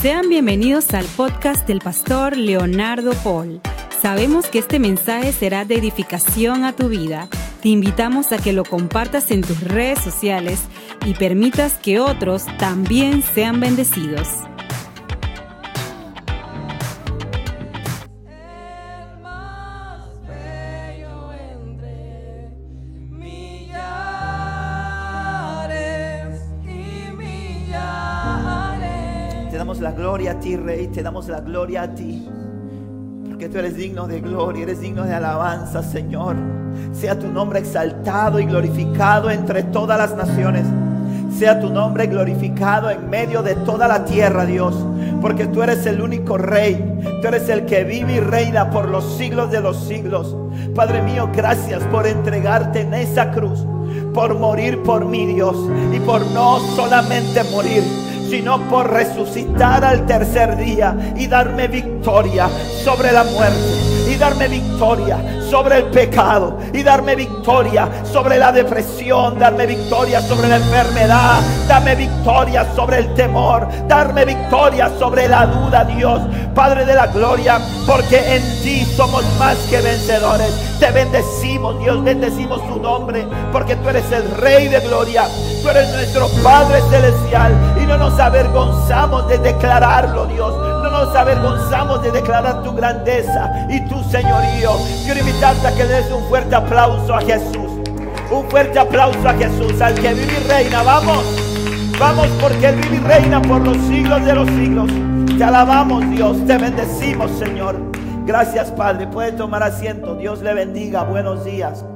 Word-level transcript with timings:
Sean 0.00 0.30
bienvenidos 0.30 0.94
al 0.94 1.04
podcast 1.04 1.68
del 1.68 1.80
pastor 1.80 2.34
Leonardo 2.34 3.12
Paul. 3.22 3.60
Sabemos 4.00 4.46
que 4.46 4.58
este 4.58 4.78
mensaje 4.78 5.30
será 5.30 5.66
de 5.66 5.74
edificación 5.74 6.64
a 6.64 6.72
tu 6.72 6.88
vida. 6.88 7.28
Te 7.60 7.68
invitamos 7.68 8.32
a 8.32 8.38
que 8.38 8.54
lo 8.54 8.64
compartas 8.64 9.30
en 9.30 9.42
tus 9.42 9.60
redes 9.60 9.98
sociales 9.98 10.62
y 11.04 11.12
permitas 11.12 11.74
que 11.74 12.00
otros 12.00 12.46
también 12.56 13.22
sean 13.22 13.60
bendecidos. 13.60 14.26
Ti, 30.40 30.56
Rey, 30.56 30.88
te 30.88 31.02
damos 31.02 31.28
la 31.28 31.40
gloria 31.40 31.82
a 31.82 31.94
ti. 31.94 32.26
Porque 33.28 33.48
tú 33.48 33.58
eres 33.58 33.76
digno 33.76 34.06
de 34.06 34.20
gloria, 34.20 34.62
eres 34.62 34.80
digno 34.80 35.04
de 35.04 35.14
alabanza, 35.14 35.82
Señor. 35.82 36.36
Sea 36.92 37.18
tu 37.18 37.28
nombre 37.28 37.58
exaltado 37.60 38.40
y 38.40 38.46
glorificado 38.46 39.30
entre 39.30 39.62
todas 39.64 39.98
las 39.98 40.16
naciones. 40.16 40.64
Sea 41.38 41.60
tu 41.60 41.70
nombre 41.70 42.06
glorificado 42.06 42.90
en 42.90 43.08
medio 43.08 43.42
de 43.42 43.54
toda 43.54 43.86
la 43.86 44.04
tierra, 44.04 44.46
Dios. 44.46 44.74
Porque 45.20 45.46
tú 45.46 45.62
eres 45.62 45.84
el 45.86 46.00
único 46.00 46.38
Rey. 46.38 47.00
Tú 47.20 47.28
eres 47.28 47.48
el 47.48 47.66
que 47.66 47.84
vive 47.84 48.14
y 48.14 48.20
reina 48.20 48.70
por 48.70 48.88
los 48.88 49.16
siglos 49.16 49.50
de 49.50 49.60
los 49.60 49.84
siglos. 49.84 50.36
Padre 50.74 51.02
mío, 51.02 51.28
gracias 51.34 51.82
por 51.84 52.06
entregarte 52.06 52.80
en 52.80 52.94
esa 52.94 53.30
cruz. 53.30 53.64
Por 54.14 54.38
morir 54.38 54.82
por 54.82 55.04
mí, 55.04 55.26
Dios. 55.26 55.56
Y 55.92 56.00
por 56.00 56.22
no 56.32 56.58
solamente 56.74 57.44
morir 57.52 57.82
sino 58.30 58.60
por 58.68 58.88
resucitar 58.88 59.84
al 59.84 60.06
tercer 60.06 60.56
día 60.56 60.96
y 61.16 61.26
darme 61.26 61.66
victoria 61.66 62.48
sobre 62.84 63.10
la 63.10 63.24
muerte 63.24 63.58
y 64.08 64.14
darme 64.14 64.46
victoria 64.46 65.39
sobre 65.50 65.78
el 65.78 65.84
pecado 65.86 66.58
y 66.72 66.82
darme 66.82 67.16
victoria 67.16 67.88
sobre 68.04 68.38
la 68.38 68.52
depresión, 68.52 69.38
darme 69.38 69.66
victoria 69.66 70.20
sobre 70.20 70.48
la 70.48 70.56
enfermedad, 70.56 71.40
darme 71.66 71.96
victoria 71.96 72.66
sobre 72.74 72.98
el 72.98 73.14
temor, 73.14 73.66
darme 73.88 74.24
victoria 74.24 74.90
sobre 74.98 75.28
la 75.28 75.46
duda, 75.46 75.84
Dios, 75.84 76.20
Padre 76.54 76.84
de 76.84 76.94
la 76.94 77.06
gloria, 77.08 77.60
porque 77.86 78.36
en 78.36 78.42
ti 78.62 78.84
somos 78.96 79.24
más 79.38 79.56
que 79.68 79.80
vencedores. 79.80 80.52
Te 80.78 80.90
bendecimos, 80.92 81.78
Dios, 81.80 82.02
bendecimos 82.02 82.66
tu 82.68 82.80
nombre, 82.80 83.26
porque 83.52 83.76
tú 83.76 83.88
eres 83.88 84.10
el 84.12 84.30
Rey 84.30 84.68
de 84.68 84.80
gloria, 84.80 85.24
tú 85.62 85.68
eres 85.68 85.90
nuestro 85.90 86.28
Padre 86.42 86.80
celestial 86.90 87.52
y 87.80 87.86
no 87.86 87.96
nos 87.96 88.18
avergonzamos 88.18 89.28
de 89.28 89.38
declararlo, 89.38 90.26
Dios. 90.26 90.54
No 90.56 90.90
nos 90.90 91.14
avergonzamos 91.14 92.02
de 92.02 92.10
declarar 92.10 92.62
tu 92.62 92.72
grandeza 92.72 93.66
y 93.68 93.86
tu 93.88 94.02
señorío. 94.04 94.72
Invitarte 95.40 95.68
a 95.68 95.74
que 95.74 95.84
des 95.86 96.12
un 96.12 96.22
fuerte 96.24 96.54
aplauso 96.54 97.14
a 97.14 97.20
Jesús. 97.22 97.70
Un 98.30 98.50
fuerte 98.50 98.78
aplauso 98.78 99.26
a 99.26 99.32
Jesús, 99.32 99.80
al 99.80 99.94
que 99.94 100.12
vive 100.12 100.34
y 100.38 100.48
reina. 100.48 100.82
Vamos, 100.82 101.24
vamos, 101.98 102.28
porque 102.42 102.66
Él 102.66 102.76
vive 102.76 102.96
y 102.96 102.98
reina 102.98 103.40
por 103.40 103.66
los 103.66 103.78
siglos 103.86 104.22
de 104.26 104.34
los 104.34 104.46
siglos. 104.50 104.90
Te 105.38 105.42
alabamos, 105.42 106.08
Dios, 106.10 106.46
te 106.46 106.58
bendecimos, 106.58 107.30
Señor. 107.38 107.76
Gracias, 108.26 108.70
Padre. 108.72 109.06
Puede 109.06 109.32
tomar 109.32 109.62
asiento. 109.62 110.14
Dios 110.14 110.42
le 110.42 110.52
bendiga. 110.52 111.04
Buenos 111.04 111.42
días. 111.42 111.86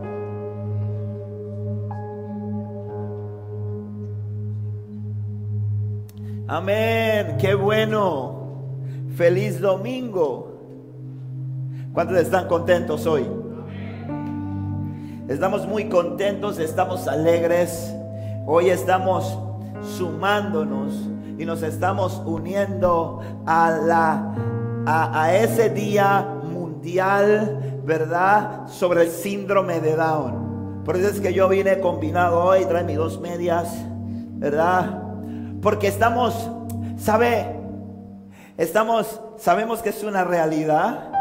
Amén. 6.49 7.37
Qué 7.39 7.55
bueno. 7.55 8.63
Feliz 9.15 9.61
domingo. 9.61 10.54
¿Cuántos 11.95 12.19
están 12.19 12.49
contentos 12.49 13.07
hoy? 13.07 13.25
Estamos 15.29 15.65
muy 15.69 15.89
contentos, 15.89 16.59
estamos 16.59 17.07
alegres. 17.07 17.95
Hoy 18.47 18.71
estamos 18.71 19.39
sumándonos 19.97 20.93
y 21.39 21.45
nos 21.45 21.63
estamos 21.63 22.21
uniendo 22.27 23.21
a 23.47 23.71
la 23.71 24.35
a, 24.87 25.37
ese 25.37 25.71
día 25.71 26.27
mundial, 26.43 27.81
¿verdad? 27.85 28.67
Sobre 28.67 29.03
el 29.03 29.11
síndrome 29.11 29.81
de 29.81 29.95
Down. 29.95 30.83
Por 30.85 30.97
eso 30.97 31.11
es 31.11 31.21
que 31.21 31.33
yo 31.33 31.49
vine 31.49 31.79
combinado 31.79 32.43
hoy, 32.43 32.65
trae 32.65 32.83
mis 32.83 32.97
dos 32.97 33.21
medias, 33.21 33.73
¿verdad? 34.33 35.01
Porque 35.63 35.87
estamos, 35.87 36.51
¿sabe? 36.97 37.47
Estamos, 38.57 39.21
sabemos 39.37 39.81
que 39.81 39.91
es 39.91 40.03
una 40.03 40.25
realidad 40.25 41.13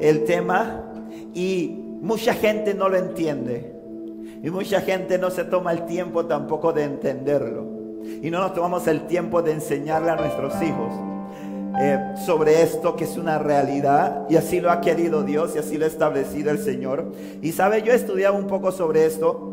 el 0.00 0.24
tema 0.24 0.82
y 1.34 1.76
mucha 2.00 2.34
gente 2.34 2.74
no 2.74 2.88
lo 2.88 2.96
entiende. 2.96 3.76
Y 4.42 4.50
mucha 4.50 4.80
gente 4.80 5.18
no 5.18 5.30
se 5.30 5.44
toma 5.44 5.72
el 5.72 5.84
tiempo 5.84 6.24
tampoco 6.24 6.72
de 6.72 6.84
entenderlo. 6.84 7.66
Y 8.22 8.30
no 8.30 8.40
nos 8.40 8.54
tomamos 8.54 8.86
el 8.86 9.06
tiempo 9.06 9.42
de 9.42 9.52
enseñarle 9.52 10.10
a 10.10 10.16
nuestros 10.16 10.54
hijos 10.62 10.92
eh, 11.78 12.14
sobre 12.24 12.62
esto 12.62 12.96
que 12.96 13.04
es 13.04 13.16
una 13.18 13.38
realidad. 13.38 14.26
Y 14.30 14.36
así 14.36 14.60
lo 14.60 14.70
ha 14.70 14.80
querido 14.80 15.22
Dios 15.22 15.54
y 15.54 15.58
así 15.58 15.76
lo 15.76 15.84
ha 15.84 15.88
establecido 15.88 16.50
el 16.50 16.58
Señor. 16.58 17.12
Y 17.42 17.52
sabe, 17.52 17.82
yo 17.82 17.92
he 17.92 17.96
estudiado 17.96 18.36
un 18.36 18.46
poco 18.46 18.72
sobre 18.72 19.04
esto. 19.04 19.46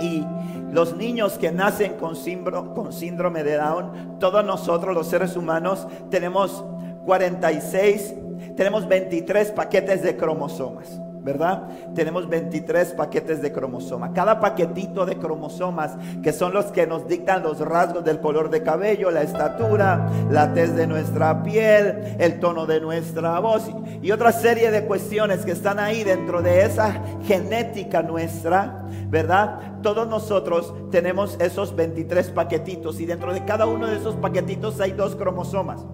Y 0.00 0.24
los 0.72 0.96
niños 0.96 1.36
que 1.36 1.52
nacen 1.52 1.94
con 1.94 2.16
síndrome, 2.16 2.74
con 2.74 2.92
síndrome 2.92 3.42
de 3.42 3.56
Down, 3.56 4.18
todos 4.18 4.44
nosotros 4.44 4.94
los 4.94 5.08
seres 5.08 5.36
humanos 5.36 5.86
tenemos 6.10 6.64
46, 7.04 8.14
tenemos 8.56 8.88
23 8.88 9.52
paquetes 9.52 10.02
de 10.02 10.16
cromosomas. 10.16 11.00
¿verdad? 11.22 11.68
Tenemos 11.94 12.28
23 12.28 12.92
paquetes 12.92 13.42
de 13.42 13.52
cromosomas. 13.52 14.10
Cada 14.14 14.40
paquetito 14.40 15.04
de 15.04 15.16
cromosomas, 15.16 15.96
que 16.22 16.32
son 16.32 16.52
los 16.52 16.66
que 16.66 16.86
nos 16.86 17.06
dictan 17.06 17.42
los 17.42 17.60
rasgos 17.60 18.04
del 18.04 18.20
color 18.20 18.50
de 18.50 18.62
cabello, 18.62 19.10
la 19.10 19.22
estatura, 19.22 20.08
la 20.30 20.52
tez 20.54 20.74
de 20.74 20.86
nuestra 20.86 21.42
piel, 21.42 22.16
el 22.18 22.40
tono 22.40 22.66
de 22.66 22.80
nuestra 22.80 23.38
voz 23.40 23.70
y 24.02 24.10
otra 24.10 24.32
serie 24.32 24.70
de 24.70 24.86
cuestiones 24.86 25.44
que 25.44 25.52
están 25.52 25.78
ahí 25.78 26.04
dentro 26.04 26.42
de 26.42 26.64
esa 26.64 27.00
genética 27.24 28.02
nuestra, 28.02 28.84
¿verdad? 29.08 29.80
Todos 29.82 30.08
nosotros 30.08 30.72
tenemos 30.90 31.36
esos 31.40 31.74
23 31.74 32.30
paquetitos 32.30 33.00
y 33.00 33.06
dentro 33.06 33.32
de 33.32 33.44
cada 33.44 33.66
uno 33.66 33.86
de 33.86 33.96
esos 33.96 34.14
paquetitos 34.16 34.80
hay 34.80 34.92
dos 34.92 35.16
cromosomas. 35.16 35.84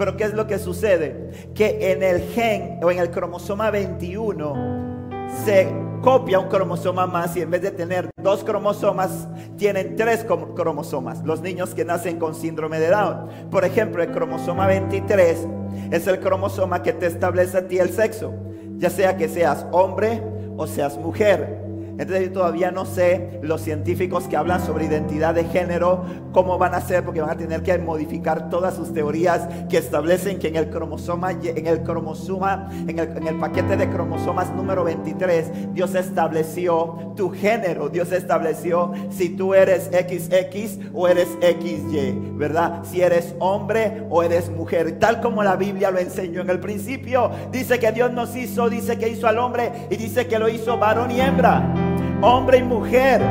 Pero 0.00 0.16
¿qué 0.16 0.24
es 0.24 0.32
lo 0.32 0.46
que 0.46 0.58
sucede? 0.58 1.50
Que 1.54 1.92
en 1.92 2.02
el 2.02 2.22
gen 2.32 2.80
o 2.82 2.90
en 2.90 3.00
el 3.00 3.10
cromosoma 3.10 3.70
21 3.70 5.28
se 5.44 5.70
copia 6.00 6.38
un 6.38 6.48
cromosoma 6.48 7.06
más 7.06 7.36
y 7.36 7.42
en 7.42 7.50
vez 7.50 7.60
de 7.60 7.70
tener 7.70 8.08
dos 8.16 8.42
cromosomas, 8.42 9.28
tienen 9.58 9.96
tres 9.96 10.24
cromosomas. 10.24 11.22
Los 11.22 11.42
niños 11.42 11.74
que 11.74 11.84
nacen 11.84 12.18
con 12.18 12.34
síndrome 12.34 12.80
de 12.80 12.88
Down. 12.88 13.28
Por 13.50 13.66
ejemplo, 13.66 14.02
el 14.02 14.10
cromosoma 14.10 14.66
23 14.68 15.46
es 15.90 16.06
el 16.06 16.18
cromosoma 16.18 16.82
que 16.82 16.94
te 16.94 17.04
establece 17.04 17.58
a 17.58 17.68
ti 17.68 17.76
el 17.76 17.90
sexo. 17.90 18.32
Ya 18.78 18.88
sea 18.88 19.18
que 19.18 19.28
seas 19.28 19.66
hombre 19.70 20.22
o 20.56 20.66
seas 20.66 20.96
mujer. 20.96 21.69
Entonces 22.00 22.28
yo 22.28 22.32
todavía 22.32 22.70
no 22.70 22.86
sé 22.86 23.38
los 23.42 23.60
científicos 23.60 24.24
que 24.24 24.34
hablan 24.34 24.64
sobre 24.64 24.86
identidad 24.86 25.34
de 25.34 25.44
género, 25.44 26.02
cómo 26.32 26.56
van 26.56 26.72
a 26.72 26.78
hacer, 26.78 27.04
porque 27.04 27.20
van 27.20 27.28
a 27.28 27.36
tener 27.36 27.62
que 27.62 27.76
modificar 27.76 28.48
todas 28.48 28.74
sus 28.74 28.94
teorías 28.94 29.46
que 29.68 29.76
establecen 29.76 30.38
que 30.38 30.48
en 30.48 30.56
el 30.56 30.70
cromosoma, 30.70 31.32
en 31.32 31.66
el 31.66 31.82
cromosoma, 31.82 32.70
en 32.88 32.98
el, 32.98 33.16
en 33.18 33.26
el 33.26 33.38
paquete 33.38 33.76
de 33.76 33.90
cromosomas 33.90 34.50
número 34.54 34.82
23, 34.82 35.74
Dios 35.74 35.94
estableció 35.94 37.12
tu 37.16 37.28
género, 37.28 37.90
Dios 37.90 38.12
estableció 38.12 38.92
si 39.10 39.28
tú 39.28 39.52
eres 39.52 39.90
XX 39.90 40.78
o 40.94 41.06
eres 41.06 41.28
XY, 41.42 42.32
¿verdad? 42.32 42.82
Si 42.82 43.02
eres 43.02 43.34
hombre 43.40 44.06
o 44.08 44.22
eres 44.22 44.48
mujer, 44.48 44.98
tal 44.98 45.20
como 45.20 45.42
la 45.42 45.56
Biblia 45.56 45.90
lo 45.90 45.98
enseñó 45.98 46.40
en 46.40 46.48
el 46.48 46.60
principio. 46.60 47.30
Dice 47.52 47.78
que 47.78 47.92
Dios 47.92 48.10
nos 48.10 48.34
hizo, 48.36 48.70
dice 48.70 48.98
que 48.98 49.10
hizo 49.10 49.26
al 49.26 49.36
hombre 49.36 49.70
y 49.90 49.96
dice 49.96 50.26
que 50.26 50.38
lo 50.38 50.48
hizo 50.48 50.78
varón 50.78 51.10
y 51.10 51.20
hembra 51.20 51.89
hombre 52.20 52.58
y 52.58 52.62
mujer. 52.62 53.22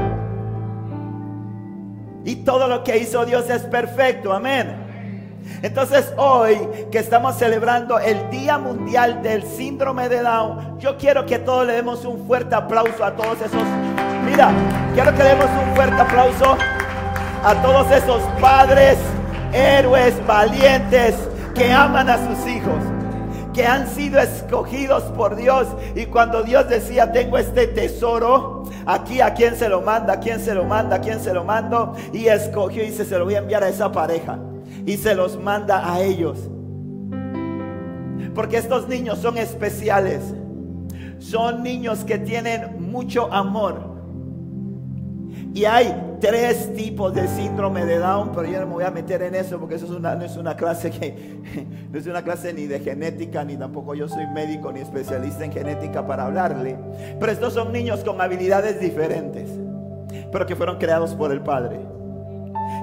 Y 2.25 2.37
todo 2.37 2.67
lo 2.67 2.83
que 2.83 2.97
hizo 2.97 3.25
Dios 3.25 3.49
es 3.49 3.63
perfecto, 3.63 4.33
amén. 4.33 4.87
Entonces 5.61 6.13
hoy 6.17 6.57
que 6.91 6.99
estamos 6.99 7.35
celebrando 7.35 7.97
el 7.97 8.29
Día 8.29 8.57
Mundial 8.57 9.21
del 9.23 9.43
Síndrome 9.43 10.09
de 10.09 10.21
Down, 10.21 10.79
yo 10.79 10.97
quiero 10.97 11.25
que 11.25 11.39
todos 11.39 11.65
le 11.65 11.73
demos 11.73 12.05
un 12.05 12.27
fuerte 12.27 12.55
aplauso 12.55 13.03
a 13.03 13.15
todos 13.15 13.37
esos... 13.41 13.63
Mira, 14.25 14.51
quiero 14.93 15.11
que 15.11 15.23
le 15.23 15.29
demos 15.29 15.47
un 15.67 15.75
fuerte 15.75 16.01
aplauso 16.01 16.57
a 17.43 17.55
todos 17.61 17.89
esos 17.91 18.21
padres, 18.39 18.97
héroes, 19.53 20.13
valientes, 20.27 21.15
que 21.55 21.71
aman 21.71 22.09
a 22.09 22.17
sus 22.17 22.47
hijos 22.47 22.75
que 23.53 23.65
han 23.65 23.89
sido 23.89 24.19
escogidos 24.21 25.03
por 25.03 25.35
Dios. 25.35 25.67
Y 25.95 26.05
cuando 26.05 26.43
Dios 26.43 26.69
decía, 26.69 27.11
tengo 27.11 27.37
este 27.37 27.67
tesoro, 27.67 28.58
aquí 28.93 29.21
a 29.21 29.33
quién 29.33 29.55
se 29.55 29.69
lo 29.69 29.81
manda, 29.81 30.13
a 30.13 30.19
quién 30.19 30.39
se 30.39 30.53
lo 30.53 30.63
manda, 30.65 30.97
a 30.97 31.01
quién 31.01 31.19
se 31.19 31.33
lo 31.33 31.43
mando. 31.43 31.95
Y 32.13 32.27
escogió 32.27 32.83
y 32.83 32.87
dice, 32.87 33.05
se 33.05 33.17
lo 33.17 33.25
voy 33.25 33.35
a 33.35 33.39
enviar 33.39 33.63
a 33.63 33.69
esa 33.69 33.91
pareja. 33.91 34.39
y 34.85 34.97
se 34.97 35.13
los 35.13 35.39
manda 35.39 35.93
a 35.93 36.01
ellos. 36.01 36.49
Porque 38.33 38.57
estos 38.57 38.87
niños 38.87 39.19
son 39.19 39.37
especiales. 39.37 40.33
Son 41.19 41.63
niños 41.63 42.05
que 42.05 42.17
tienen 42.17 42.89
mucho 42.89 43.31
amor. 43.31 43.88
Y 45.53 45.65
hay 45.65 46.17
tres 46.21 46.73
tipos 46.75 47.13
de 47.13 47.27
síndrome 47.27 47.85
de 47.85 47.97
Down, 47.97 48.31
pero 48.35 48.47
yo 48.47 48.59
no 48.59 48.67
me 48.67 48.73
voy 48.73 48.83
a 48.83 48.91
meter 48.91 49.23
en 49.23 49.35
eso 49.35 49.59
porque 49.59 49.75
eso 49.75 49.85
es 49.85 49.91
una, 49.91 50.15
no 50.15 50.23
es 50.23 50.37
una 50.37 50.55
clase 50.55 50.91
que 50.91 51.39
no 51.91 51.97
es 51.97 52.05
una 52.05 52.23
clase 52.23 52.53
ni 52.53 52.67
de 52.67 52.79
genética, 52.79 53.43
ni 53.43 53.57
tampoco 53.57 53.95
yo 53.95 54.07
soy 54.07 54.27
médico 54.27 54.71
ni 54.71 54.81
especialista 54.81 55.43
en 55.43 55.51
genética 55.51 56.05
para 56.05 56.25
hablarle. 56.25 56.77
Pero 57.19 57.31
estos 57.31 57.53
son 57.53 57.73
niños 57.73 58.03
con 58.03 58.21
habilidades 58.21 58.79
diferentes, 58.79 59.49
pero 60.31 60.45
que 60.45 60.55
fueron 60.55 60.77
creados 60.77 61.15
por 61.15 61.31
el 61.31 61.41
Padre. 61.41 61.98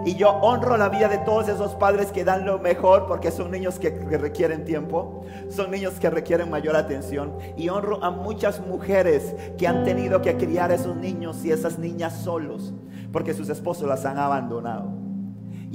Y 0.06 0.14
yo 0.14 0.31
honro 0.31 0.76
la 0.76 0.88
vida 0.88 1.08
de 1.08 1.19
todos 1.19 1.49
esos 1.49 1.75
padres 1.75 2.12
que 2.12 2.23
dan 2.23 2.47
lo 2.47 2.61
mejor 2.61 3.06
porque 3.06 3.32
son 3.32 3.50
niños 3.50 3.81
que, 3.81 3.91
requieren 3.91 4.64
tiempo, 4.64 5.25
son 5.50 5.73
niños 5.73 5.94
que 5.94 6.08
requieren 6.08 6.49
mayor 6.49 6.76
atención. 6.76 7.37
Y 7.56 7.69
honro 7.70 8.03
a 8.05 8.12
muchas 8.12 8.64
mujeres 8.64 9.35
que 9.58 9.67
han 9.67 9.82
tenido 9.82 10.23
que 10.23 10.37
criar 10.37 10.70
a 10.70 10.76
esos 10.76 10.94
niños 10.94 11.44
y 11.44 11.50
esas 11.50 11.81
niñas 11.81 12.20
solos 12.23 12.73
porque 13.12 13.35
sus 13.35 13.49
esposos 13.49 13.88
las 13.88 14.05
han 14.05 14.17
abandonado. 14.19 15.06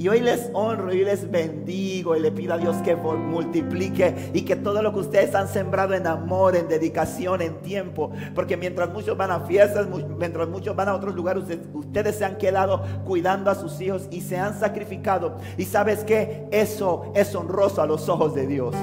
Y 0.02 0.08
hoy 0.08 0.18
les 0.18 0.50
honro 0.52 0.92
y 0.92 1.04
les 1.04 1.30
bendigo 1.30 2.16
y 2.16 2.18
le 2.18 2.32
pido 2.32 2.54
a 2.54 2.58
Dios 2.58 2.74
que 2.78 2.96
multiplique 2.96 4.32
y 4.34 4.42
que 4.42 4.56
todo 4.56 4.82
lo 4.82 4.92
que 4.92 4.98
ustedes 4.98 5.32
han 5.32 5.46
sembrado 5.46 5.94
en 5.94 6.08
amor, 6.08 6.56
en 6.56 6.66
dedicación, 6.66 7.40
en 7.40 7.62
tiempo, 7.62 8.10
porque 8.34 8.56
mientras 8.56 8.90
muchos 8.92 9.16
van 9.16 9.30
a 9.30 9.38
fiestas, 9.42 9.86
mientras 10.18 10.48
muchos 10.48 10.74
van 10.74 10.88
a 10.88 10.94
otros 10.94 11.14
lugares, 11.14 11.44
ustedes 11.72 12.16
se 12.16 12.24
han 12.24 12.36
quedado 12.36 12.82
cuidando 13.04 13.48
a 13.48 13.54
sus 13.54 13.80
hijos 13.80 14.08
y 14.10 14.22
se 14.22 14.36
han 14.36 14.58
sacrificado. 14.58 15.36
Y 15.56 15.66
sabes 15.66 16.02
que 16.02 16.48
eso 16.50 17.12
es 17.14 17.32
honroso 17.36 17.80
a 17.80 17.86
los 17.86 18.08
ojos 18.08 18.34
de 18.34 18.48
Dios. 18.48 18.74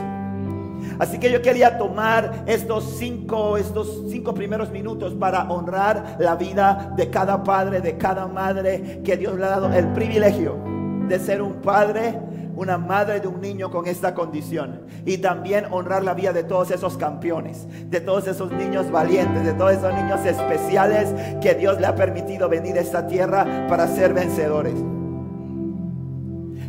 Así 1.00 1.20
que 1.20 1.30
yo 1.30 1.42
quería 1.42 1.78
tomar 1.78 2.46
estos 2.48 2.96
cinco, 2.98 3.58
estos 3.58 4.06
cinco 4.08 4.34
primeros 4.34 4.72
minutos 4.72 5.14
para 5.16 5.52
honrar 5.52 6.16
la 6.18 6.38
vida 6.38 6.94
de 6.96 7.10
cada 7.10 7.44
padre, 7.44 7.82
de 7.82 7.98
cada 7.98 8.26
madre 8.26 9.02
que 9.04 9.18
Dios 9.18 9.38
le 9.38 9.44
ha 9.44 9.50
dado 9.50 9.74
el 9.74 9.90
privilegio 9.90 10.79
de 11.10 11.20
ser 11.20 11.42
un 11.42 11.56
padre, 11.56 12.18
una 12.56 12.78
madre 12.78 13.20
de 13.20 13.28
un 13.28 13.42
niño 13.42 13.72
con 13.72 13.88
esta 13.88 14.14
condición. 14.14 14.82
Y 15.06 15.18
también 15.18 15.66
honrar 15.72 16.04
la 16.04 16.14
vida 16.14 16.32
de 16.32 16.44
todos 16.44 16.72
esos 16.72 16.98
campeones, 16.98 17.68
de 17.90 18.00
todos 18.00 18.28
esos 18.28 18.52
niños 18.52 18.92
valientes, 18.92 19.44
de 19.44 19.54
todos 19.54 19.74
esos 19.74 19.94
niños 19.94 20.24
especiales 20.26 21.14
que 21.42 21.56
Dios 21.56 21.82
le 21.82 21.88
ha 21.88 21.96
permitido 21.96 22.48
venir 22.48 22.78
a 22.78 22.82
esta 22.82 23.08
tierra 23.08 23.68
para 23.68 23.88
ser 23.88 24.14
vencedores. 24.14 24.76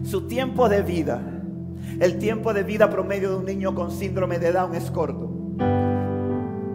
Su 0.04 0.26
tiempo 0.26 0.68
de 0.68 0.82
vida, 0.82 1.20
el 2.00 2.18
tiempo 2.18 2.54
de 2.54 2.62
vida 2.62 2.88
promedio 2.88 3.30
de 3.30 3.36
un 3.36 3.44
niño 3.44 3.74
con 3.74 3.90
síndrome 3.90 4.38
de 4.38 4.52
Down 4.52 4.74
es 4.74 4.90
corto. 4.90 5.30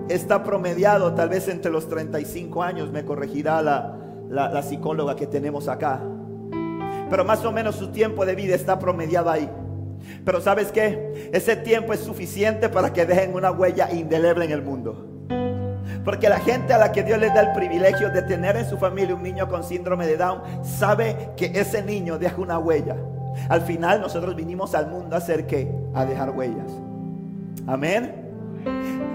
Está 0.08 0.44
promediado 0.44 1.16
tal 1.16 1.30
vez 1.30 1.48
entre 1.48 1.72
los 1.72 1.90
35 1.90 2.62
años, 2.62 2.92
me 2.92 3.04
corregirá 3.04 3.64
la, 3.64 3.98
la, 4.30 4.50
la 4.52 4.62
psicóloga 4.62 5.16
que 5.16 5.26
tenemos 5.26 5.68
acá 5.68 6.04
pero 7.10 7.24
más 7.24 7.44
o 7.46 7.52
menos 7.52 7.76
su 7.76 7.90
tiempo 7.90 8.26
de 8.26 8.36
vida 8.36 8.56
está 8.56 8.80
promediado 8.80 9.30
ahí. 9.30 9.50
Pero 10.24 10.42
sabes 10.42 10.72
qué? 10.72 11.30
Ese 11.34 11.56
tiempo 11.56 11.94
es 11.94 12.00
suficiente 12.00 12.70
para 12.70 12.94
que 12.94 13.06
dejen 13.06 13.34
una 13.34 13.52
huella 13.52 13.92
indeleble 13.92 14.46
en 14.46 14.52
el 14.52 14.62
mundo. 14.62 15.12
Porque 16.04 16.30
la 16.30 16.40
gente 16.40 16.74
a 16.74 16.78
la 16.78 16.92
que 16.92 17.04
Dios 17.04 17.20
les 17.20 17.34
da 17.34 17.42
el 17.42 17.54
privilegio 17.54 18.10
de 18.12 18.22
tener 18.22 18.56
en 18.56 18.70
su 18.70 18.78
familia 18.78 19.16
un 19.16 19.24
niño 19.24 19.48
con 19.48 19.64
síndrome 19.64 20.06
de 20.06 20.18
Down, 20.18 20.42
sabe 20.64 21.32
que 21.36 21.52
ese 21.56 21.82
niño 21.82 22.20
deja 22.20 22.40
una 22.40 22.60
huella. 22.60 22.96
Al 23.50 23.62
final 23.62 24.02
nosotros 24.02 24.36
vinimos 24.36 24.76
al 24.76 24.88
mundo 24.88 25.16
a 25.16 25.20
hacer 25.20 25.48
qué? 25.48 25.72
A 25.94 26.06
dejar 26.06 26.30
huellas. 26.30 26.72
Amén. 27.66 28.14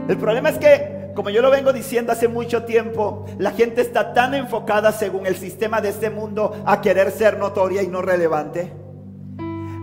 El 0.08 0.16
problema 0.16 0.50
es 0.50 0.58
que 0.58 0.99
como 1.20 1.28
yo 1.28 1.42
lo 1.42 1.50
vengo 1.50 1.74
diciendo 1.74 2.12
hace 2.12 2.28
mucho 2.28 2.62
tiempo, 2.62 3.26
la 3.36 3.50
gente 3.50 3.82
está 3.82 4.14
tan 4.14 4.32
enfocada 4.32 4.90
según 4.90 5.26
el 5.26 5.36
sistema 5.36 5.82
de 5.82 5.90
este 5.90 6.08
mundo 6.08 6.62
a 6.64 6.80
querer 6.80 7.10
ser 7.10 7.36
notoria 7.38 7.82
y 7.82 7.88
no 7.88 8.00
relevante, 8.00 8.72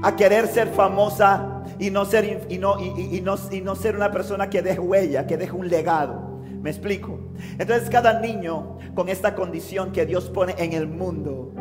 a 0.01 0.15
querer 0.15 0.47
ser 0.47 0.67
famosa 0.69 1.61
y 1.77 1.91
no 1.91 2.05
ser, 2.05 2.47
y 2.49 2.57
no, 2.57 2.79
y, 2.81 3.21
no, 3.21 3.35
y 3.51 3.61
no 3.61 3.75
ser 3.75 3.95
una 3.95 4.09
persona 4.09 4.49
que 4.49 4.63
deje 4.63 4.79
huella, 4.79 5.27
que 5.27 5.37
deje 5.37 5.51
un 5.51 5.69
legado. 5.69 6.41
¿Me 6.59 6.71
explico? 6.71 7.19
Entonces 7.59 7.87
cada 7.91 8.19
niño 8.19 8.79
con 8.95 9.07
esta 9.07 9.35
condición 9.35 9.91
que 9.91 10.07
Dios 10.07 10.31
pone 10.31 10.55
en 10.57 10.73
el 10.73 10.87
mundo, 10.87 11.53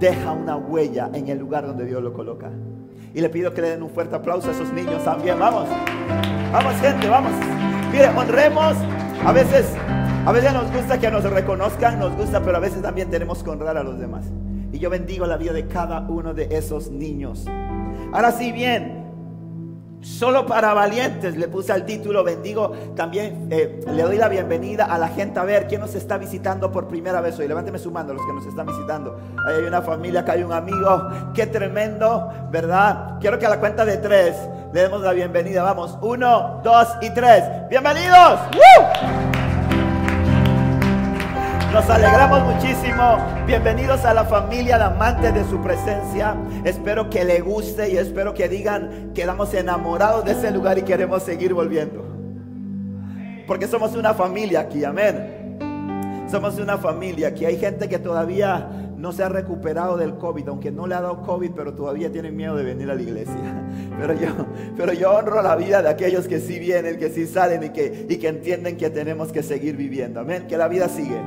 deja 0.00 0.32
una 0.32 0.58
huella 0.58 1.08
en 1.14 1.28
el 1.28 1.38
lugar 1.38 1.66
donde 1.66 1.86
Dios 1.86 2.02
lo 2.02 2.12
coloca. 2.12 2.50
Y 3.14 3.22
le 3.22 3.30
pido 3.30 3.54
que 3.54 3.62
le 3.62 3.70
den 3.70 3.82
un 3.82 3.88
fuerte 3.88 4.16
aplauso 4.16 4.50
a 4.50 4.52
esos 4.52 4.70
niños 4.70 5.02
también. 5.02 5.38
Vamos, 5.38 5.66
vamos 6.52 6.74
gente, 6.82 7.08
vamos. 7.08 7.32
Mire, 7.90 8.08
honremos 8.08 8.76
a 9.26 9.32
veces, 9.32 9.66
a 10.26 10.32
veces 10.32 10.52
nos 10.52 10.70
gusta 10.70 11.00
que 11.00 11.10
nos 11.10 11.24
reconozcan, 11.24 11.98
nos 11.98 12.14
gusta, 12.14 12.42
pero 12.42 12.58
a 12.58 12.60
veces 12.60 12.82
también 12.82 13.08
tenemos 13.10 13.42
que 13.42 13.50
honrar 13.50 13.76
a 13.78 13.82
los 13.82 13.98
demás. 13.98 14.26
Y 14.70 14.78
yo 14.78 14.90
bendigo 14.90 15.26
la 15.26 15.38
vida 15.38 15.52
de 15.52 15.66
cada 15.66 16.00
uno 16.00 16.34
de 16.34 16.48
esos 16.50 16.90
niños. 16.90 17.46
Ahora 18.12 18.32
sí, 18.32 18.52
bien, 18.52 19.03
Solo 20.04 20.44
para 20.44 20.74
valientes 20.74 21.34
le 21.34 21.48
puse 21.48 21.72
al 21.72 21.86
título, 21.86 22.22
bendigo 22.22 22.72
también, 22.94 23.48
eh, 23.50 23.80
le 23.90 24.02
doy 24.02 24.18
la 24.18 24.28
bienvenida 24.28 24.84
a 24.84 24.98
la 24.98 25.08
gente 25.08 25.40
a 25.40 25.44
ver 25.44 25.66
quién 25.66 25.80
nos 25.80 25.94
está 25.94 26.18
visitando 26.18 26.70
por 26.70 26.88
primera 26.88 27.22
vez 27.22 27.38
hoy. 27.38 27.48
Levánteme 27.48 27.78
su 27.78 27.90
mano 27.90 28.12
los 28.12 28.24
que 28.26 28.32
nos 28.34 28.44
están 28.44 28.66
visitando. 28.66 29.18
Ahí 29.46 29.56
hay 29.56 29.64
una 29.64 29.80
familia, 29.80 30.20
acá 30.20 30.32
hay 30.32 30.42
un 30.42 30.52
amigo, 30.52 31.08
qué 31.32 31.46
tremendo, 31.46 32.30
¿verdad? 32.50 33.18
Quiero 33.18 33.38
que 33.38 33.46
a 33.46 33.48
la 33.50 33.58
cuenta 33.58 33.86
de 33.86 33.96
tres 33.96 34.36
le 34.74 34.82
demos 34.82 35.00
la 35.00 35.14
bienvenida. 35.14 35.62
Vamos, 35.62 35.96
uno, 36.02 36.60
dos 36.62 36.88
y 37.00 37.08
tres. 37.08 37.42
Bienvenidos. 37.70 38.40
Nos 41.74 41.90
alegramos 41.90 42.54
muchísimo. 42.54 43.18
Bienvenidos 43.48 44.04
a 44.04 44.14
la 44.14 44.24
familia 44.24 44.78
de 44.78 44.84
amantes 44.84 45.34
de 45.34 45.42
su 45.50 45.60
presencia. 45.60 46.36
Espero 46.64 47.10
que 47.10 47.24
le 47.24 47.40
guste 47.40 47.90
y 47.90 47.96
espero 47.96 48.32
que 48.32 48.48
digan, 48.48 49.10
quedamos 49.12 49.52
enamorados 49.54 50.24
de 50.24 50.32
ese 50.32 50.52
lugar 50.52 50.78
y 50.78 50.82
queremos 50.82 51.24
seguir 51.24 51.52
volviendo. 51.52 52.04
Porque 53.48 53.66
somos 53.66 53.96
una 53.96 54.14
familia 54.14 54.60
aquí, 54.60 54.84
amén. 54.84 56.28
Somos 56.30 56.60
una 56.60 56.78
familia 56.78 57.26
aquí. 57.26 57.44
Hay 57.44 57.58
gente 57.58 57.88
que 57.88 57.98
todavía 57.98 58.68
no 58.96 59.10
se 59.10 59.24
ha 59.24 59.28
recuperado 59.28 59.96
del 59.96 60.14
COVID, 60.14 60.50
aunque 60.50 60.70
no 60.70 60.86
le 60.86 60.94
ha 60.94 61.00
dado 61.00 61.22
COVID, 61.22 61.50
pero 61.56 61.74
todavía 61.74 62.12
tienen 62.12 62.36
miedo 62.36 62.54
de 62.54 62.62
venir 62.62 62.88
a 62.88 62.94
la 62.94 63.02
iglesia. 63.02 63.34
Pero 63.98 64.14
yo, 64.14 64.28
pero 64.76 64.92
yo 64.92 65.12
honro 65.12 65.40
la 65.40 65.54
vida 65.54 65.80
de 65.80 65.88
aquellos 65.88 66.26
que 66.26 66.40
sí 66.40 66.58
vienen, 66.58 66.98
que 66.98 67.10
sí 67.10 67.26
salen 67.26 67.62
y 67.62 67.68
que, 67.70 68.06
y 68.08 68.16
que 68.16 68.28
entienden 68.28 68.76
que 68.76 68.90
tenemos 68.90 69.30
que 69.30 69.42
seguir 69.42 69.76
viviendo. 69.76 70.20
Amén. 70.20 70.46
Que 70.48 70.56
la 70.56 70.66
vida 70.66 70.88
sigue 70.88 71.20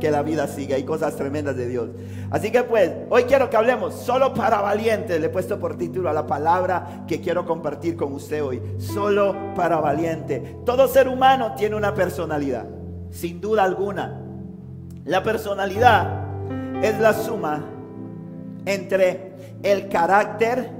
que 0.00 0.10
la 0.10 0.22
vida 0.22 0.46
sigue. 0.46 0.74
Hay 0.74 0.84
cosas 0.84 1.16
tremendas 1.16 1.56
de 1.56 1.68
Dios. 1.68 1.90
Así 2.30 2.50
que 2.50 2.62
pues, 2.62 2.90
hoy 3.10 3.24
quiero 3.24 3.50
que 3.50 3.56
hablemos 3.56 3.94
solo 3.94 4.34
para 4.34 4.60
valientes. 4.60 5.20
Le 5.20 5.26
he 5.26 5.30
puesto 5.30 5.58
por 5.58 5.76
título 5.76 6.08
a 6.08 6.12
la 6.12 6.26
palabra 6.26 7.04
que 7.06 7.20
quiero 7.20 7.44
compartir 7.46 7.96
con 7.96 8.12
usted 8.12 8.42
hoy. 8.42 8.62
Solo 8.78 9.34
para 9.54 9.76
valiente. 9.80 10.58
Todo 10.64 10.88
ser 10.88 11.08
humano 11.08 11.54
tiene 11.56 11.76
una 11.76 11.94
personalidad, 11.94 12.66
sin 13.10 13.40
duda 13.40 13.64
alguna. 13.64 14.22
La 15.04 15.22
personalidad 15.22 16.24
es 16.82 16.98
la 16.98 17.12
suma 17.12 17.64
entre 18.64 19.32
el 19.62 19.88
carácter, 19.88 20.70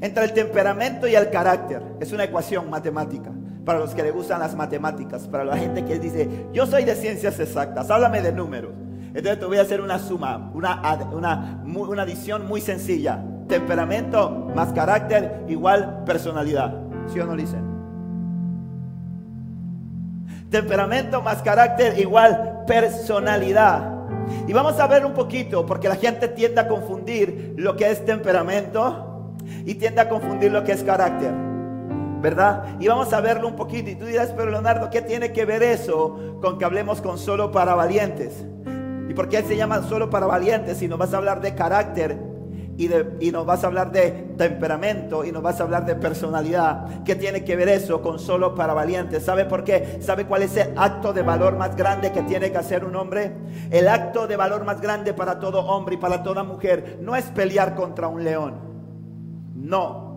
entre 0.00 0.24
el 0.24 0.32
temperamento 0.32 1.06
y 1.06 1.14
el 1.14 1.30
carácter. 1.30 1.82
Es 2.00 2.12
una 2.12 2.24
ecuación 2.24 2.70
matemática 2.70 3.32
para 3.68 3.80
los 3.80 3.94
que 3.94 4.02
le 4.02 4.12
gustan 4.12 4.40
las 4.40 4.54
matemáticas, 4.54 5.28
para 5.28 5.44
la 5.44 5.54
gente 5.54 5.84
que 5.84 5.98
dice, 5.98 6.46
yo 6.54 6.64
soy 6.64 6.84
de 6.84 6.94
ciencias 6.94 7.38
exactas, 7.38 7.90
háblame 7.90 8.22
de 8.22 8.32
números. 8.32 8.70
Entonces 9.08 9.38
te 9.38 9.44
voy 9.44 9.58
a 9.58 9.60
hacer 9.60 9.82
una 9.82 9.98
suma, 9.98 10.50
una, 10.54 10.80
una, 11.12 12.02
adición 12.02 12.48
muy 12.48 12.62
sencilla. 12.62 13.22
Temperamento 13.46 14.50
más 14.56 14.72
carácter 14.72 15.44
igual 15.48 16.02
personalidad. 16.06 16.80
¿Sí 17.12 17.20
o 17.20 17.26
no 17.26 17.36
dicen? 17.36 17.62
Temperamento 20.48 21.20
más 21.20 21.42
carácter 21.42 21.98
igual 21.98 22.64
personalidad. 22.66 23.92
Y 24.46 24.54
vamos 24.54 24.80
a 24.80 24.86
ver 24.86 25.04
un 25.04 25.12
poquito, 25.12 25.66
porque 25.66 25.90
la 25.90 25.96
gente 25.96 26.28
tiende 26.28 26.62
a 26.62 26.68
confundir 26.68 27.52
lo 27.58 27.76
que 27.76 27.90
es 27.90 28.02
temperamento 28.02 29.34
y 29.66 29.74
tiende 29.74 30.00
a 30.00 30.08
confundir 30.08 30.52
lo 30.52 30.64
que 30.64 30.72
es 30.72 30.82
carácter. 30.82 31.47
¿Verdad? 32.20 32.76
Y 32.80 32.88
vamos 32.88 33.12
a 33.12 33.20
verlo 33.20 33.48
un 33.48 33.56
poquito. 33.56 33.90
Y 33.90 33.94
tú 33.94 34.04
dirás, 34.06 34.32
pero 34.36 34.50
Leonardo, 34.50 34.90
¿qué 34.90 35.02
tiene 35.02 35.32
que 35.32 35.44
ver 35.44 35.62
eso 35.62 36.38
con 36.40 36.58
que 36.58 36.64
hablemos 36.64 37.00
con 37.00 37.18
solo 37.18 37.50
para 37.52 37.74
valientes? 37.74 38.44
¿Y 39.08 39.14
por 39.14 39.28
qué 39.28 39.42
se 39.42 39.56
llama 39.56 39.82
solo 39.82 40.10
para 40.10 40.26
valientes? 40.26 40.78
Si 40.78 40.88
nos 40.88 40.98
vas 40.98 41.14
a 41.14 41.18
hablar 41.18 41.40
de 41.40 41.54
carácter 41.54 42.18
y, 42.76 42.86
de, 42.86 43.16
y 43.20 43.32
nos 43.32 43.44
vas 43.44 43.64
a 43.64 43.66
hablar 43.66 43.90
de 43.90 44.10
temperamento 44.36 45.24
y 45.24 45.32
nos 45.32 45.42
vas 45.42 45.60
a 45.60 45.64
hablar 45.64 45.84
de 45.84 45.96
personalidad. 45.96 47.02
¿Qué 47.04 47.16
tiene 47.16 47.42
que 47.42 47.56
ver 47.56 47.68
eso 47.68 48.00
con 48.00 48.18
solo 48.18 48.54
para 48.54 48.72
valientes? 48.72 49.24
¿Sabe 49.24 49.46
por 49.46 49.64
qué? 49.64 49.98
¿Sabe 50.00 50.26
cuál 50.26 50.42
es 50.42 50.56
el 50.56 50.78
acto 50.78 51.12
de 51.12 51.22
valor 51.22 51.56
más 51.56 51.74
grande 51.74 52.12
que 52.12 52.22
tiene 52.22 52.52
que 52.52 52.58
hacer 52.58 52.84
un 52.84 52.94
hombre? 52.94 53.32
El 53.70 53.88
acto 53.88 54.26
de 54.28 54.36
valor 54.36 54.64
más 54.64 54.80
grande 54.80 55.12
para 55.12 55.40
todo 55.40 55.60
hombre 55.66 55.96
y 55.96 55.98
para 55.98 56.22
toda 56.22 56.44
mujer 56.44 56.98
no 57.02 57.16
es 57.16 57.24
pelear 57.24 57.74
contra 57.74 58.06
un 58.06 58.22
león. 58.22 58.54
No. 59.56 60.07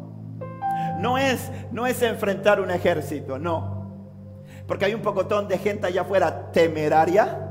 No 1.02 1.18
es, 1.18 1.52
no 1.72 1.88
es 1.88 2.02
enfrentar 2.02 2.62
un 2.62 2.72
ejército, 2.72 3.40
no. 3.40 3.82
Porque 4.68 4.86
hay 4.86 4.94
un 4.94 5.02
pocotón 5.02 5.48
de 5.48 5.58
gente 5.58 5.88
allá 5.88 6.02
afuera 6.02 6.52
temeraria, 6.52 7.48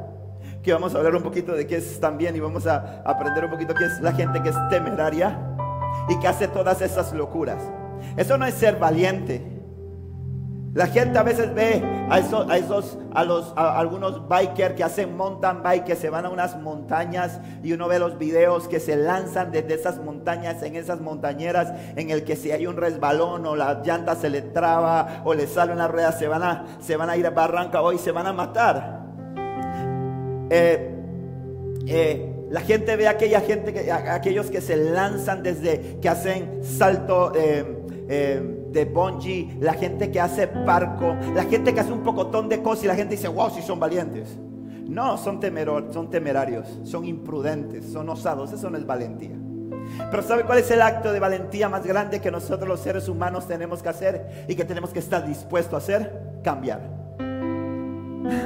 que 0.63 0.73
vamos 0.73 0.95
a 0.95 0.99
hablar 0.99 1.17
un 1.17 1.23
poquito 1.23 1.53
de 1.53 1.67
qué 1.67 1.77
es 1.77 2.01
también 2.01 2.37
y 2.37 2.41
vamos 2.41 2.67
a 2.67 3.03
aprender 3.05 3.45
un 3.45 3.51
poquito 3.51 3.75
qué 3.75 3.85
es 3.85 4.01
la 4.01 4.13
gente 4.13 4.43
que 4.43 4.51
es 4.51 4.57
temeraria 4.71 5.39
y 6.09 6.19
que 6.19 6.29
hace 6.29 6.49
todas 6.49 6.81
esas 6.81 7.13
locuras. 7.13 7.63
Eso 8.17 8.39
no 8.39 8.47
es 8.47 8.55
ser 8.55 8.79
valiente. 8.79 9.60
La 10.73 10.87
gente 10.87 11.19
a 11.19 11.25
veces 11.25 11.53
ve 11.53 11.83
a 12.09 12.21
esos, 12.21 12.49
a 12.49 12.57
esos, 12.57 12.97
a 13.13 13.25
los, 13.25 13.53
a 13.57 13.77
algunos 13.77 14.29
bikers 14.29 14.77
que 14.77 14.85
hacen 14.85 15.17
mountain 15.17 15.65
bike, 15.65 15.85
que 15.85 15.97
se 15.97 16.11
van 16.11 16.27
a 16.27 16.31
unas 16.31 16.61
montañas 16.61 17.41
y 17.65 17.73
uno 17.73 17.89
ve 17.89 17.99
los 17.99 18.19
videos 18.19 18.69
que 18.69 18.79
se 18.79 18.95
lanzan 18.95 19.51
desde 19.51 19.75
esas 19.75 19.99
montañas, 19.99 20.63
en 20.63 20.77
esas 20.77 21.01
montañeras, 21.01 21.73
en 21.97 22.11
el 22.11 22.23
que 22.23 22.37
si 22.37 22.53
hay 22.53 22.69
un 22.69 22.77
resbalón 22.77 23.47
o 23.47 23.57
la 23.57 23.83
llanta 23.83 24.15
se 24.15 24.31
le 24.31 24.43
traba 24.43 25.23
o 25.25 25.35
le 25.35 25.49
sale 25.49 25.73
una 25.73 25.89
rueda, 25.89 26.13
se 26.13 26.29
van 26.29 26.45
a, 26.45 26.65
se 26.79 26.97
van 26.97 27.11
a 27.11 27.17
ir 27.17 27.27
a 27.27 27.31
barranca 27.31 27.83
hoy, 27.83 27.99
se 27.99 28.13
van 28.13 28.29
a 28.29 28.33
matar. 28.33 29.01
Eh, 30.51 30.95
eh, 31.89 32.47
la 32.49 32.61
gente 32.61 32.95
ve 32.95 33.09
a 33.09 33.11
aquella 33.11 33.41
gente, 33.41 33.73
que, 33.73 33.91
aquellos 33.91 34.53
que 34.53 34.61
se 34.61 34.77
lanzan 34.77 35.43
desde, 35.43 35.99
que 36.01 36.09
hacen 36.09 36.61
salto 36.63 37.33
eh, 37.35 38.59
de 38.73 38.85
bungee, 38.85 39.57
la 39.61 39.75
gente 39.75 40.11
que 40.11 40.21
hace 40.21 40.47
barco, 40.47 41.15
la 41.35 41.45
gente 41.45 41.75
que 41.75 41.81
hace 41.81 41.93
un 41.93 42.03
pocotón 42.03 42.49
de 42.49 42.63
cosas 42.63 42.85
y 42.85 42.87
la 42.89 42.95
gente 42.95 43.17
dice, 43.17 43.29
wow, 43.29 43.51
si 43.51 43.63
son 43.63 43.79
valientes. 43.81 44.37
No, 44.89 45.17
son, 45.19 45.39
temero- 45.41 45.93
son 45.93 46.11
temerarios, 46.11 46.81
son 46.85 47.05
imprudentes, 47.05 47.87
son 47.93 48.09
osados, 48.09 48.53
eso 48.53 48.69
no 48.71 48.77
es 48.77 48.85
valentía. 48.87 49.37
Pero 50.11 50.23
¿sabe 50.23 50.45
cuál 50.45 50.59
es 50.59 50.71
el 50.71 50.83
acto 50.83 51.13
de 51.13 51.21
valentía 51.21 51.69
más 51.69 51.85
grande 51.87 52.21
que 52.21 52.31
nosotros 52.31 52.69
los 52.69 52.81
seres 52.81 53.09
humanos 53.09 53.47
tenemos 53.47 53.83
que 53.83 53.89
hacer 53.89 54.47
y 54.49 54.55
que 54.55 54.65
tenemos 54.65 54.91
que 54.91 54.99
estar 55.01 55.27
dispuestos 55.27 55.75
a 55.75 55.77
hacer? 55.79 56.41
Cambiar. 56.43 56.81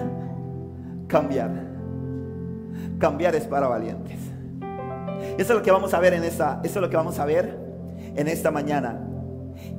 Cambiar. 1.08 1.50
Cambiar 2.98 3.34
es 3.34 3.46
para 3.46 3.68
valientes. 3.68 4.18
Eso 5.38 5.52
es 5.52 5.58
lo 5.58 5.62
que 5.62 5.70
vamos 5.70 5.94
a 5.94 6.00
ver 6.00 6.14
en 6.14 6.24
esta, 6.24 6.60
eso 6.62 6.78
es 6.78 6.82
lo 6.82 6.90
que 6.90 6.96
vamos 6.96 7.18
a 7.18 7.24
ver 7.24 7.58
en 8.16 8.28
esta 8.28 8.50
mañana. 8.50 9.00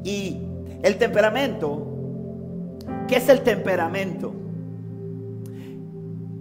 Y 0.03 0.41
el 0.83 0.97
temperamento, 0.97 1.87
¿qué 3.07 3.17
es 3.17 3.29
el 3.29 3.41
temperamento? 3.41 4.33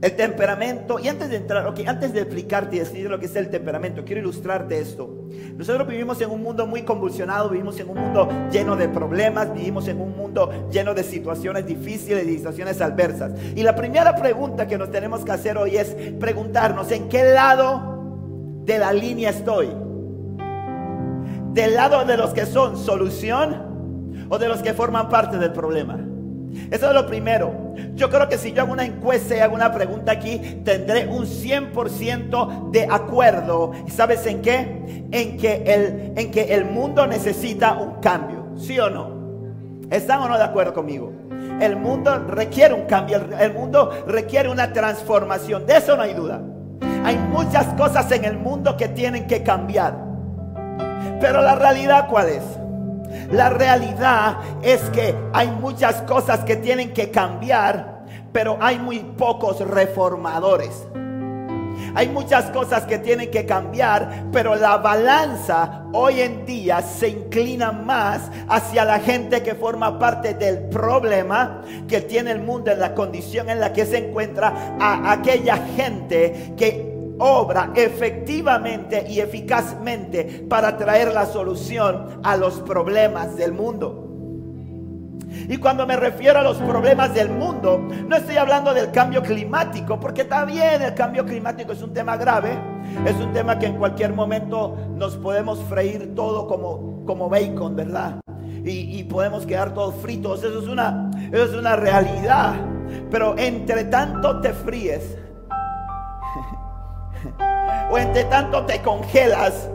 El 0.02 0.16
temperamento, 0.16 0.98
y 0.98 1.08
antes 1.08 1.30
de 1.30 1.36
entrar, 1.36 1.66
ok, 1.66 1.80
antes 1.86 2.12
de 2.12 2.20
explicarte 2.20 2.76
y 2.76 2.80
decir 2.80 3.08
lo 3.08 3.18
que 3.18 3.24
es 3.24 3.34
el 3.36 3.48
temperamento, 3.48 4.04
quiero 4.04 4.20
ilustrarte 4.20 4.78
esto. 4.78 5.30
Nosotros 5.56 5.88
vivimos 5.88 6.20
en 6.20 6.30
un 6.30 6.42
mundo 6.42 6.66
muy 6.66 6.82
convulsionado, 6.82 7.48
vivimos 7.48 7.80
en 7.80 7.88
un 7.88 7.96
mundo 7.96 8.28
lleno 8.52 8.76
de 8.76 8.86
problemas, 8.90 9.54
vivimos 9.54 9.88
en 9.88 10.02
un 10.02 10.14
mundo 10.14 10.50
lleno 10.70 10.92
de 10.92 11.04
situaciones 11.04 11.64
difíciles 11.64 12.26
y 12.26 12.36
situaciones 12.36 12.82
adversas. 12.82 13.32
Y 13.56 13.62
la 13.62 13.74
primera 13.74 14.14
pregunta 14.14 14.66
que 14.66 14.76
nos 14.76 14.90
tenemos 14.90 15.24
que 15.24 15.32
hacer 15.32 15.56
hoy 15.56 15.76
es 15.76 15.96
preguntarnos, 16.20 16.92
¿en 16.92 17.08
qué 17.08 17.24
lado 17.32 18.62
de 18.66 18.78
la 18.78 18.92
línea 18.92 19.30
estoy? 19.30 19.83
¿Del 21.54 21.74
lado 21.74 22.04
de 22.04 22.16
los 22.16 22.34
que 22.34 22.46
son 22.46 22.76
solución 22.76 24.26
o 24.28 24.38
de 24.38 24.48
los 24.48 24.60
que 24.60 24.74
forman 24.74 25.08
parte 25.08 25.38
del 25.38 25.52
problema? 25.52 26.00
Eso 26.68 26.88
es 26.88 26.94
lo 26.94 27.06
primero. 27.06 27.74
Yo 27.94 28.10
creo 28.10 28.28
que 28.28 28.38
si 28.38 28.52
yo 28.52 28.62
hago 28.62 28.72
una 28.72 28.84
encuesta 28.84 29.36
y 29.36 29.38
hago 29.38 29.54
una 29.54 29.72
pregunta 29.72 30.10
aquí, 30.10 30.60
tendré 30.64 31.06
un 31.06 31.26
100% 31.26 32.72
de 32.72 32.88
acuerdo. 32.90 33.70
¿Y 33.86 33.90
sabes 33.92 34.26
en 34.26 34.42
qué? 34.42 35.06
En 35.12 35.36
que, 35.36 35.62
el, 35.64 36.12
en 36.16 36.32
que 36.32 36.54
el 36.54 36.64
mundo 36.64 37.06
necesita 37.06 37.74
un 37.74 38.00
cambio. 38.00 38.46
¿Sí 38.56 38.78
o 38.80 38.90
no? 38.90 39.14
¿Están 39.90 40.22
o 40.22 40.28
no 40.28 40.36
de 40.36 40.42
acuerdo 40.42 40.74
conmigo? 40.74 41.12
El 41.60 41.76
mundo 41.76 42.18
requiere 42.18 42.74
un 42.74 42.86
cambio, 42.86 43.20
el 43.38 43.54
mundo 43.54 43.90
requiere 44.08 44.48
una 44.48 44.72
transformación. 44.72 45.66
De 45.66 45.76
eso 45.76 45.96
no 45.96 46.02
hay 46.02 46.14
duda. 46.14 46.42
Hay 47.04 47.16
muchas 47.16 47.66
cosas 47.74 48.10
en 48.10 48.24
el 48.24 48.38
mundo 48.38 48.76
que 48.76 48.88
tienen 48.88 49.28
que 49.28 49.44
cambiar. 49.44 50.03
Pero 51.20 51.42
la 51.42 51.54
realidad 51.54 52.08
cuál 52.08 52.28
es? 52.28 52.42
La 53.30 53.50
realidad 53.50 54.36
es 54.62 54.80
que 54.90 55.14
hay 55.32 55.48
muchas 55.48 56.02
cosas 56.02 56.40
que 56.40 56.56
tienen 56.56 56.92
que 56.92 57.10
cambiar, 57.10 58.04
pero 58.32 58.58
hay 58.60 58.78
muy 58.78 59.00
pocos 59.00 59.60
reformadores. 59.60 60.86
Hay 61.96 62.08
muchas 62.08 62.46
cosas 62.46 62.84
que 62.84 62.98
tienen 62.98 63.30
que 63.30 63.46
cambiar, 63.46 64.26
pero 64.32 64.56
la 64.56 64.78
balanza 64.78 65.84
hoy 65.92 66.20
en 66.20 66.44
día 66.44 66.82
se 66.82 67.08
inclina 67.08 67.70
más 67.70 68.30
hacia 68.48 68.84
la 68.84 68.98
gente 68.98 69.42
que 69.42 69.54
forma 69.54 69.98
parte 69.98 70.34
del 70.34 70.68
problema 70.68 71.62
que 71.86 72.00
tiene 72.00 72.32
el 72.32 72.40
mundo 72.40 72.72
en 72.72 72.80
la 72.80 72.94
condición 72.94 73.48
en 73.48 73.60
la 73.60 73.72
que 73.72 73.86
se 73.86 74.08
encuentra, 74.08 74.76
a 74.80 75.12
aquella 75.12 75.56
gente 75.76 76.54
que 76.56 76.93
obra 77.18 77.70
efectivamente 77.74 79.04
y 79.08 79.20
eficazmente 79.20 80.46
para 80.48 80.76
traer 80.76 81.12
la 81.12 81.26
solución 81.26 82.20
a 82.22 82.36
los 82.36 82.60
problemas 82.60 83.36
del 83.36 83.52
mundo. 83.52 84.04
Y 85.48 85.56
cuando 85.56 85.86
me 85.86 85.96
refiero 85.96 86.38
a 86.38 86.42
los 86.42 86.56
problemas 86.58 87.12
del 87.12 87.28
mundo, 87.30 87.88
no 88.06 88.16
estoy 88.16 88.36
hablando 88.36 88.72
del 88.72 88.90
cambio 88.92 89.22
climático, 89.22 89.98
porque 89.98 90.22
está 90.22 90.44
bien, 90.44 90.80
el 90.82 90.94
cambio 90.94 91.24
climático 91.24 91.72
es 91.72 91.82
un 91.82 91.92
tema 91.92 92.16
grave, 92.16 92.56
es 93.04 93.16
un 93.16 93.32
tema 93.32 93.58
que 93.58 93.66
en 93.66 93.76
cualquier 93.76 94.12
momento 94.12 94.76
nos 94.96 95.16
podemos 95.16 95.60
freír 95.64 96.14
todo 96.14 96.46
como, 96.46 97.04
como 97.04 97.28
bacon, 97.28 97.74
¿verdad? 97.76 98.20
Y, 98.64 98.98
y 98.98 99.04
podemos 99.04 99.44
quedar 99.44 99.74
todos 99.74 99.94
fritos, 99.96 100.42
eso 100.42 100.60
es, 100.60 100.68
una, 100.68 101.10
eso 101.32 101.44
es 101.44 101.54
una 101.54 101.76
realidad. 101.76 102.54
Pero 103.10 103.36
entre 103.36 103.84
tanto 103.84 104.40
te 104.40 104.52
fríes, 104.52 105.16
o 107.90 107.98
entre 107.98 108.24
tanto 108.24 108.64
te 108.64 108.80
congelas, 108.80 109.68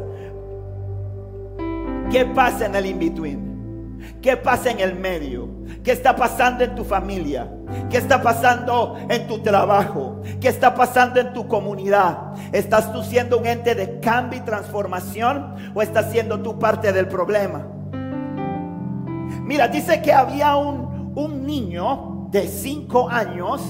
¿qué 2.11 2.25
pasa 2.25 2.65
en 2.65 2.75
el 2.75 2.85
in-between? 2.85 3.49
¿Qué 4.21 4.37
pasa 4.37 4.71
en 4.71 4.79
el 4.79 4.95
medio? 4.95 5.49
¿Qué 5.83 5.91
está 5.91 6.15
pasando 6.15 6.63
en 6.63 6.75
tu 6.75 6.83
familia? 6.83 7.49
¿Qué 7.89 7.97
está 7.97 8.21
pasando 8.21 8.97
en 9.09 9.27
tu 9.27 9.39
trabajo? 9.39 10.21
¿Qué 10.39 10.47
está 10.47 10.73
pasando 10.73 11.19
en 11.19 11.33
tu 11.33 11.47
comunidad? 11.47 12.33
¿Estás 12.51 12.91
tú 12.91 13.03
siendo 13.03 13.37
un 13.37 13.45
ente 13.45 13.75
de 13.75 13.99
cambio 13.99 14.39
y 14.39 14.43
transformación 14.43 15.55
o 15.73 15.81
estás 15.81 16.11
siendo 16.11 16.41
tú 16.41 16.57
parte 16.59 16.91
del 16.91 17.07
problema? 17.07 17.67
Mira, 19.43 19.67
dice 19.67 20.01
que 20.01 20.11
había 20.13 20.55
un, 20.55 21.13
un 21.15 21.45
niño 21.45 22.27
de 22.31 22.47
cinco 22.47 23.09
años. 23.09 23.61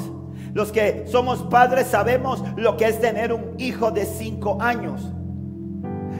Los 0.54 0.72
que 0.72 1.06
somos 1.08 1.44
padres 1.44 1.88
sabemos 1.88 2.44
lo 2.56 2.76
que 2.78 2.86
es 2.86 3.00
tener 3.00 3.34
un 3.34 3.54
hijo 3.58 3.92
de 3.92 4.06
cinco 4.06 4.58
años. 4.62 5.14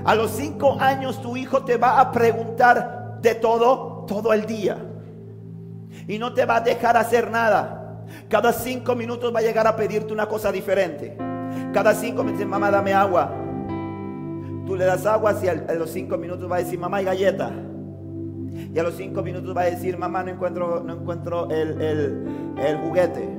A 0.06 0.16
los 0.16 0.32
cinco 0.32 0.78
años 0.80 1.22
tu 1.22 1.36
hijo 1.36 1.64
te 1.64 1.78
va 1.78 2.00
a 2.00 2.12
preguntar 2.12 3.20
de 3.22 3.36
todo, 3.36 4.06
todo 4.08 4.34
el 4.34 4.46
día. 4.46 4.78
Y 6.08 6.18
no 6.20 6.34
te 6.34 6.46
va 6.46 6.58
a 6.58 6.62
dejar 6.62 6.98
hacer 6.98 7.30
nada. 7.30 8.06
Cada 8.28 8.54
cinco 8.54 8.96
minutos 8.96 9.34
va 9.34 9.40
a 9.40 9.44
llegar 9.44 9.68
a 9.68 9.76
pedirte 9.76 10.14
una 10.14 10.28
cosa 10.28 10.52
diferente. 10.52 11.18
Cada 11.74 11.94
cinco 11.94 12.24
minutos, 12.24 12.48
mamá, 12.48 12.72
dame 12.72 12.94
agua. 12.94 13.32
Tú 14.66 14.76
le 14.76 14.86
das 14.86 15.06
agua 15.06 15.36
y 15.42 15.48
a 15.48 15.74
los 15.74 15.90
cinco 15.90 16.18
minutos 16.18 16.50
va 16.50 16.58
a 16.58 16.60
decir, 16.60 16.80
mamá, 16.80 16.98
hay 16.98 17.06
galleta. 17.06 17.52
Y 18.74 18.78
a 18.78 18.84
los 18.84 18.96
cinco 18.96 19.22
minutos 19.22 19.56
va 19.56 19.62
a 19.62 19.66
decir, 19.66 19.98
mamá, 19.98 20.24
no 20.24 20.32
encuentro, 20.32 20.84
no 20.84 20.94
encuentro 20.94 21.50
el, 21.50 21.82
el, 21.82 22.56
el 22.58 22.78
juguete. 22.78 23.39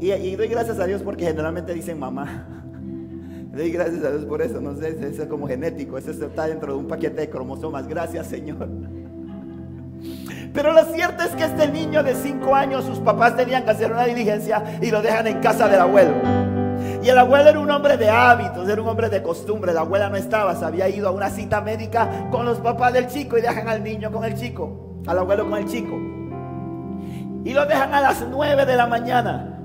Y, 0.00 0.36
doy 0.36 0.48
gracias 0.48 0.78
a 0.78 0.86
Dios 0.86 1.02
porque 1.02 1.24
generalmente 1.24 1.74
dicen 1.74 1.98
mamá. 1.98 2.46
Doy 3.52 3.72
gracias 3.72 4.04
a 4.04 4.10
Dios 4.10 4.24
por 4.26 4.40
eso, 4.42 4.60
no 4.60 4.76
sé, 4.76 4.90
eso 4.90 5.22
es 5.22 5.28
como 5.28 5.48
genético, 5.48 5.98
eso 5.98 6.10
está 6.12 6.46
dentro 6.46 6.74
de 6.74 6.78
un 6.78 6.86
paquete 6.86 7.22
de 7.22 7.30
cromosomas. 7.30 7.88
Gracias, 7.88 8.28
Señor. 8.28 8.68
Pero 10.54 10.72
lo 10.72 10.84
cierto 10.84 11.24
es 11.24 11.30
que 11.30 11.44
este 11.44 11.68
niño 11.68 12.02
de 12.02 12.14
5 12.14 12.54
años, 12.54 12.84
sus 12.84 12.98
papás 13.00 13.36
tenían 13.36 13.64
que 13.64 13.70
hacer 13.70 13.90
una 13.90 14.04
diligencia 14.04 14.62
y 14.80 14.90
lo 14.90 15.02
dejan 15.02 15.26
en 15.26 15.40
casa 15.40 15.68
del 15.68 15.80
abuelo. 15.80 16.12
Y 17.02 17.08
el 17.08 17.18
abuelo 17.18 17.50
era 17.50 17.60
un 17.60 17.70
hombre 17.70 17.96
de 17.96 18.08
hábitos, 18.08 18.68
era 18.68 18.80
un 18.80 18.88
hombre 18.88 19.08
de 19.08 19.22
costumbre. 19.22 19.72
La 19.72 19.80
abuela 19.80 20.08
no 20.08 20.16
estaba, 20.16 20.54
se 20.54 20.64
había 20.64 20.88
ido 20.88 21.08
a 21.08 21.10
una 21.10 21.30
cita 21.30 21.60
médica 21.60 22.28
con 22.30 22.44
los 22.44 22.58
papás 22.58 22.92
del 22.92 23.08
chico 23.08 23.38
y 23.38 23.40
dejan 23.40 23.68
al 23.68 23.82
niño 23.82 24.10
con 24.12 24.24
el 24.24 24.34
chico, 24.34 25.00
al 25.06 25.18
abuelo 25.18 25.48
con 25.48 25.58
el 25.58 25.66
chico. 25.66 25.96
Y 27.44 27.52
lo 27.52 27.66
dejan 27.66 27.94
a 27.94 28.00
las 28.00 28.24
9 28.28 28.66
de 28.66 28.76
la 28.76 28.86
mañana. 28.86 29.57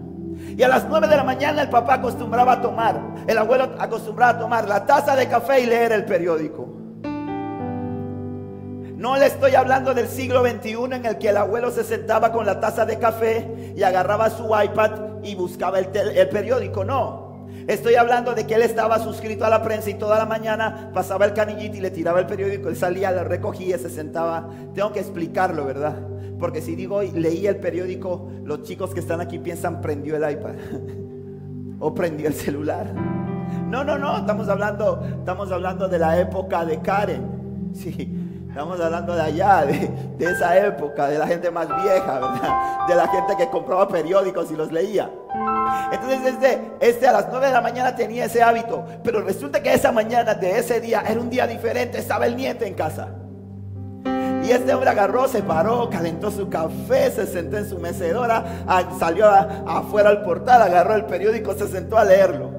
Y 0.56 0.62
a 0.62 0.68
las 0.68 0.88
9 0.88 1.08
de 1.08 1.16
la 1.16 1.24
mañana 1.24 1.62
el 1.64 1.70
papá 1.70 1.96
acostumbraba 1.96 2.54
a 2.54 2.62
tomar, 2.62 3.00
el 3.26 3.38
abuelo 3.38 3.72
acostumbraba 3.80 4.38
a 4.38 4.40
tomar 4.40 4.68
la 4.68 4.86
taza 4.86 5.16
de 5.16 5.28
café 5.28 5.62
y 5.62 5.66
leer 5.66 5.92
el 5.92 6.06
periódico. 6.06 6.84
No 9.04 9.18
le 9.18 9.26
estoy 9.26 9.56
hablando 9.56 9.94
del 9.94 10.08
siglo 10.08 10.46
XXI 10.48 10.78
en 10.94 11.06
el 11.06 11.18
que 11.18 11.30
el 11.30 11.38
abuelo 11.38 11.72
se 11.72 11.84
sentaba 11.84 12.32
con 12.32 12.46
la 12.46 12.60
taza 12.60 12.86
de 12.86 13.00
café 13.00 13.74
y 13.76 13.84
agarraba 13.84 14.30
su 14.30 14.46
iPad 14.46 14.92
y 15.24 15.36
buscaba 15.36 15.80
el, 15.80 15.88
periódico. 16.30 16.86
No. 16.86 17.48
Estoy 17.68 17.96
hablando 17.96 18.34
de 18.34 18.48
que 18.48 18.56
él 18.56 18.62
estaba 18.62 19.00
suscrito 19.00 19.46
a 19.46 19.50
la 19.50 19.62
prensa 19.62 19.90
y 19.90 19.96
toda 19.96 20.18
la 20.18 20.26
mañana 20.26 20.92
pasaba 20.94 21.26
el 21.26 21.34
canillito 21.34 21.78
y 21.78 21.82
le 21.82 21.92
tiraba 21.92 22.20
el 22.20 22.28
periódico. 22.28 22.70
Él 22.70 22.78
salía, 22.78 23.12
lo 23.12 23.24
recogía, 23.24 23.78
se 23.78 23.90
sentaba. 23.90 24.50
Tengo 24.74 24.94
que 24.94 25.00
explicarlo, 25.00 25.66
¿verdad? 25.66 25.96
Porque 26.44 26.62
si 26.62 26.76
digo 26.76 27.02
leía 27.02 27.52
el 27.52 27.56
periódico, 27.56 28.30
los 28.44 28.64
chicos 28.64 28.94
que 28.94 29.00
están 29.00 29.22
aquí 29.22 29.40
piensan 29.40 29.80
prendió 29.80 30.18
el 30.18 30.30
iPad 30.30 30.56
o 31.80 31.94
prendió 31.94 32.28
el 32.28 32.34
celular. 32.34 32.94
No, 33.70 33.86
no, 33.86 33.98
no, 33.98 34.18
estamos 34.18 34.50
hablando, 34.50 35.02
estamos 35.20 35.50
hablando 35.54 35.88
de 35.88 36.00
la 36.00 36.20
época 36.20 36.66
de 36.66 36.82
Karen. 36.82 37.72
Sí, 37.74 38.14
estamos 38.50 38.78
hablando 38.82 39.16
de 39.16 39.22
allá, 39.22 39.66
de, 39.66 39.90
de 40.18 40.26
esa 40.26 40.58
época, 40.68 41.08
de 41.08 41.18
la 41.18 41.28
gente 41.28 41.50
más 41.50 41.70
vieja, 41.82 42.20
¿verdad? 42.20 42.88
De 42.90 42.96
la 42.96 43.08
gente 43.08 43.38
que 43.38 43.50
compraba 43.50 43.88
periódicos 43.88 44.52
y 44.52 44.58
los 44.58 44.70
leía. 44.70 45.10
Entonces 45.94 46.26
este, 46.26 46.60
este 46.82 47.08
a 47.08 47.14
las 47.14 47.28
9 47.32 47.48
de 47.48 47.54
la 47.54 47.62
mañana 47.62 47.96
tenía 47.96 48.26
ese 48.26 48.44
hábito, 48.44 48.86
pero 49.02 49.22
resulta 49.22 49.64
que 49.64 49.74
esa 49.74 49.94
mañana 49.94 50.34
de 50.34 50.60
ese 50.60 50.82
día 50.82 51.06
era 51.08 51.22
un 51.22 51.30
día 51.30 51.48
diferente, 51.48 52.00
estaba 52.00 52.26
el 52.26 52.36
nieto 52.36 52.66
en 52.66 52.74
casa. 52.74 53.23
Y 54.44 54.52
este 54.52 54.74
hombre 54.74 54.90
agarró, 54.90 55.28
se 55.28 55.42
paró, 55.42 55.90
calentó 55.90 56.30
su 56.30 56.50
café, 56.50 57.10
se 57.12 57.26
sentó 57.26 57.58
en 57.58 57.70
su 57.70 57.80
mecedora, 57.80 58.66
salió 59.00 59.28
afuera 59.30 60.10
al 60.10 60.22
portal, 60.24 60.62
agarró 60.62 60.96
el 60.96 61.06
periódico, 61.06 61.54
se 61.54 61.68
sentó 61.68 61.98
a 61.98 62.04
leerlo. 62.04 62.52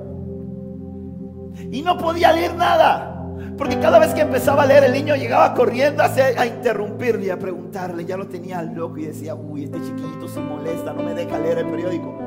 Y 1.71 1.83
no 1.83 1.99
podía 1.99 2.33
leer 2.33 2.55
nada. 2.55 3.11
Porque 3.59 3.79
cada 3.79 3.99
vez 3.99 4.15
que 4.15 4.23
empezaba 4.23 4.63
a 4.63 4.67
leer, 4.67 4.85
el 4.85 4.93
niño 4.93 5.15
llegaba 5.15 5.55
corriendo 5.55 6.03
a, 6.03 6.47
interrumpirle, 6.47 7.31
a 7.31 7.39
preguntarle. 7.39 8.05
Ya 8.05 8.17
lo 8.17 8.27
tenía 8.27 8.63
loco 8.63 8.99
y 8.99 9.07
decía, 9.07 9.35
uy, 9.35 9.65
este 9.65 9.81
chiquito 9.81 10.27
se 10.27 10.41
molesta, 10.41 10.93
no 10.93 11.03
me 11.03 11.15
deja 11.15 11.39
leer 11.39 11.59
el 11.59 11.67
periódico. 11.67 12.19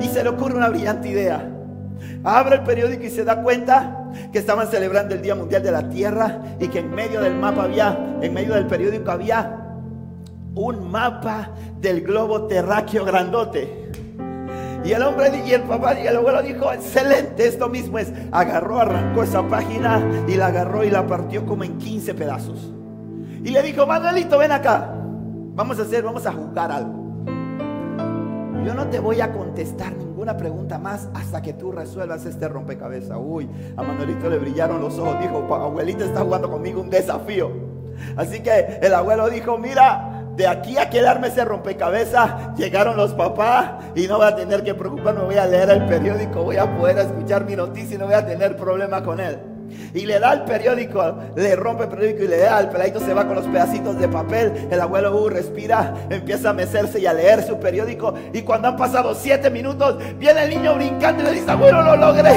Y 0.00 0.06
se 0.06 0.22
le 0.22 0.30
ocurre 0.30 0.56
una 0.56 0.68
brillante 0.68 1.08
idea. 1.08 1.53
Abre 2.22 2.56
el 2.56 2.62
periódico 2.62 3.04
y 3.04 3.10
se 3.10 3.24
da 3.24 3.42
cuenta 3.42 4.10
que 4.32 4.38
estaban 4.38 4.68
celebrando 4.68 5.14
el 5.14 5.22
Día 5.22 5.34
Mundial 5.34 5.62
de 5.62 5.72
la 5.72 5.88
Tierra 5.88 6.40
y 6.60 6.68
que 6.68 6.80
en 6.80 6.94
medio 6.94 7.20
del 7.20 7.34
mapa 7.34 7.64
había, 7.64 8.16
en 8.20 8.32
medio 8.32 8.54
del 8.54 8.66
periódico 8.66 9.10
había 9.10 9.60
un 10.54 10.90
mapa 10.90 11.50
del 11.80 12.02
globo 12.02 12.46
terráqueo 12.46 13.04
grandote. 13.04 13.84
Y 14.84 14.92
el 14.92 15.02
hombre 15.02 15.42
y 15.46 15.52
el 15.52 15.62
papá 15.62 15.98
y 15.98 16.06
el 16.06 16.16
abuelo 16.16 16.42
dijo, 16.42 16.70
excelente, 16.70 17.46
esto 17.46 17.68
mismo 17.68 17.98
es. 17.98 18.12
Agarró, 18.30 18.80
arrancó 18.80 19.22
esa 19.22 19.42
página 19.48 20.02
y 20.28 20.34
la 20.34 20.48
agarró 20.48 20.84
y 20.84 20.90
la 20.90 21.06
partió 21.06 21.46
como 21.46 21.64
en 21.64 21.78
15 21.78 22.14
pedazos. 22.14 22.70
Y 23.42 23.50
le 23.50 23.62
dijo, 23.62 23.86
Manuelito, 23.86 24.36
ven 24.38 24.52
acá. 24.52 24.94
Vamos 25.54 25.78
a 25.78 25.82
hacer, 25.82 26.02
vamos 26.02 26.26
a 26.26 26.32
jugar 26.32 26.70
algo. 26.70 27.04
Yo 28.64 28.74
no 28.74 28.86
te 28.88 28.98
voy 28.98 29.20
a 29.20 29.32
contestar 29.32 29.92
ninguna 30.24 30.38
pregunta 30.38 30.78
más 30.78 31.06
hasta 31.12 31.42
que 31.42 31.52
tú 31.52 31.70
resuelvas 31.70 32.24
este 32.24 32.48
rompecabezas. 32.48 33.18
Uy, 33.20 33.46
a 33.76 33.82
Manuelito 33.82 34.30
le 34.30 34.38
brillaron 34.38 34.80
los 34.80 34.98
ojos. 34.98 35.20
Dijo, 35.20 35.46
"Pa- 35.46 35.56
abuelita 35.64 36.06
está 36.06 36.20
jugando 36.20 36.50
conmigo 36.50 36.80
un 36.80 36.88
desafío. 36.88 37.50
Así 38.16 38.40
que 38.40 38.78
el 38.80 38.94
abuelo 38.94 39.28
dijo, 39.28 39.58
mira, 39.58 40.24
de 40.34 40.46
aquí 40.48 40.78
a 40.78 40.88
quedarme 40.88 41.28
ese 41.28 41.44
rompecabezas, 41.44 42.56
llegaron 42.56 42.96
los 42.96 43.12
papás 43.12 43.72
y 43.94 44.06
no 44.08 44.16
voy 44.16 44.26
a 44.26 44.34
tener 44.34 44.64
que 44.64 44.74
preocuparme, 44.74 45.24
voy 45.24 45.36
a 45.36 45.46
leer 45.46 45.68
el 45.68 45.84
periódico, 45.84 46.42
voy 46.42 46.56
a 46.56 46.74
poder 46.74 46.98
escuchar 46.98 47.44
mi 47.44 47.54
noticia 47.54 47.94
y 47.96 47.98
no 47.98 48.06
voy 48.06 48.14
a 48.14 48.24
tener 48.26 48.56
problema 48.56 49.02
con 49.04 49.20
él. 49.20 49.38
Y 49.94 50.06
le 50.06 50.18
da 50.18 50.32
el 50.32 50.42
periódico, 50.42 51.16
le 51.36 51.56
rompe 51.56 51.84
el 51.84 51.88
periódico 51.90 52.24
y 52.24 52.28
le 52.28 52.38
da, 52.38 52.60
el 52.60 52.68
peladito 52.68 53.00
se 53.00 53.14
va 53.14 53.26
con 53.26 53.36
los 53.36 53.46
pedacitos 53.46 53.98
de 53.98 54.08
papel, 54.08 54.68
el 54.70 54.80
abuelo 54.80 55.16
uh, 55.16 55.28
respira, 55.28 55.94
empieza 56.10 56.50
a 56.50 56.52
mecerse 56.52 57.00
y 57.00 57.06
a 57.06 57.12
leer 57.12 57.42
su 57.42 57.58
periódico 57.58 58.14
y 58.32 58.42
cuando 58.42 58.68
han 58.68 58.76
pasado 58.76 59.14
siete 59.14 59.50
minutos, 59.50 59.98
viene 60.18 60.44
el 60.44 60.50
niño 60.50 60.74
brincando 60.74 61.22
y 61.22 61.26
le 61.26 61.32
dice, 61.32 61.50
abuelo, 61.50 61.82
lo 61.82 61.96
logré. 61.96 62.32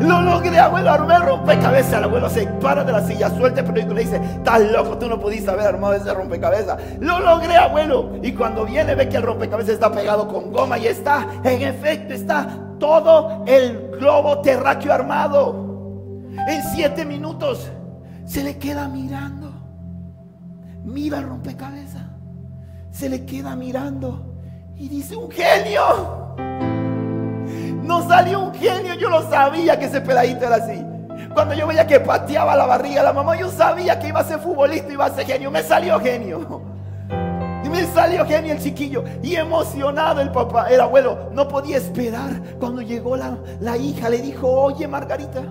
Lo 0.00 0.20
logré, 0.20 0.58
abuelo, 0.58 0.90
armé 0.90 1.18
rompecabezas. 1.18 1.94
El 1.94 2.04
abuelo 2.04 2.28
se 2.28 2.46
para 2.46 2.84
de 2.84 2.92
la 2.92 3.06
silla, 3.06 3.30
suelta 3.30 3.60
el 3.60 3.66
periódico 3.66 3.92
y 3.92 3.96
le 3.96 4.02
dice, 4.02 4.16
estás 4.16 4.60
loco, 4.60 4.98
tú 4.98 5.08
no 5.08 5.20
pudiste 5.20 5.50
haber 5.50 5.66
armado 5.66 5.94
ese 5.94 6.12
rompecabezas. 6.12 6.78
Lo 7.00 7.20
logré, 7.20 7.56
abuelo. 7.56 8.10
Y 8.22 8.32
cuando 8.32 8.64
viene 8.66 8.94
ve 8.94 9.08
que 9.08 9.16
el 9.16 9.22
rompecabezas 9.22 9.74
está 9.74 9.92
pegado 9.92 10.26
con 10.28 10.52
goma 10.52 10.78
y 10.78 10.88
está, 10.88 11.26
en 11.44 11.62
efecto, 11.62 12.12
está 12.12 12.46
todo 12.78 13.44
el 13.46 13.92
globo 13.98 14.40
terráqueo 14.40 14.92
armado. 14.92 15.63
En 16.48 16.62
siete 16.74 17.04
minutos 17.04 17.70
se 18.24 18.42
le 18.42 18.58
queda 18.58 18.88
mirando. 18.88 19.52
Mira 20.84 21.18
el 21.18 21.28
rompecabezas. 21.28 22.02
Se 22.90 23.08
le 23.08 23.24
queda 23.24 23.56
mirando 23.56 24.34
y 24.76 24.88
dice, 24.88 25.16
un 25.16 25.30
genio. 25.30 26.34
No 27.82 28.06
salió 28.08 28.40
un 28.40 28.54
genio, 28.54 28.94
yo 28.94 29.08
lo 29.08 29.28
sabía 29.28 29.78
que 29.78 29.86
ese 29.86 30.00
peladito 30.00 30.46
era 30.46 30.56
así. 30.56 30.84
Cuando 31.34 31.54
yo 31.54 31.66
veía 31.66 31.86
que 31.86 32.00
pateaba 32.00 32.56
la 32.56 32.66
barriga 32.66 33.02
la 33.02 33.12
mamá, 33.12 33.36
yo 33.36 33.50
sabía 33.50 33.98
que 33.98 34.08
iba 34.08 34.20
a 34.20 34.24
ser 34.24 34.38
futbolista, 34.38 34.92
iba 34.92 35.06
a 35.06 35.10
ser 35.10 35.26
genio. 35.26 35.50
Me 35.50 35.62
salió 35.62 35.98
genio. 36.00 36.62
Y 37.64 37.68
me 37.68 37.84
salió 37.86 38.24
genio 38.26 38.52
el 38.52 38.60
chiquillo. 38.60 39.04
Y 39.22 39.36
emocionado 39.36 40.20
el 40.20 40.30
papá, 40.30 40.68
el 40.70 40.80
abuelo, 40.80 41.30
no 41.32 41.48
podía 41.48 41.76
esperar. 41.76 42.40
Cuando 42.60 42.82
llegó 42.82 43.16
la, 43.16 43.36
la 43.60 43.76
hija, 43.76 44.08
le 44.08 44.18
dijo, 44.22 44.48
oye 44.48 44.86
Margarita, 44.86 45.42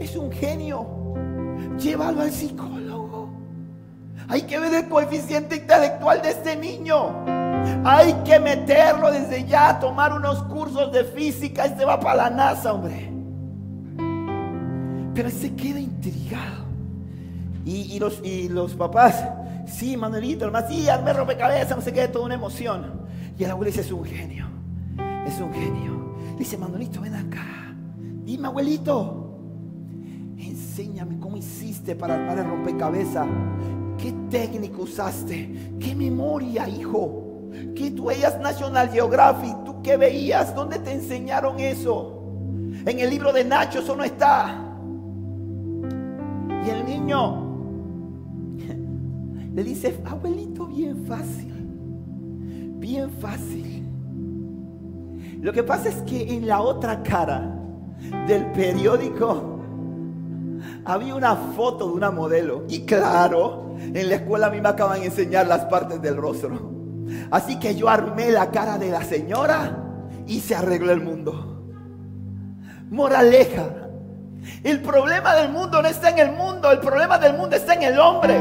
es 0.00 0.16
un 0.16 0.30
genio. 0.32 0.86
Llévalo 1.78 2.22
al 2.22 2.30
psicólogo. 2.30 3.30
Hay 4.28 4.42
que 4.42 4.58
ver 4.58 4.74
el 4.74 4.88
coeficiente 4.88 5.56
intelectual 5.56 6.22
de 6.22 6.30
este 6.30 6.56
niño. 6.56 7.24
Hay 7.84 8.12
que 8.24 8.40
meterlo 8.40 9.10
desde 9.10 9.44
ya 9.44 9.70
a 9.70 9.80
tomar 9.80 10.12
unos 10.12 10.42
cursos 10.44 10.92
de 10.92 11.04
física. 11.04 11.66
Este 11.66 11.84
va 11.84 12.00
para 12.00 12.28
la 12.28 12.30
NASA, 12.30 12.72
hombre. 12.72 13.12
Pero 15.14 15.30
se 15.30 15.54
queda 15.54 15.80
intrigado. 15.80 16.66
Y, 17.64 17.98
los, 17.98 18.74
papás, 18.74 19.24
sí, 19.66 19.96
Manuelito, 19.96 20.44
hermano, 20.44 20.68
sí, 20.68 20.88
hazme 20.88 21.12
rompecabezas, 21.12 21.76
no 21.76 21.82
sé 21.82 21.92
qué, 21.92 22.06
toda 22.06 22.26
una 22.26 22.34
emoción. 22.36 23.00
Y 23.36 23.42
el 23.42 23.50
abuelo 23.50 23.70
dice, 23.72 23.80
es 23.80 23.90
un 23.90 24.04
genio, 24.04 24.46
es 25.26 25.40
un 25.40 25.52
genio. 25.52 26.14
Le 26.32 26.38
dice, 26.38 26.56
Manuelito, 26.56 27.00
ven 27.00 27.16
acá. 27.16 27.74
Dime, 28.22 28.46
abuelito, 28.46 29.25
enséñame 30.76 31.18
cómo 31.18 31.38
hiciste 31.38 31.96
para 31.96 32.16
armar 32.16 32.38
el 32.38 32.44
rompecabezas. 32.44 33.26
¿Qué 33.96 34.12
técnica 34.30 34.76
usaste? 34.78 35.72
¿Qué 35.80 35.94
memoria, 35.94 36.68
hijo? 36.68 37.48
¿Qué 37.74 37.92
tú 37.92 38.06
veías 38.06 38.38
National 38.40 38.90
Geographic? 38.90 39.64
¿Tú 39.64 39.80
qué 39.82 39.96
veías? 39.96 40.54
¿Dónde 40.54 40.78
te 40.78 40.92
enseñaron 40.92 41.58
eso? 41.60 42.20
En 42.84 42.98
el 42.98 43.08
libro 43.08 43.32
de 43.32 43.42
Nacho 43.42 43.78
eso 43.78 43.96
no 43.96 44.04
está. 44.04 44.62
Y 46.66 46.68
el 46.68 46.84
niño 46.84 47.42
le 49.54 49.64
dice, 49.64 49.98
abuelito, 50.04 50.66
bien 50.66 51.06
fácil. 51.06 51.54
Bien 52.78 53.10
fácil. 53.12 53.82
Lo 55.40 55.54
que 55.54 55.62
pasa 55.62 55.88
es 55.88 56.02
que 56.02 56.34
en 56.34 56.46
la 56.46 56.60
otra 56.60 57.02
cara 57.02 57.58
del 58.26 58.52
periódico 58.52 59.55
había 60.86 61.14
una 61.14 61.34
foto 61.34 61.88
de 61.88 61.94
una 61.94 62.10
modelo. 62.10 62.64
Y 62.68 62.86
claro, 62.86 63.74
en 63.78 64.08
la 64.08 64.14
escuela 64.14 64.46
a 64.46 64.50
mí 64.50 64.60
me 64.60 64.68
acaban 64.68 65.00
de 65.00 65.06
enseñar 65.06 65.46
las 65.46 65.64
partes 65.66 66.00
del 66.00 66.16
rostro. 66.16 66.72
Así 67.30 67.58
que 67.58 67.74
yo 67.74 67.88
armé 67.88 68.30
la 68.30 68.50
cara 68.50 68.78
de 68.78 68.90
la 68.90 69.02
señora 69.02 69.76
y 70.26 70.40
se 70.40 70.54
arregló 70.54 70.92
el 70.92 71.02
mundo. 71.02 71.64
Moraleja. 72.90 73.64
El 74.62 74.80
problema 74.80 75.34
del 75.34 75.50
mundo 75.50 75.82
no 75.82 75.88
está 75.88 76.10
en 76.10 76.20
el 76.20 76.32
mundo, 76.32 76.70
el 76.70 76.78
problema 76.78 77.18
del 77.18 77.36
mundo 77.36 77.56
está 77.56 77.74
en 77.74 77.82
el 77.82 77.98
hombre. 77.98 78.36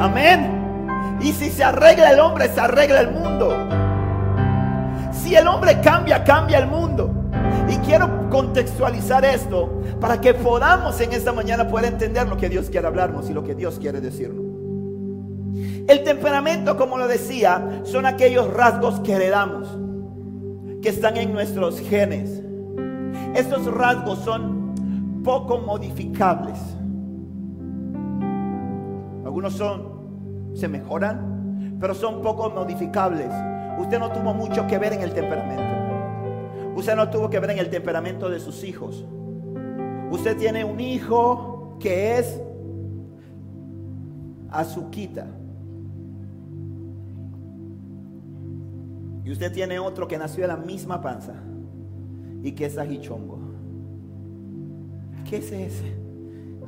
Amén. 0.00 1.18
Y 1.20 1.32
si 1.32 1.50
se 1.50 1.62
arregla 1.62 2.10
el 2.10 2.20
hombre, 2.20 2.48
se 2.48 2.60
arregla 2.60 3.00
el 3.00 3.10
mundo. 3.10 3.50
Si 5.12 5.36
el 5.36 5.46
hombre 5.46 5.78
cambia, 5.82 6.24
cambia 6.24 6.58
el 6.58 6.68
mundo. 6.68 7.21
Quiero 7.84 8.30
contextualizar 8.30 9.24
esto 9.24 9.82
para 10.00 10.20
que 10.20 10.34
podamos 10.34 11.00
en 11.00 11.12
esta 11.12 11.32
mañana 11.32 11.68
poder 11.68 11.92
entender 11.92 12.28
lo 12.28 12.36
que 12.36 12.48
Dios 12.48 12.70
quiere 12.70 12.86
hablarnos 12.86 13.28
y 13.28 13.32
lo 13.32 13.42
que 13.42 13.54
Dios 13.54 13.78
quiere 13.78 14.00
decirnos. 14.00 14.46
El 15.88 16.04
temperamento, 16.04 16.76
como 16.76 16.96
lo 16.96 17.08
decía, 17.08 17.82
son 17.82 18.06
aquellos 18.06 18.52
rasgos 18.52 19.00
que 19.00 19.14
heredamos, 19.14 19.68
que 20.80 20.88
están 20.88 21.16
en 21.16 21.32
nuestros 21.32 21.80
genes. 21.80 22.42
Estos 23.34 23.66
rasgos 23.66 24.20
son 24.20 25.22
poco 25.24 25.58
modificables. 25.58 26.58
Algunos 29.24 29.54
son, 29.54 30.52
se 30.54 30.68
mejoran, 30.68 31.76
pero 31.80 31.94
son 31.94 32.22
poco 32.22 32.48
modificables. 32.50 33.30
Usted 33.78 33.98
no 33.98 34.10
tuvo 34.12 34.34
mucho 34.34 34.66
que 34.66 34.78
ver 34.78 34.92
en 34.92 35.02
el 35.02 35.12
temperamento. 35.12 35.81
Usted 36.74 36.96
no 36.96 37.10
tuvo 37.10 37.28
que 37.28 37.38
ver 37.38 37.50
en 37.50 37.58
el 37.58 37.70
temperamento 37.70 38.30
de 38.30 38.40
sus 38.40 38.64
hijos. 38.64 39.04
Usted 40.10 40.36
tiene 40.36 40.64
un 40.64 40.80
hijo 40.80 41.76
que 41.78 42.18
es 42.18 42.40
azuquita. 44.50 45.26
Y 49.24 49.30
usted 49.30 49.52
tiene 49.52 49.78
otro 49.78 50.08
que 50.08 50.18
nació 50.18 50.42
de 50.42 50.48
la 50.48 50.56
misma 50.56 51.00
panza. 51.00 51.34
¿Y 52.42 52.52
qué 52.52 52.66
es 52.66 52.76
ajichongo? 52.76 53.38
¿Qué 55.28 55.36
es 55.36 55.52
ese? 55.52 55.96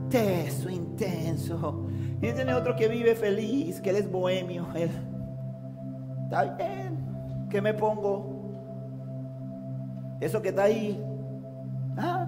Teso, 0.08 0.70
intenso. 0.70 1.88
Y 2.22 2.32
tiene 2.32 2.54
otro 2.54 2.76
que 2.76 2.88
vive 2.88 3.14
feliz, 3.14 3.80
que 3.80 3.90
él 3.90 3.96
es 3.96 4.10
bohemio. 4.10 4.66
Está 6.24 6.56
bien, 6.56 7.48
¿qué 7.50 7.60
me 7.60 7.74
pongo? 7.74 8.33
Eso 10.20 10.40
que 10.40 10.48
está 10.50 10.64
ahí. 10.64 11.02
Ah, 11.96 12.26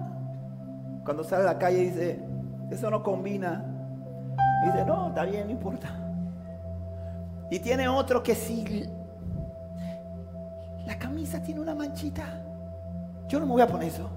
cuando 1.03 1.23
sale 1.23 1.43
a 1.43 1.53
la 1.53 1.57
calle 1.57 1.79
dice, 1.79 2.19
eso 2.69 2.89
no 2.89 3.01
combina. 3.01 3.63
dice, 4.65 4.85
no, 4.85 5.07
está 5.09 5.23
bien, 5.23 5.45
no 5.45 5.51
importa. 5.51 5.89
Y 7.49 7.59
tiene 7.59 7.87
otro 7.87 8.21
que 8.21 8.35
sí. 8.35 8.85
La 10.85 10.97
camisa 10.97 11.41
tiene 11.41 11.61
una 11.61 11.75
manchita. 11.75 12.23
Yo 13.27 13.39
no 13.39 13.45
me 13.45 13.53
voy 13.53 13.61
a 13.61 13.67
poner 13.67 13.87
eso. 13.87 14.09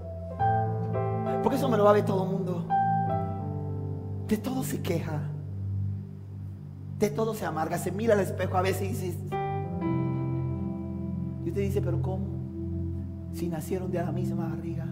Porque 1.43 1.57
eso 1.57 1.69
me 1.69 1.77
lo 1.77 1.85
va 1.85 1.91
a 1.91 1.95
ver 1.95 2.05
todo 2.05 2.25
el 2.25 2.31
mundo. 2.31 2.67
De 4.27 4.37
todo 4.37 4.63
se 4.63 4.83
queja. 4.83 5.21
De 6.99 7.11
todo 7.11 7.35
se 7.35 7.47
amarga. 7.47 7.79
Se 7.79 7.91
mira 7.91 8.15
al 8.15 8.21
espejo 8.21 8.57
a 8.57 8.63
veces 8.63 8.83
y 8.83 8.89
dice. 8.89 9.15
Y 11.45 11.49
usted 11.49 11.63
dice, 11.63 11.81
pero 11.81 12.01
¿cómo? 12.03 12.40
Si 13.33 13.49
nacieron 13.49 13.91
de 13.91 13.99
la 13.99 14.13
misma 14.13 14.49
barriga. 14.49 14.87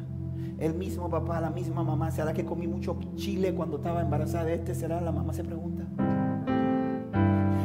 El 0.58 0.74
mismo 0.74 1.08
papá, 1.08 1.40
la 1.40 1.50
misma 1.50 1.84
mamá. 1.84 2.10
¿Será 2.10 2.32
que 2.32 2.44
comí 2.44 2.66
mucho 2.66 2.98
chile 3.14 3.54
cuando 3.54 3.76
estaba 3.76 4.02
embarazada 4.02 4.44
de 4.44 4.54
este? 4.54 4.74
¿Será? 4.74 5.00
La 5.00 5.12
mamá 5.12 5.32
se 5.32 5.44
pregunta. 5.44 5.84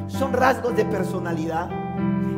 Son 0.07 0.33
rasgos 0.33 0.75
de 0.75 0.85
personalidad. 0.85 1.69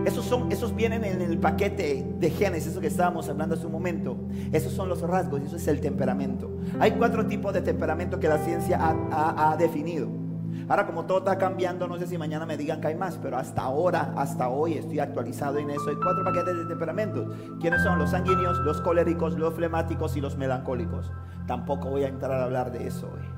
Esos, 0.06 0.26
son, 0.26 0.52
esos 0.52 0.76
vienen 0.76 1.04
en 1.04 1.22
el 1.22 1.40
paquete 1.40 2.06
de 2.20 2.30
genes, 2.30 2.68
eso 2.68 2.80
que 2.80 2.88
estábamos 2.88 3.28
hablando 3.28 3.56
hace 3.56 3.66
un 3.66 3.72
momento. 3.72 4.18
Esos 4.52 4.72
son 4.72 4.88
los 4.88 5.02
rasgos 5.02 5.42
eso 5.42 5.56
es 5.56 5.68
el 5.68 5.82
temperamento. 5.82 6.52
Hay 6.80 6.92
cuatro 6.92 7.26
tipos 7.26 7.54
de 7.54 7.62
temperamento 7.62 8.20
que 8.20 8.28
la 8.28 8.38
ciencia 8.38 8.78
ha 9.12 9.56
definido. 9.58 10.25
Ahora 10.68 10.86
como 10.86 11.06
todo 11.06 11.20
está 11.20 11.38
cambiando, 11.38 11.88
no 11.88 11.98
sé 11.98 12.08
si 12.08 12.18
mañana 12.18 12.46
me 12.46 12.58
digan 12.58 12.82
que 12.82 12.88
hay 12.88 12.96
más, 12.96 13.18
pero 13.22 13.38
hasta 13.38 13.62
ahora, 13.62 14.14
hasta 14.18 14.50
hoy 14.50 14.74
estoy 14.74 15.00
actualizado 15.00 15.58
en 15.58 15.70
eso. 15.70 15.90
Hay 15.90 15.96
cuatro 15.96 16.24
paquetes 16.24 16.58
de 16.58 16.66
temperamentos. 16.66 17.28
¿Quiénes 17.60 17.84
son? 17.84 18.00
Los 18.00 18.12
sanguíneos, 18.12 18.58
los 18.60 18.82
coléricos, 18.82 19.38
los 19.38 19.54
flemáticos 19.54 20.16
y 20.18 20.22
los 20.22 20.38
melancólicos. 20.38 21.12
Tampoco 21.48 21.90
voy 21.90 22.04
a 22.04 22.08
entrar 22.08 22.32
a 22.32 22.46
hablar 22.46 22.72
de 22.72 22.88
eso 22.88 23.08
hoy. 23.14 23.35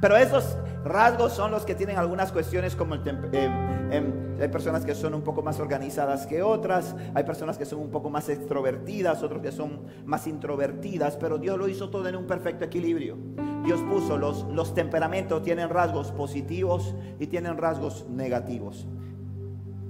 Pero 0.00 0.16
esos 0.16 0.56
rasgos 0.84 1.32
son 1.32 1.50
los 1.50 1.64
que 1.64 1.74
tienen 1.74 1.98
algunas 1.98 2.30
cuestiones 2.30 2.76
como 2.76 2.94
el 2.94 3.02
eh, 3.32 4.12
hay 4.40 4.48
personas 4.48 4.84
que 4.84 4.94
son 4.94 5.14
un 5.14 5.22
poco 5.22 5.42
más 5.42 5.58
organizadas 5.58 6.26
que 6.26 6.42
otras, 6.42 6.94
hay 7.14 7.24
personas 7.24 7.58
que 7.58 7.64
son 7.64 7.80
un 7.80 7.90
poco 7.90 8.08
más 8.10 8.28
extrovertidas, 8.28 9.22
otros 9.22 9.42
que 9.42 9.50
son 9.50 9.80
más 10.04 10.26
introvertidas, 10.26 11.16
pero 11.16 11.38
Dios 11.38 11.58
lo 11.58 11.68
hizo 11.68 11.90
todo 11.90 12.06
en 12.08 12.14
un 12.14 12.26
perfecto 12.26 12.64
equilibrio. 12.64 13.16
Dios 13.64 13.80
puso 13.82 14.16
los, 14.16 14.44
los 14.52 14.74
temperamentos, 14.74 15.42
tienen 15.42 15.68
rasgos 15.68 16.12
positivos 16.12 16.94
y 17.18 17.26
tienen 17.26 17.56
rasgos 17.56 18.06
negativos. 18.08 18.86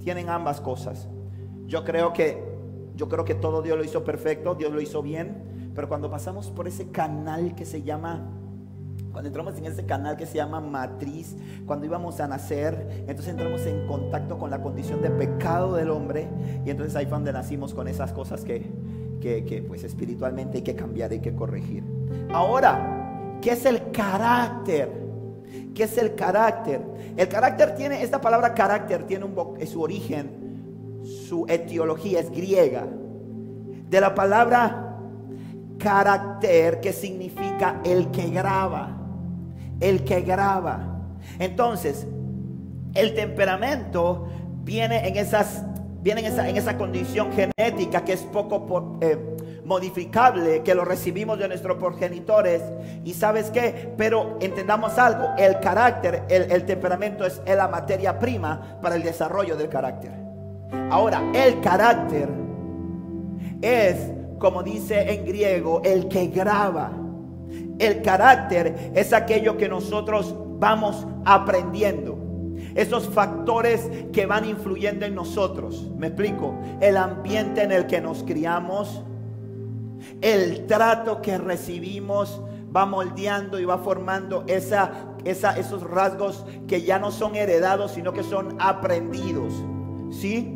Tienen 0.03 0.29
ambas 0.29 0.59
cosas. 0.59 1.07
Yo 1.67 1.83
creo 1.83 2.13
que 2.13 2.49
yo 2.95 3.07
creo 3.07 3.23
que 3.23 3.35
todo 3.35 3.61
Dios 3.61 3.77
lo 3.77 3.83
hizo 3.85 4.03
perfecto, 4.03 4.55
Dios 4.55 4.73
lo 4.73 4.81
hizo 4.81 5.01
bien, 5.01 5.71
pero 5.73 5.87
cuando 5.87 6.09
pasamos 6.09 6.51
por 6.51 6.67
ese 6.67 6.91
canal 6.91 7.55
que 7.55 7.63
se 7.63 7.83
llama 7.83 8.38
cuando 9.19 9.27
entramos 9.27 9.57
en 9.57 9.65
ese 9.65 9.85
canal 9.85 10.15
que 10.15 10.25
se 10.25 10.35
llama 10.35 10.61
matriz, 10.61 11.35
cuando 11.65 11.85
íbamos 11.85 12.21
a 12.21 12.27
nacer, 12.29 13.03
entonces 13.05 13.27
entramos 13.27 13.65
en 13.65 13.85
contacto 13.85 14.37
con 14.37 14.49
la 14.49 14.61
condición 14.61 15.01
de 15.01 15.09
pecado 15.09 15.75
del 15.75 15.89
hombre 15.89 16.29
y 16.65 16.69
entonces 16.69 16.95
ahí 16.95 17.03
fue 17.03 17.15
donde 17.15 17.33
nacimos 17.33 17.73
con 17.73 17.89
esas 17.89 18.13
cosas 18.13 18.45
que, 18.45 18.71
que, 19.19 19.61
pues 19.67 19.83
espiritualmente 19.83 20.59
hay 20.59 20.63
que 20.63 20.73
cambiar, 20.73 21.11
hay 21.11 21.19
que 21.19 21.35
corregir. 21.35 21.83
Ahora, 22.31 23.35
¿qué 23.41 23.51
es 23.51 23.65
el 23.65 23.91
carácter? 23.91 24.89
¿Qué 25.75 25.83
es 25.83 25.97
el 25.97 26.15
carácter? 26.15 26.81
El 27.17 27.27
carácter 27.27 27.75
tiene, 27.75 28.01
esta 28.01 28.21
palabra 28.21 28.53
carácter 28.53 29.03
tiene 29.03 29.25
un, 29.25 29.35
su 29.67 29.81
origen, 29.81 31.01
su 31.03 31.45
etiología 31.49 32.21
es 32.21 32.31
griega. 32.31 32.87
De 33.89 33.99
la 33.99 34.15
palabra 34.15 34.97
carácter 35.77 36.79
que 36.79 36.93
significa 36.93 37.81
el 37.83 38.11
que 38.11 38.29
graba 38.29 38.95
el 39.79 40.03
que 40.03 40.21
graba. 40.21 40.99
Entonces, 41.39 42.07
el 42.93 43.13
temperamento 43.13 44.27
viene 44.63 45.07
en 45.07 45.17
esas 45.17 45.63
viene 46.01 46.21
en 46.21 46.27
esa, 46.27 46.47
en 46.47 46.57
esa 46.57 46.77
condición 46.77 47.29
genética 47.33 48.03
que 48.05 48.13
es 48.13 48.21
poco 48.21 48.97
eh, 49.01 49.17
modificable, 49.65 50.63
que 50.63 50.73
lo 50.73 50.85
recibimos 50.85 51.37
de 51.39 51.47
nuestros 51.47 51.77
progenitores. 51.77 52.61
Y 53.03 53.13
sabes 53.13 53.51
qué, 53.51 53.93
pero 53.97 54.37
entendamos 54.39 54.97
algo, 54.97 55.31
el 55.37 55.59
carácter, 55.59 56.23
el, 56.29 56.51
el 56.51 56.65
temperamento 56.65 57.25
es 57.25 57.41
la 57.45 57.67
materia 57.67 58.17
prima 58.17 58.77
para 58.81 58.95
el 58.95 59.03
desarrollo 59.03 59.55
del 59.55 59.69
carácter. 59.69 60.11
Ahora, 60.89 61.21
el 61.33 61.59
carácter 61.61 62.29
es, 63.61 63.97
como 64.39 64.63
dice 64.63 65.13
en 65.13 65.25
griego, 65.25 65.81
el 65.83 66.07
que 66.07 66.27
graba. 66.27 66.91
El 67.79 68.01
carácter 68.01 68.91
es 68.93 69.13
aquello 69.13 69.57
que 69.57 69.69
nosotros 69.69 70.35
vamos 70.59 71.07
aprendiendo. 71.25 72.17
Esos 72.75 73.07
factores 73.09 73.89
que 74.11 74.25
van 74.25 74.45
influyendo 74.45 75.05
en 75.05 75.15
nosotros. 75.15 75.89
Me 75.97 76.07
explico. 76.07 76.59
El 76.81 76.97
ambiente 76.97 77.63
en 77.63 77.71
el 77.71 77.87
que 77.87 78.01
nos 78.01 78.23
criamos. 78.23 79.03
El 80.21 80.67
trato 80.67 81.21
que 81.21 81.37
recibimos 81.37 82.41
va 82.75 82.85
moldeando 82.85 83.59
y 83.59 83.65
va 83.65 83.77
formando 83.77 84.43
esa, 84.47 85.15
esos 85.23 85.81
rasgos 85.81 86.45
que 86.67 86.83
ya 86.83 86.99
no 86.99 87.11
son 87.11 87.35
heredados, 87.35 87.91
sino 87.91 88.13
que 88.13 88.23
son 88.23 88.57
aprendidos. 88.59 89.53
¿Sí? 90.11 90.55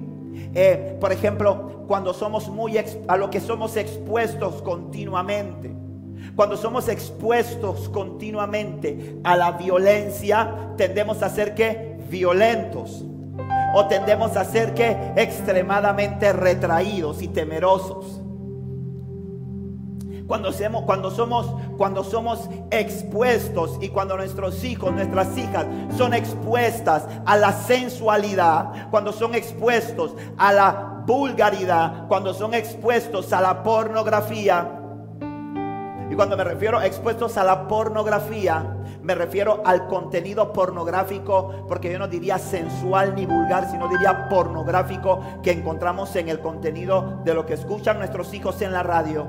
Eh, 0.53 0.97
por 0.99 1.11
ejemplo, 1.11 1.85
cuando 1.87 2.13
somos 2.13 2.49
muy 2.49 2.77
a 2.77 3.17
lo 3.17 3.29
que 3.29 3.39
somos 3.39 3.77
expuestos 3.77 4.61
continuamente. 4.61 5.82
Cuando 6.35 6.57
somos 6.57 6.87
expuestos 6.87 7.89
continuamente 7.89 9.19
a 9.23 9.37
la 9.37 9.51
violencia, 9.51 10.73
tendemos 10.77 11.21
a 11.21 11.29
ser 11.29 11.53
que 11.53 11.99
violentos. 12.09 13.05
O 13.75 13.87
tendemos 13.87 14.35
a 14.35 14.45
ser 14.45 14.73
que 14.73 14.95
extremadamente 15.15 16.33
retraídos 16.33 17.21
y 17.21 17.27
temerosos. 17.27 18.21
Cuando 20.27 20.51
somos, 20.51 20.83
cuando 20.83 21.11
somos, 21.11 21.55
cuando 21.77 22.03
somos 22.03 22.49
expuestos 22.71 23.77
y 23.81 23.89
cuando 23.89 24.15
nuestros 24.15 24.63
hijos, 24.63 24.93
nuestras 24.93 25.37
hijas 25.37 25.65
son 25.97 26.13
expuestas 26.13 27.07
a 27.25 27.35
la 27.35 27.51
sensualidad, 27.51 28.89
cuando 28.89 29.11
son 29.11 29.35
expuestos 29.35 30.15
a 30.37 30.53
la 30.53 31.03
vulgaridad, 31.05 32.07
cuando 32.07 32.33
son 32.33 32.53
expuestos 32.53 33.33
a 33.33 33.41
la 33.41 33.63
pornografía, 33.63 34.82
y 36.13 36.15
cuando 36.15 36.37
me 36.37 36.43
refiero 36.43 36.77
a 36.77 36.85
expuestos 36.85 37.37
a 37.37 37.43
la 37.43 37.67
pornografía, 37.67 38.77
me 39.01 39.15
refiero 39.15 39.63
al 39.65 39.87
contenido 39.87 40.53
pornográfico, 40.53 41.65
porque 41.67 41.91
yo 41.91 41.97
no 41.97 42.07
diría 42.07 42.37
sensual 42.37 43.15
ni 43.15 43.25
vulgar, 43.25 43.67
sino 43.71 43.87
diría 43.87 44.29
pornográfico 44.29 45.21
que 45.41 45.49
encontramos 45.49 46.15
en 46.15 46.29
el 46.29 46.39
contenido 46.39 47.21
de 47.25 47.33
lo 47.33 47.47
que 47.47 47.55
escuchan 47.55 47.97
nuestros 47.97 48.31
hijos 48.35 48.61
en 48.61 48.73
la 48.73 48.83
radio, 48.83 49.25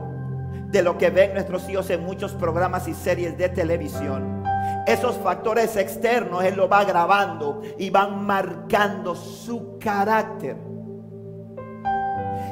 de 0.66 0.82
lo 0.82 0.98
que 0.98 1.08
ven 1.08 1.32
nuestros 1.32 1.66
hijos 1.70 1.88
en 1.88 2.04
muchos 2.04 2.32
programas 2.32 2.86
y 2.86 2.92
series 2.92 3.38
de 3.38 3.48
televisión. 3.48 4.44
Esos 4.86 5.16
factores 5.16 5.78
externos 5.78 6.44
Él 6.44 6.54
lo 6.56 6.68
va 6.68 6.84
grabando 6.84 7.62
y 7.78 7.88
van 7.88 8.26
marcando 8.26 9.14
su 9.14 9.78
carácter. 9.78 10.58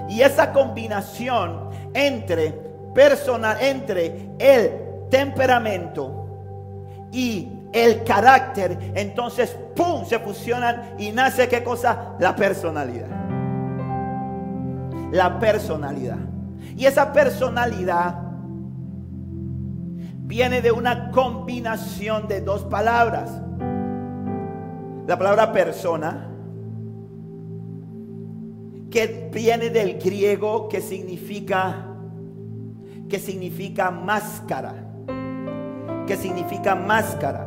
Y 0.08 0.22
esa 0.22 0.54
combinación 0.54 1.68
entre 1.92 2.71
personal 2.94 3.56
entre 3.60 4.30
el 4.38 5.08
temperamento 5.10 7.08
y 7.12 7.48
el 7.72 8.04
carácter, 8.04 8.92
entonces, 8.94 9.56
¡pum!, 9.74 10.04
se 10.04 10.18
fusionan 10.18 10.94
y 10.98 11.10
nace 11.10 11.48
qué 11.48 11.62
cosa? 11.62 12.14
La 12.18 12.36
personalidad. 12.36 13.08
La 15.10 15.38
personalidad. 15.38 16.18
Y 16.76 16.86
esa 16.86 17.12
personalidad 17.12 18.18
viene 20.22 20.62
de 20.62 20.72
una 20.72 21.10
combinación 21.10 22.28
de 22.28 22.40
dos 22.40 22.64
palabras. 22.64 23.30
La 25.06 25.18
palabra 25.18 25.52
persona, 25.52 26.28
que 28.90 29.30
viene 29.32 29.70
del 29.70 29.98
griego 29.98 30.68
que 30.68 30.80
significa 30.80 31.91
que 33.12 33.18
significa 33.18 33.90
máscara, 33.90 34.72
que 36.06 36.16
significa 36.16 36.74
máscara. 36.74 37.46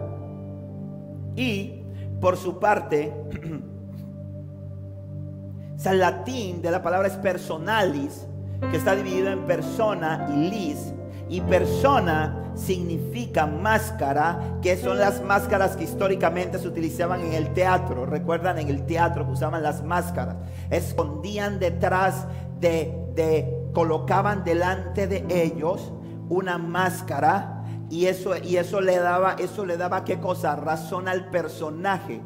Y 1.35 1.81
por 2.21 2.37
su 2.37 2.59
parte, 2.59 3.11
el 5.83 5.99
latín 5.99 6.61
de 6.61 6.69
la 6.69 6.83
palabra 6.83 7.07
es 7.07 7.15
personalis, 7.15 8.27
que 8.69 8.77
está 8.77 8.95
dividido 8.95 9.31
en 9.31 9.47
persona 9.47 10.27
y 10.35 10.51
lis. 10.51 10.93
Y 11.29 11.41
persona 11.41 12.51
significa 12.53 13.47
máscara, 13.47 14.59
que 14.61 14.77
son 14.77 14.99
las 14.99 15.23
máscaras 15.23 15.75
que 15.75 15.85
históricamente 15.85 16.59
se 16.59 16.67
utilizaban 16.67 17.21
en 17.21 17.33
el 17.33 17.55
teatro. 17.55 18.05
Recuerdan 18.05 18.59
en 18.59 18.69
el 18.69 18.85
teatro 18.85 19.25
que 19.25 19.31
usaban 19.31 19.63
las 19.63 19.83
máscaras. 19.83 20.35
Escondían 20.69 21.57
detrás 21.57 22.27
de, 22.59 22.95
de 23.15 23.54
colocaban 23.75 24.43
delante 24.43 25.05
de 25.05 25.23
ellos 25.29 25.91
una 26.29 26.57
máscara 26.57 27.55
y 27.89 28.07
eso, 28.07 28.35
y 28.37 28.57
eso 28.57 28.81
le 28.81 28.97
daba, 28.97 29.35
eso 29.37 29.65
le 29.65 29.77
daba 29.77 30.03
qué 30.03 30.19
cosa, 30.19 30.55
razón 30.55 31.07
al 31.07 31.29
personaje 31.29 32.21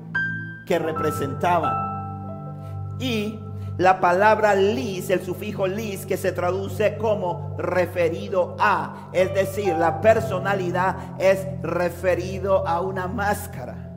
que 0.65 0.79
representaba. 0.79 2.95
Y 2.99 3.39
la 3.77 3.99
palabra 3.99 4.55
lis, 4.55 5.09
el 5.09 5.21
sufijo 5.21 5.67
lis, 5.67 6.05
que 6.05 6.17
se 6.17 6.31
traduce 6.31 6.97
como 6.97 7.55
referido 7.57 8.55
a, 8.59 9.09
es 9.11 9.33
decir, 9.33 9.75
la 9.75 10.01
personalidad 10.01 10.95
es 11.17 11.45
referido 11.63 12.67
a 12.67 12.81
una 12.81 13.07
máscara. 13.07 13.89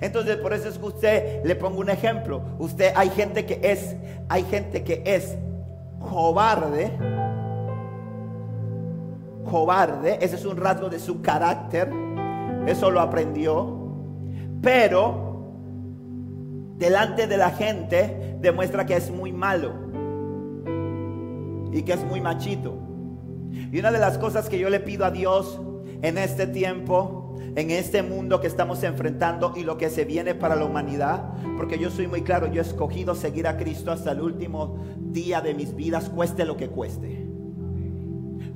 Entonces, 0.00 0.36
por 0.36 0.52
eso 0.52 0.68
es 0.68 0.78
que 0.78 0.86
usted 0.86 1.44
le 1.44 1.54
pongo 1.54 1.80
un 1.80 1.90
ejemplo. 1.90 2.42
Usted 2.58 2.92
hay 2.96 3.10
gente 3.10 3.46
que 3.46 3.60
es, 3.62 3.94
hay 4.28 4.42
gente 4.44 4.82
que 4.82 5.02
es 5.04 5.36
cobarde. 6.02 6.98
Cobarde, 9.48 10.18
ese 10.20 10.36
es 10.36 10.44
un 10.44 10.56
rasgo 10.56 10.88
de 10.88 10.98
su 10.98 11.22
carácter. 11.22 11.90
Eso 12.66 12.90
lo 12.90 13.00
aprendió. 13.00 13.78
Pero 14.60 15.32
delante 16.76 17.26
de 17.26 17.36
la 17.36 17.50
gente 17.50 18.36
demuestra 18.40 18.86
que 18.86 18.96
es 18.96 19.10
muy 19.10 19.32
malo 19.32 19.72
y 21.72 21.82
que 21.82 21.92
es 21.92 22.04
muy 22.04 22.20
machito. 22.20 22.76
Y 23.50 23.78
una 23.78 23.90
de 23.90 23.98
las 23.98 24.18
cosas 24.18 24.48
que 24.48 24.58
yo 24.58 24.70
le 24.70 24.80
pido 24.80 25.04
a 25.04 25.10
Dios 25.10 25.60
en 26.02 26.18
este 26.18 26.46
tiempo, 26.46 27.21
en 27.54 27.70
este 27.70 28.02
mundo 28.02 28.40
que 28.40 28.46
estamos 28.46 28.82
enfrentando 28.82 29.52
y 29.56 29.62
lo 29.62 29.76
que 29.76 29.90
se 29.90 30.04
viene 30.04 30.34
para 30.34 30.56
la 30.56 30.64
humanidad, 30.64 31.34
porque 31.56 31.78
yo 31.78 31.90
soy 31.90 32.06
muy 32.06 32.22
claro, 32.22 32.46
yo 32.46 32.62
he 32.62 32.64
escogido 32.64 33.14
seguir 33.14 33.46
a 33.46 33.56
Cristo 33.56 33.92
hasta 33.92 34.12
el 34.12 34.20
último 34.20 34.78
día 34.98 35.40
de 35.40 35.54
mis 35.54 35.76
vidas, 35.76 36.08
cueste 36.08 36.44
lo 36.44 36.56
que 36.56 36.68
cueste. 36.68 37.28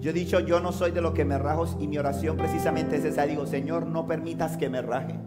Yo 0.01 0.11
he 0.11 0.15
dicho, 0.15 0.41
yo 0.41 0.61
no 0.61 0.73
soy 0.73 0.93
de 0.93 1.01
lo 1.01 1.13
que 1.15 1.25
me 1.25 1.37
rajo 1.37 1.67
y 1.81 1.89
mi 1.89 1.99
oración 1.99 2.37
precisamente 2.37 2.97
es 2.97 3.05
esa. 3.05 3.27
Digo, 3.27 3.47
Señor, 3.47 3.87
no 3.87 4.07
permitas 4.07 4.57
que 4.57 4.69
me 4.69 4.81
raje. 4.81 5.19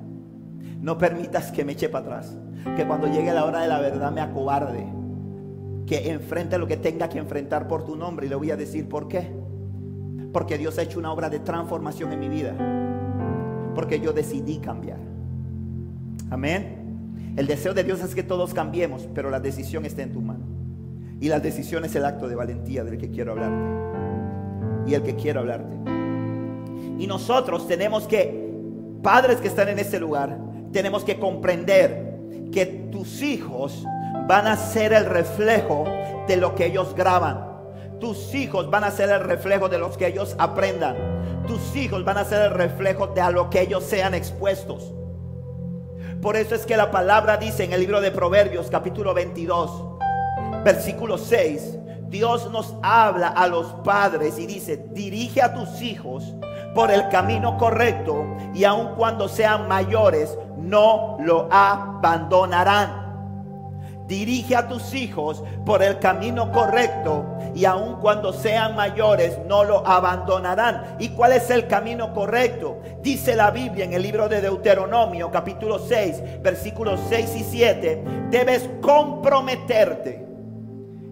No 0.80 0.98
permitas 0.98 1.52
que 1.52 1.66
me 1.66 1.74
eche 1.74 1.90
para 1.90 2.06
atrás. 2.06 2.38
Que 2.78 2.88
cuando 2.88 3.08
llegue 3.08 3.34
la 3.34 3.46
hora 3.46 3.62
de 3.62 3.68
la 3.68 3.80
verdad 3.80 4.12
me 4.12 4.22
acobarde. 4.22 4.88
Que 5.86 6.12
enfrente 6.12 6.58
lo 6.58 6.68
que 6.68 6.78
tenga 6.78 7.10
que 7.10 7.18
enfrentar 7.18 7.68
por 7.68 7.84
tu 7.84 7.98
nombre. 7.98 8.28
Y 8.28 8.30
le 8.30 8.36
voy 8.36 8.52
a 8.52 8.56
decir 8.56 8.88
por 8.88 9.10
qué. 9.10 9.30
Porque 10.32 10.58
Dios 10.58 10.78
ha 10.78 10.84
hecho 10.84 11.00
una 11.00 11.12
obra 11.12 11.30
de 11.30 11.40
transformación 11.40 12.14
en 12.14 12.20
mi 12.20 12.30
vida. 12.30 12.79
Porque 13.80 14.02
yo 14.02 14.12
decidí 14.12 14.58
cambiar. 14.58 14.98
Amén. 16.30 17.34
El 17.38 17.48
deseo 17.48 17.74
de 17.74 17.86
Dios 17.86 18.02
es 18.02 18.14
que 18.14 18.24
todos 18.24 18.54
cambiemos, 18.54 19.08
pero 19.16 19.30
la 19.30 19.40
decisión 19.40 19.86
está 19.86 20.02
en 20.02 20.12
tu 20.12 20.20
mano. 20.20 20.46
Y 21.22 21.30
la 21.30 21.40
decisión 21.40 21.86
es 21.86 21.96
el 21.96 22.04
acto 22.04 22.28
de 22.28 22.36
valentía 22.36 22.84
del 22.84 22.98
que 22.98 23.10
quiero 23.10 23.32
hablarte. 23.32 24.86
Y 24.86 24.96
el 24.96 25.02
que 25.02 25.16
quiero 25.16 25.40
hablarte. 25.40 25.78
Y 26.98 27.08
nosotros 27.08 27.70
tenemos 27.70 28.06
que, 28.06 28.52
padres 29.02 29.38
que 29.38 29.48
están 29.48 29.70
en 29.70 29.80
este 29.80 29.98
lugar, 29.98 30.38
tenemos 30.74 31.06
que 31.06 31.18
comprender 31.18 32.20
que 32.52 32.66
tus 32.92 33.22
hijos 33.22 33.86
van 34.28 34.48
a 34.48 34.58
ser 34.58 34.92
el 34.92 35.06
reflejo 35.06 35.86
de 36.28 36.36
lo 36.36 36.54
que 36.54 36.66
ellos 36.66 36.94
graban. 36.98 37.48
Tus 38.02 38.36
hijos 38.36 38.70
van 38.70 38.84
a 38.84 38.92
ser 38.92 39.10
el 39.10 39.22
reflejo 39.22 39.70
de 39.70 39.78
los 39.78 39.98
que 39.98 40.08
ellos 40.08 40.36
aprendan. 40.38 41.09
Tus 41.50 41.76
hijos 41.76 42.06
van 42.06 42.20
a 42.20 42.26
ser 42.26 42.44
el 42.44 42.52
reflejo 42.52 43.08
de 43.08 43.22
a 43.22 43.32
lo 43.32 43.50
que 43.50 43.62
ellos 43.62 43.84
sean 43.84 44.14
expuestos. 44.14 44.94
Por 46.22 46.36
eso 46.36 46.54
es 46.54 46.64
que 46.64 46.78
la 46.78 46.92
palabra 46.92 47.38
dice 47.38 47.64
en 47.64 47.74
el 47.74 47.80
libro 47.80 48.02
de 48.02 48.12
Proverbios 48.12 48.70
capítulo 48.70 49.16
22, 49.16 49.84
versículo 50.64 51.18
6, 51.18 51.80
Dios 52.08 52.52
nos 52.52 52.76
habla 52.84 53.30
a 53.30 53.48
los 53.48 53.66
padres 53.84 54.38
y 54.38 54.46
dice, 54.46 54.86
dirige 54.92 55.42
a 55.42 55.56
tus 55.56 55.82
hijos 55.82 56.36
por 56.76 56.92
el 56.92 57.10
camino 57.10 57.58
correcto 57.58 58.28
y 58.54 58.64
aun 58.64 58.94
cuando 58.94 59.28
sean 59.28 59.68
mayores, 59.68 60.38
no 60.56 61.18
lo 61.20 61.52
abandonarán. 61.52 62.99
Dirige 64.10 64.56
a 64.56 64.68
tus 64.68 64.96
hijos 64.96 65.44
por 65.68 65.84
el 65.84 66.00
camino 66.00 66.52
correcto 66.52 67.38
y 67.54 67.66
aun 67.66 67.98
cuando 68.02 68.34
sean 68.34 68.76
mayores 68.76 69.38
no 69.48 69.64
lo 69.64 69.86
abandonarán. 69.86 70.96
¿Y 70.98 71.10
cuál 71.10 71.34
es 71.34 71.52
el 71.52 71.68
camino 71.68 72.12
correcto? 72.12 72.80
Dice 73.04 73.36
la 73.36 73.52
Biblia 73.52 73.86
en 73.86 73.94
el 73.94 74.02
libro 74.02 74.28
de 74.28 74.42
Deuteronomio 74.42 75.30
capítulo 75.30 75.78
6 75.78 76.42
versículos 76.42 77.00
6 77.08 77.36
y 77.36 77.44
7. 77.44 78.04
Debes 78.32 78.68
comprometerte. 78.82 80.26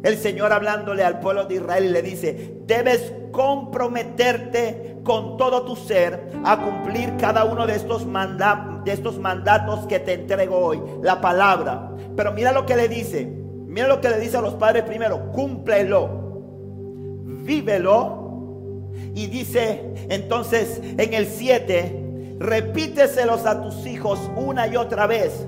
El 0.02 0.18
Señor 0.18 0.52
hablándole 0.52 1.04
al 1.04 1.20
pueblo 1.20 1.46
de 1.46 1.56
Israel 1.56 1.94
le 1.94 2.02
dice, 2.02 2.62
debes 2.66 3.14
comprometerte 3.32 4.98
con 5.04 5.38
todo 5.38 5.64
tu 5.64 5.76
ser 5.76 6.32
a 6.44 6.58
cumplir 6.58 7.16
cada 7.18 7.46
uno 7.46 7.68
de 7.68 7.76
estos, 7.76 8.06
de 8.06 8.92
estos 8.92 9.20
mandatos 9.20 9.86
que 9.88 10.00
te 10.00 10.14
entrego 10.14 10.58
hoy, 10.58 10.82
la 11.02 11.22
palabra. 11.22 11.92
Pero 12.18 12.34
mira 12.34 12.52
lo 12.52 12.66
que 12.66 12.76
le 12.76 12.90
dice, 12.90 13.26
mira 13.68 13.88
lo 13.88 14.02
que 14.02 14.10
le 14.10 14.20
dice 14.20 14.38
a 14.38 14.42
los 14.42 14.56
padres 14.56 14.84
primero, 14.84 15.32
cúmplelo, 15.32 16.10
vívelo. 17.24 18.26
Y 19.14 19.28
dice 19.28 19.84
entonces 20.10 20.82
en 20.98 21.14
el 21.14 21.28
7, 21.28 22.36
repíteselos 22.40 23.46
a 23.46 23.62
tus 23.62 23.86
hijos 23.86 24.20
una 24.36 24.68
y 24.68 24.76
otra 24.76 25.06
vez. 25.06 25.48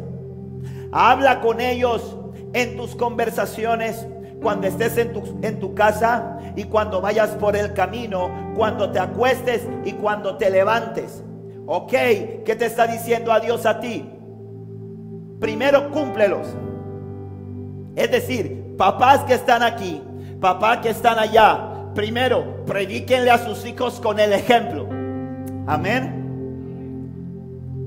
Habla 0.91 1.41
con 1.41 1.59
ellos 1.59 2.15
en 2.53 2.77
tus 2.77 2.95
conversaciones 2.95 4.05
cuando 4.39 4.67
estés 4.67 4.97
en 4.97 5.11
tu, 5.11 5.39
en 5.41 5.59
tu 5.59 5.73
casa 5.73 6.37
y 6.55 6.65
cuando 6.65 7.01
vayas 7.01 7.31
por 7.31 7.55
el 7.55 7.73
camino, 7.73 8.53
cuando 8.55 8.91
te 8.91 8.99
acuestes 8.99 9.67
y 9.85 9.93
cuando 9.93 10.37
te 10.37 10.51
levantes. 10.51 11.23
Ok, 11.65 11.91
¿qué 12.45 12.55
te 12.57 12.65
está 12.65 12.85
diciendo 12.85 13.31
a 13.31 13.39
Dios 13.39 13.65
a 13.65 13.79
ti? 13.79 14.18
Primero 15.39 15.89
cúmplelos. 15.91 16.47
Es 17.95 18.11
decir, 18.11 18.75
papás 18.77 19.23
que 19.23 19.33
están 19.33 19.63
aquí, 19.63 20.01
papás 20.39 20.79
que 20.79 20.89
están 20.89 21.19
allá, 21.19 21.91
primero 21.95 22.65
predíquenle 22.65 23.31
a 23.31 23.37
sus 23.37 23.65
hijos 23.65 23.99
con 23.99 24.19
el 24.19 24.33
ejemplo. 24.33 24.87
Amén. 25.67 26.19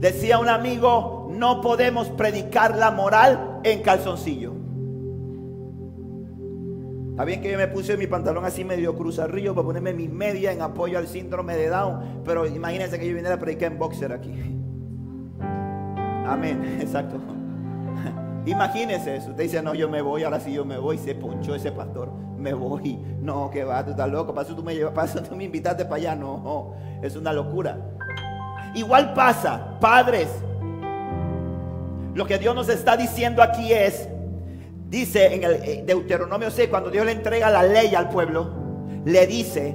Decía 0.01 0.39
un 0.39 0.49
amigo, 0.49 1.31
no 1.33 1.61
podemos 1.61 2.09
predicar 2.11 2.77
la 2.77 2.91
moral 2.91 3.61
en 3.63 3.83
calzoncillo. 3.83 4.53
Está 7.11 7.25
bien 7.25 7.43
que 7.43 7.53
yo 7.53 7.59
me 7.59 7.69
puse 7.69 7.97
mi 7.97 8.07
pantalón 8.07 8.45
así 8.45 8.65
medio 8.65 8.97
cruzarrillo 8.97 9.55
para 9.55 9.67
ponerme 9.67 9.93
mis 9.93 10.11
medias 10.11 10.55
en 10.55 10.63
apoyo 10.63 10.99
al 10.99 11.07
síndrome 11.07 11.57
de 11.57 11.69
Down. 11.69 12.23
Pero 12.25 12.47
imagínense 12.47 12.99
que 12.99 13.07
yo 13.07 13.15
viniera 13.15 13.35
a 13.37 13.39
predicar 13.39 13.71
en 13.71 13.79
boxer 13.79 14.13
aquí. 14.13 14.33
Amén, 16.27 16.79
exacto. 16.81 17.21
Imagínense 18.47 19.17
eso. 19.17 19.31
Usted 19.31 19.45
dice, 19.45 19.63
no, 19.63 19.75
yo 19.75 19.89
me 19.89 20.03
voy, 20.03 20.25
ahora 20.25 20.41
sí 20.41 20.53
yo 20.53 20.65
me 20.65 20.79
voy. 20.79 20.99
Se 20.99 21.15
ponchó 21.15 21.55
ese 21.55 21.71
pastor. 21.73 22.13
Me 22.37 22.53
voy. 22.55 22.99
No, 23.21 23.51
que 23.51 23.65
va, 23.65 23.85
tú 23.85 23.93
estás 23.93 24.11
loco. 24.11 24.35
Para 24.35 24.47
eso 24.47 24.57
tú 24.57 24.63
me 24.63 24.75
llevas, 24.75 24.93
para 24.95 25.07
eso 25.07 25.23
tú 25.23 25.37
me 25.37 25.45
invitaste 25.45 25.85
para 25.85 25.97
allá. 25.97 26.17
No, 26.17 26.75
es 27.03 27.17
una 27.17 27.33
locura. 27.33 27.79
Igual 28.75 29.15
pasa, 29.15 29.79
padres. 29.81 30.29
Lo 32.15 32.27
que 32.27 32.39
Dios 32.39 32.55
nos 32.55 32.69
está 32.69 32.97
diciendo 32.97 33.43
aquí 33.43 33.73
es, 33.73 34.09
dice 34.89 35.35
en 35.35 35.45
el 35.45 35.53
eh, 35.63 35.85
Deuteronomio 35.87 36.51
6, 36.51 36.69
cuando 36.69 36.91
Dios 36.91 37.07
le 37.07 37.13
entrega 37.13 37.49
la 37.49 37.63
ley 37.63 37.95
al 37.95 38.11
pueblo, 38.11 38.51
le 39.05 39.27
dice, 39.27 39.75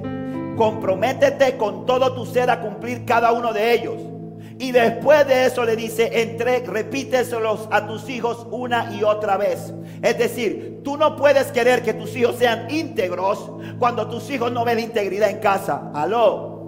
comprométete 0.56 1.56
con 1.56 1.84
todo 1.84 2.14
tu 2.14 2.26
ser 2.26 2.50
a 2.50 2.60
cumplir 2.60 3.04
cada 3.04 3.32
uno 3.32 3.52
de 3.52 3.72
ellos. 3.72 4.17
Y 4.60 4.72
después 4.72 5.26
de 5.28 5.46
eso 5.46 5.64
le 5.64 5.76
dice, 5.76 6.20
entre, 6.20 6.60
repíteselos 6.60 7.68
a 7.70 7.86
tus 7.86 8.08
hijos 8.08 8.44
una 8.50 8.92
y 8.92 9.04
otra 9.04 9.36
vez. 9.36 9.72
Es 10.02 10.18
decir, 10.18 10.80
tú 10.82 10.96
no 10.96 11.14
puedes 11.14 11.52
querer 11.52 11.82
que 11.84 11.94
tus 11.94 12.16
hijos 12.16 12.36
sean 12.36 12.68
íntegros 12.68 13.52
cuando 13.78 14.08
tus 14.08 14.28
hijos 14.30 14.50
no 14.50 14.64
ven 14.64 14.80
integridad 14.80 15.30
en 15.30 15.38
casa. 15.38 15.92
Aló. 15.94 16.58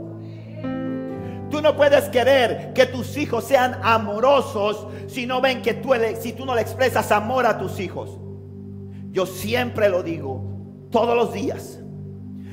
Tú 1.50 1.60
no 1.60 1.76
puedes 1.76 2.08
querer 2.10 2.72
que 2.74 2.86
tus 2.86 3.16
hijos 3.16 3.42
sean 3.42 3.80
amorosos 3.82 4.86
si 5.08 5.26
no 5.26 5.40
ven 5.40 5.60
que 5.60 5.74
tú, 5.74 5.90
si 6.20 6.32
tú 6.32 6.46
no 6.46 6.54
le 6.54 6.60
expresas 6.60 7.10
amor 7.10 7.44
a 7.44 7.58
tus 7.58 7.80
hijos. 7.80 8.20
Yo 9.10 9.26
siempre 9.26 9.88
lo 9.88 10.04
digo, 10.04 10.44
todos 10.92 11.16
los 11.16 11.32
días, 11.32 11.80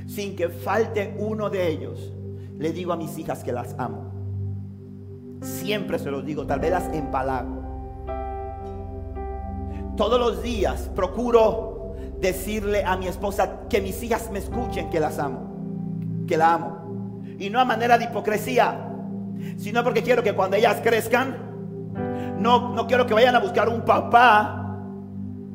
sin 0.07 0.35
que 0.35 0.49
falte 0.49 1.15
uno 1.19 1.51
de 1.51 1.67
ellos, 1.67 2.11
le 2.57 2.71
digo 2.71 2.91
a 2.91 2.97
mis 2.97 3.15
hijas 3.19 3.43
que 3.43 3.51
las 3.51 3.75
amo. 3.77 4.16
Siempre 5.41 5.99
se 5.99 6.11
los 6.11 6.25
digo, 6.25 6.45
tal 6.45 6.59
vez 6.59 6.71
las 6.71 6.93
empalago. 6.93 7.57
Todos 9.95 10.19
los 10.19 10.43
días 10.43 10.89
procuro 10.95 11.95
decirle 12.19 12.83
a 12.83 12.97
mi 12.97 13.07
esposa 13.07 13.67
que 13.69 13.81
mis 13.81 14.01
hijas 14.03 14.29
me 14.31 14.39
escuchen 14.39 14.89
que 14.89 14.99
las 14.99 15.19
amo, 15.19 16.25
que 16.27 16.37
la 16.37 16.53
amo. 16.53 17.21
Y 17.39 17.49
no 17.49 17.59
a 17.59 17.65
manera 17.65 17.97
de 17.97 18.05
hipocresía, 18.05 18.89
sino 19.57 19.83
porque 19.83 20.03
quiero 20.03 20.23
que 20.23 20.33
cuando 20.33 20.55
ellas 20.55 20.79
crezcan, 20.83 21.35
no, 22.39 22.73
no 22.73 22.87
quiero 22.87 23.05
que 23.05 23.13
vayan 23.13 23.35
a 23.35 23.39
buscar 23.39 23.69
un 23.69 23.81
papá 23.81 24.79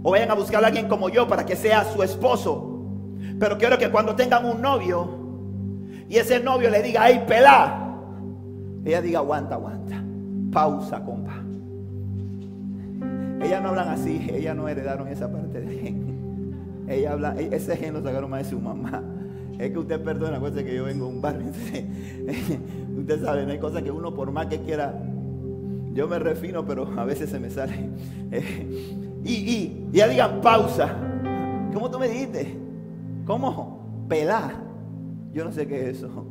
o 0.02 0.10
vayan 0.10 0.30
a 0.30 0.34
buscar 0.34 0.62
a 0.64 0.68
alguien 0.68 0.88
como 0.88 1.08
yo 1.08 1.28
para 1.28 1.46
que 1.46 1.56
sea 1.56 1.84
su 1.84 2.02
esposo. 2.02 2.80
Pero 3.38 3.58
quiero 3.58 3.78
que 3.78 3.90
cuando 3.90 4.14
tengan 4.14 4.44
un 4.44 4.60
novio 4.60 5.22
y 6.08 6.16
ese 6.16 6.40
novio 6.40 6.70
le 6.70 6.82
diga, 6.82 7.02
ay, 7.02 7.24
pelá, 7.26 7.81
ella 8.84 9.00
diga, 9.00 9.18
aguanta, 9.20 9.54
aguanta, 9.54 10.02
pausa, 10.50 11.04
compa. 11.04 11.42
Ellas 13.42 13.62
no 13.62 13.70
hablan 13.70 13.88
así, 13.88 14.28
ellas 14.32 14.56
no 14.56 14.68
heredaron 14.68 15.08
esa 15.08 15.30
parte 15.30 15.60
de 15.60 15.78
gen. 15.78 16.12
Ella 16.88 17.12
habla, 17.12 17.34
e, 17.38 17.54
ese 17.54 17.76
gen 17.76 17.94
lo 17.94 18.02
sacaron 18.02 18.30
más 18.30 18.44
de 18.44 18.50
su 18.50 18.60
mamá. 18.60 19.02
Es 19.58 19.70
que 19.70 19.78
usted 19.78 20.00
perdona, 20.00 20.36
acuérdese 20.36 20.64
que 20.64 20.74
yo 20.74 20.84
vengo 20.84 21.06
de 21.06 21.12
un 21.12 21.20
barrio. 21.20 21.46
usted 22.98 23.24
sabe, 23.24 23.46
no 23.46 23.52
hay 23.52 23.58
cosa 23.58 23.82
que 23.82 23.90
uno 23.90 24.14
por 24.14 24.30
más 24.32 24.46
que 24.46 24.60
quiera, 24.60 24.94
yo 25.92 26.08
me 26.08 26.18
refino, 26.18 26.64
pero 26.64 26.88
a 26.98 27.04
veces 27.04 27.30
se 27.30 27.38
me 27.38 27.50
sale. 27.50 27.90
y, 29.24 29.32
y, 29.32 29.88
ya 29.92 30.08
digan 30.08 30.40
pausa. 30.40 30.96
¿Cómo 31.72 31.90
tú 31.90 31.98
me 31.98 32.08
dijiste? 32.08 32.56
¿Cómo? 33.26 34.06
Pelar. 34.08 34.54
Yo 35.32 35.44
no 35.44 35.52
sé 35.52 35.66
qué 35.66 35.90
es 35.90 35.98
eso. 35.98 36.26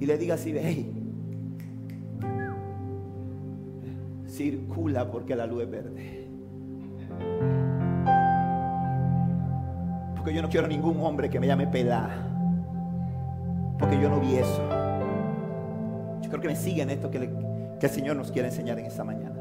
Y 0.00 0.06
le 0.06 0.16
diga 0.16 0.34
así, 0.34 0.54
hey, 0.56 0.97
circula 4.38 5.10
porque 5.10 5.34
la 5.34 5.46
luz 5.46 5.64
es 5.64 5.70
verde. 5.70 6.28
Porque 10.14 10.32
yo 10.32 10.42
no 10.42 10.48
quiero 10.48 10.68
ningún 10.68 11.00
hombre 11.00 11.28
que 11.28 11.40
me 11.40 11.48
llame 11.48 11.66
pelá. 11.66 12.08
Porque 13.78 14.00
yo 14.00 14.08
no 14.08 14.20
vi 14.20 14.36
eso. 14.36 14.62
Yo 16.22 16.30
creo 16.30 16.40
que 16.40 16.48
me 16.48 16.56
siguen 16.56 16.90
esto 16.90 17.10
que, 17.10 17.18
el 17.80 17.90
Señor 17.90 18.16
nos 18.16 18.30
quiere 18.30 18.48
enseñar 18.48 18.78
en 18.78 18.86
esta 18.86 19.02
mañana. 19.02 19.36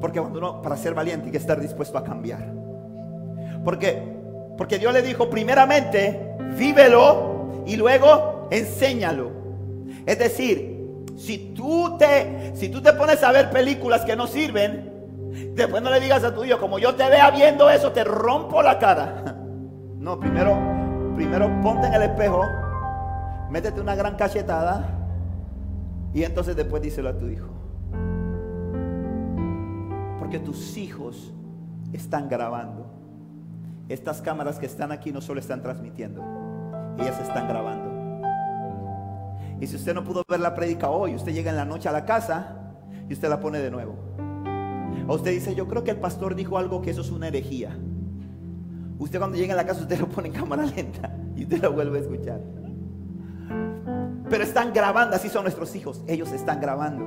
Porque 0.00 0.20
cuando 0.20 0.38
uno, 0.38 0.60
para 0.60 0.76
ser 0.76 0.94
valiente, 0.94 1.26
hay 1.26 1.32
que 1.32 1.38
estar 1.38 1.60
dispuesto 1.60 1.96
a 1.96 2.02
cambiar. 2.02 2.52
Porque, 3.64 4.02
porque 4.58 4.78
Dios 4.78 4.92
le 4.92 5.02
dijo, 5.02 5.30
primeramente, 5.30 6.36
vívelo 6.58 7.62
y 7.66 7.76
luego 7.76 8.48
enséñalo. 8.50 9.30
Es 10.06 10.18
decir, 10.18 10.73
si 11.16 11.54
tú 11.54 11.96
te, 11.98 12.54
si 12.56 12.68
tú 12.68 12.82
te 12.82 12.92
pones 12.92 13.22
a 13.22 13.32
ver 13.32 13.50
películas 13.50 14.04
que 14.04 14.16
no 14.16 14.26
sirven, 14.26 14.92
después 15.54 15.82
no 15.82 15.90
le 15.90 16.00
digas 16.00 16.24
a 16.24 16.34
tu 16.34 16.44
hijo, 16.44 16.58
como 16.58 16.78
yo 16.78 16.94
te 16.94 17.08
vea 17.08 17.30
viendo 17.30 17.70
eso, 17.70 17.92
te 17.92 18.04
rompo 18.04 18.62
la 18.62 18.78
cara. 18.78 19.36
No, 20.04 20.20
primero, 20.20 20.54
primero 21.16 21.48
ponte 21.62 21.86
en 21.86 21.94
el 21.94 22.02
espejo, 22.02 22.44
métete 23.48 23.80
una 23.80 23.94
gran 23.94 24.16
cachetada 24.16 24.86
y 26.12 26.24
entonces 26.24 26.54
después 26.56 26.82
díselo 26.82 27.08
a 27.08 27.18
tu 27.18 27.26
hijo. 27.28 27.48
Porque 30.18 30.38
tus 30.40 30.76
hijos 30.76 31.32
están 31.94 32.28
grabando. 32.28 32.86
Estas 33.88 34.20
cámaras 34.20 34.58
que 34.58 34.66
están 34.66 34.92
aquí 34.92 35.10
no 35.10 35.22
solo 35.22 35.40
están 35.40 35.62
transmitiendo, 35.62 36.22
ellas 36.98 37.18
están 37.20 37.48
grabando. 37.48 37.93
Y 39.60 39.66
si 39.66 39.76
usted 39.76 39.94
no 39.94 40.04
pudo 40.04 40.22
ver 40.28 40.40
la 40.40 40.54
prédica 40.54 40.90
hoy, 40.90 41.14
usted 41.14 41.32
llega 41.32 41.50
en 41.50 41.56
la 41.56 41.64
noche 41.64 41.88
a 41.88 41.92
la 41.92 42.04
casa 42.04 42.56
y 43.08 43.12
usted 43.12 43.28
la 43.28 43.40
pone 43.40 43.58
de 43.58 43.70
nuevo. 43.70 43.96
O 45.06 45.14
usted 45.14 45.32
dice, 45.32 45.54
yo 45.54 45.68
creo 45.68 45.84
que 45.84 45.90
el 45.90 45.98
pastor 45.98 46.34
dijo 46.34 46.58
algo 46.58 46.80
que 46.80 46.90
eso 46.90 47.02
es 47.02 47.10
una 47.10 47.28
herejía. 47.28 47.76
Usted 48.98 49.18
cuando 49.18 49.36
llega 49.36 49.54
a 49.54 49.56
la 49.56 49.66
casa 49.66 49.82
usted 49.82 49.98
lo 49.98 50.08
pone 50.08 50.28
en 50.28 50.34
cámara 50.34 50.64
lenta 50.64 51.14
y 51.36 51.42
usted 51.44 51.62
lo 51.62 51.72
vuelve 51.72 51.98
a 51.98 52.00
escuchar. 52.02 52.40
Pero 54.30 54.42
están 54.42 54.72
grabando, 54.72 55.16
así 55.16 55.28
son 55.28 55.42
nuestros 55.42 55.74
hijos, 55.76 56.02
ellos 56.06 56.32
están 56.32 56.60
grabando. 56.60 57.04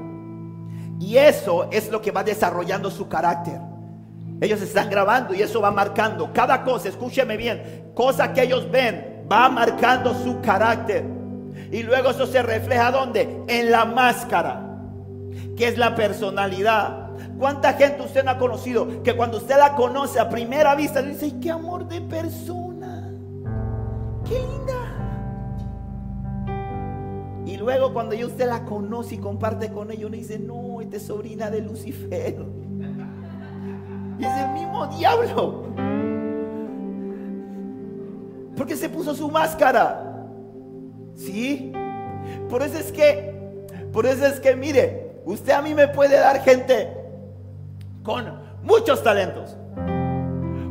Y 0.99 1.17
eso 1.17 1.69
es 1.71 1.91
lo 1.91 2.01
que 2.01 2.11
va 2.11 2.23
desarrollando 2.23 2.91
su 2.91 3.07
carácter. 3.07 3.59
Ellos 4.39 4.61
están 4.61 4.89
grabando 4.89 5.33
y 5.33 5.41
eso 5.41 5.59
va 5.61 5.71
marcando 5.71 6.31
cada 6.31 6.63
cosa, 6.63 6.89
escúcheme 6.89 7.37
bien, 7.37 7.91
cosa 7.95 8.31
que 8.33 8.43
ellos 8.43 8.69
ven 8.69 9.25
va 9.31 9.49
marcando 9.49 10.13
su 10.13 10.39
carácter. 10.41 11.16
Y 11.71 11.83
luego 11.83 12.11
eso 12.11 12.25
se 12.25 12.41
refleja 12.41 12.91
¿dónde? 12.91 13.43
En 13.47 13.71
la 13.71 13.85
máscara, 13.85 14.79
que 15.55 15.67
es 15.67 15.77
la 15.77 15.95
personalidad. 15.95 17.09
¿Cuánta 17.37 17.73
gente 17.73 18.03
usted 18.03 18.23
no 18.23 18.31
ha 18.31 18.37
conocido 18.37 19.03
que 19.03 19.15
cuando 19.15 19.37
usted 19.37 19.57
la 19.57 19.75
conoce 19.75 20.19
a 20.19 20.29
primera 20.29 20.75
vista 20.75 21.01
dice, 21.01 21.25
"Ay, 21.25 21.39
qué 21.41 21.51
amor 21.51 21.87
de 21.87 22.01
persona! 22.01 23.11
¡Qué 24.25 24.39
linda! 24.39 24.97
Y 27.47 27.55
luego 27.55 27.93
cuando 27.93 28.13
ya 28.13 28.25
usted 28.25 28.45
la 28.45 28.65
conoce 28.65 29.15
y 29.15 29.17
comparte 29.19 29.71
con 29.71 29.89
ella, 29.89 30.07
uno 30.07 30.17
dice, 30.17 30.37
no, 30.37 30.81
esta 30.81 30.97
es 30.97 31.03
sobrina 31.03 31.49
de 31.49 31.61
Lucifer. 31.61 32.35
Y 34.19 34.25
es 34.25 34.37
el 34.37 34.51
mismo 34.51 34.85
diablo. 34.87 35.63
Porque 38.57 38.75
se 38.75 38.89
puso 38.89 39.15
su 39.15 39.31
máscara. 39.31 40.06
¿Sí? 41.17 41.73
Por 42.49 42.61
eso 42.61 42.77
es 42.77 42.91
que, 42.91 43.33
por 43.91 44.05
eso 44.05 44.25
es 44.25 44.39
que, 44.39 44.55
mire, 44.55 45.19
usted 45.25 45.51
a 45.51 45.61
mí 45.61 45.73
me 45.73 45.87
puede 45.87 46.17
dar 46.17 46.41
gente 46.41 46.93
con 48.03 48.39
muchos 48.63 49.03
talentos. 49.03 49.57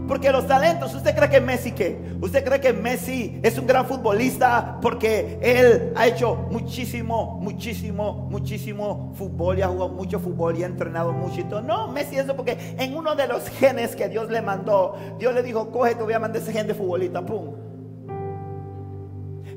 Porque 0.09 0.31
los 0.31 0.47
talentos, 0.47 0.95
¿usted 0.95 1.17
cree 1.17 1.29
que 1.29 1.41
Messi 1.41 1.73
qué? 1.73 1.99
¿Usted 2.21 2.45
cree 2.45 2.61
que 2.61 2.73
Messi 2.73 3.41
es 3.43 3.59
un 3.59 3.67
gran 3.67 3.87
futbolista 3.87 4.79
porque 4.81 5.37
él 5.43 5.93
ha 5.97 6.07
hecho 6.07 6.37
muchísimo, 6.49 7.41
muchísimo, 7.41 8.29
muchísimo 8.31 9.13
fútbol 9.17 9.59
y 9.59 9.63
ha 9.63 9.69
jugado 9.69 9.89
mucho 9.89 10.21
fútbol 10.21 10.57
y 10.57 10.63
ha 10.63 10.67
entrenado 10.67 11.13
mucho 11.13 11.41
y 11.41 11.45
todo? 11.45 11.61
No, 11.61 11.89
Messi 11.89 12.19
eso 12.19 12.37
porque 12.37 12.77
en 12.79 12.97
uno 12.97 13.17
de 13.17 13.27
los 13.27 13.49
genes 13.49 13.97
que 13.97 14.09
Dios 14.09 14.31
le 14.31 14.41
mandó, 14.41 14.95
Dios 15.19 15.35
le 15.35 15.43
dijo, 15.43 15.73
coge, 15.73 15.97
te 15.97 16.05
voy 16.05 16.13
a 16.13 16.21
mandar 16.21 16.41
ese 16.41 16.53
gen 16.53 16.69
de 16.69 16.75
futbolista, 16.75 17.27
pum. 17.27 17.66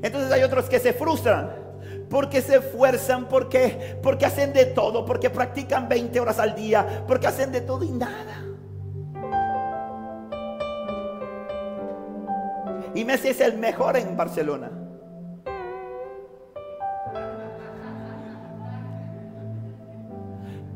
Entonces 0.02 0.32
hay 0.32 0.42
otros 0.42 0.68
que 0.68 0.78
se 0.80 0.92
frustran 0.92 1.50
porque 2.08 2.42
se 2.42 2.56
esfuerzan, 2.56 3.26
porque, 3.28 3.98
porque 4.02 4.26
hacen 4.26 4.52
de 4.52 4.66
todo, 4.66 5.04
porque 5.04 5.30
practican 5.30 5.88
20 5.88 6.18
horas 6.18 6.38
al 6.40 6.54
día, 6.56 7.04
porque 7.06 7.26
hacen 7.28 7.52
de 7.52 7.60
todo 7.60 7.84
y 7.84 7.90
nada. 7.90 8.44
Y 12.94 13.04
Messi 13.04 13.28
es 13.28 13.40
el 13.40 13.56
mejor 13.58 13.96
en 13.96 14.16
Barcelona. 14.16 14.70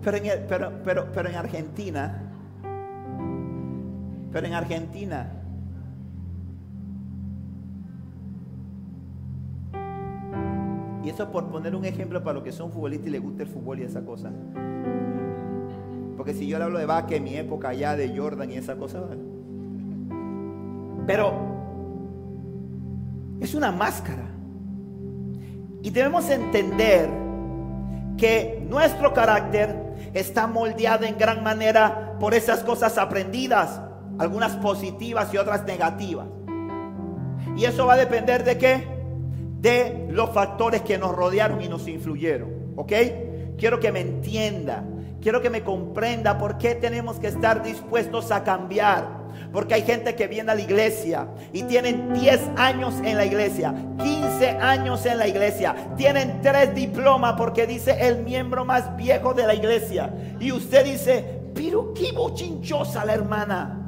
Pero 0.03 0.17
en, 0.19 0.27
el- 0.27 0.41
pero, 0.41 0.73
pero, 0.85 1.07
pero 1.13 1.29
en 1.31 1.35
Argentina, 1.37 2.21
pero 4.33 4.47
en 4.47 4.55
Argentina, 4.55 5.31
y 11.05 11.11
eso 11.11 11.31
por 11.31 11.49
poner 11.49 11.77
un 11.77 11.85
ejemplo 11.85 12.23
para 12.23 12.35
los 12.35 12.43
que 12.43 12.53
son 12.53 12.73
futbolistas 12.73 13.09
y 13.09 13.11
les 13.11 13.23
gusta 13.23 13.43
el 13.43 13.49
fútbol 13.49 13.81
y 13.81 13.83
esa 13.83 14.03
cosa. 14.05 14.33
Porque 16.17 16.33
si 16.33 16.47
yo 16.47 16.57
le 16.57 16.65
hablo 16.65 16.79
de 16.79 16.87
Vaque, 16.87 17.21
mi 17.21 17.37
época 17.37 17.69
allá 17.69 17.95
de 17.95 18.17
Jordan 18.17 18.51
y 18.51 18.55
esa 18.55 18.77
cosa, 18.77 19.03
pero 21.07 21.35
es 23.41 23.55
una 23.55 23.71
máscara. 23.71 24.25
Y 25.83 25.91
debemos 25.91 26.31
entender 26.31 27.11
que 28.17 28.65
nuestro 28.71 29.13
carácter 29.13 29.77
está 30.15 30.47
moldeado 30.47 31.05
en 31.05 31.19
gran 31.19 31.43
manera 31.43 32.17
por 32.19 32.33
esas 32.33 32.65
cosas 32.65 32.97
aprendidas, 32.97 33.83
algunas 34.19 34.57
positivas 34.57 35.35
y 35.35 35.37
otras 35.37 35.67
negativas. 35.67 36.27
Y 37.57 37.67
eso 37.67 37.85
va 37.85 37.95
a 37.95 37.97
depender 37.99 38.45
de 38.45 38.57
qué? 38.57 38.94
De 39.65 40.09
los 40.11 40.29
factores 40.35 40.83
que 40.83 40.99
nos 40.99 41.17
rodearon 41.17 41.63
y 41.63 41.69
nos 41.71 41.89
influyeron. 41.89 42.75
¿Ok? 42.77 42.93
Quiero 43.57 43.81
que 43.81 43.91
me 43.91 44.01
entienda. 44.01 44.85
Quiero 45.23 45.41
que 45.41 45.49
me 45.49 45.63
comprenda 45.63 46.37
por 46.37 46.59
qué 46.59 46.75
tenemos 46.75 47.19
que 47.19 47.29
estar 47.29 47.63
dispuestos 47.63 48.31
a 48.31 48.45
cambiar. 48.45 49.25
Porque 49.55 49.73
hay 49.73 49.81
gente 49.81 50.15
que 50.17 50.27
viene 50.27 50.53
a 50.53 50.55
la 50.55 50.61
iglesia 50.61 51.29
y 51.51 51.63
tienen 51.63 52.13
10 52.13 52.41
años 52.57 52.95
en 53.03 53.17
la 53.17 53.25
iglesia, 53.25 53.75
15 54.03 54.51
años 54.51 55.07
en 55.07 55.17
la 55.17 55.29
iglesia, 55.29 55.75
tienen 55.97 56.43
tres 56.43 56.75
diplomas 56.75 57.33
porque 57.39 57.67
dice 57.67 57.97
el 58.07 58.19
miembro 58.19 58.67
más 58.67 58.95
viejo 58.99 59.33
de 59.33 59.47
la 59.47 59.55
iglesia. 59.55 60.13
Y 60.41 60.53
usted 60.53 60.85
dice, 60.85 61.41
pero 61.55 61.95
qué 61.95 62.13
bochinchosa 62.13 63.03
la 63.07 63.15
hermana. 63.15 63.84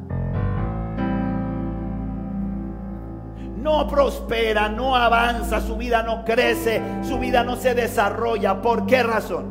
No 3.67 3.89
prospera, 3.89 4.69
no 4.69 4.95
avanza, 4.95 5.61
su 5.61 5.77
vida 5.77 6.01
no 6.05 6.25
crece, 6.25 6.81
su 7.03 7.19
vida 7.19 7.43
no 7.43 7.57
se 7.57 7.75
desarrolla. 7.75 8.63
¿Por 8.63 8.87
qué 8.87 9.03
razón? 9.03 9.45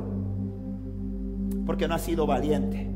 Porque 1.65 1.85
no 1.85 1.95
ha 1.95 1.99
sido 1.99 2.25
valiente. 2.25 2.95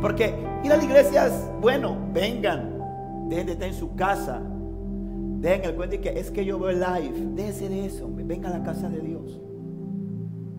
Porque 0.00 0.36
ir 0.62 0.72
a 0.72 0.76
la 0.76 0.84
iglesia 0.84 1.26
es 1.26 1.50
bueno, 1.60 1.96
vengan, 2.12 2.78
dejen 3.28 3.46
de 3.46 3.52
estar 3.54 3.66
en 3.66 3.74
su 3.74 3.96
casa, 3.96 4.40
dejen 5.40 5.64
el 5.64 5.74
cuento 5.74 5.96
de 5.96 6.00
que 6.00 6.20
es 6.20 6.30
que 6.30 6.44
yo 6.44 6.56
veo 6.60 6.70
live, 6.70 7.32
déjense 7.34 7.68
de 7.68 7.86
eso, 7.86 8.08
venga 8.08 8.50
a 8.50 8.52
la 8.56 8.62
casa 8.62 8.88
de 8.88 9.00
Dios. 9.00 9.40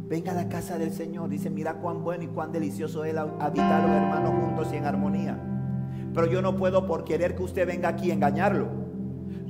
Venga 0.10 0.34
a 0.34 0.36
la 0.36 0.50
casa 0.50 0.78
del 0.78 0.92
Señor. 0.92 1.30
Dice, 1.30 1.50
mira 1.50 1.76
cuán 1.76 2.04
bueno 2.04 2.26
y 2.26 2.28
cuán 2.28 2.52
delicioso 2.52 3.06
es 3.06 3.16
habitar 3.16 3.84
los 3.84 3.92
hermanos 3.92 4.34
juntos 4.44 4.68
y 4.74 4.76
en 4.76 4.86
armonía. 4.86 5.40
Pero 6.14 6.28
yo 6.28 6.42
no 6.42 6.58
puedo 6.58 6.86
por 6.86 7.06
querer 7.06 7.38
que 7.38 7.44
usted 7.44 7.66
venga 7.66 7.88
aquí 7.88 8.12
engañarlo. 8.12 8.81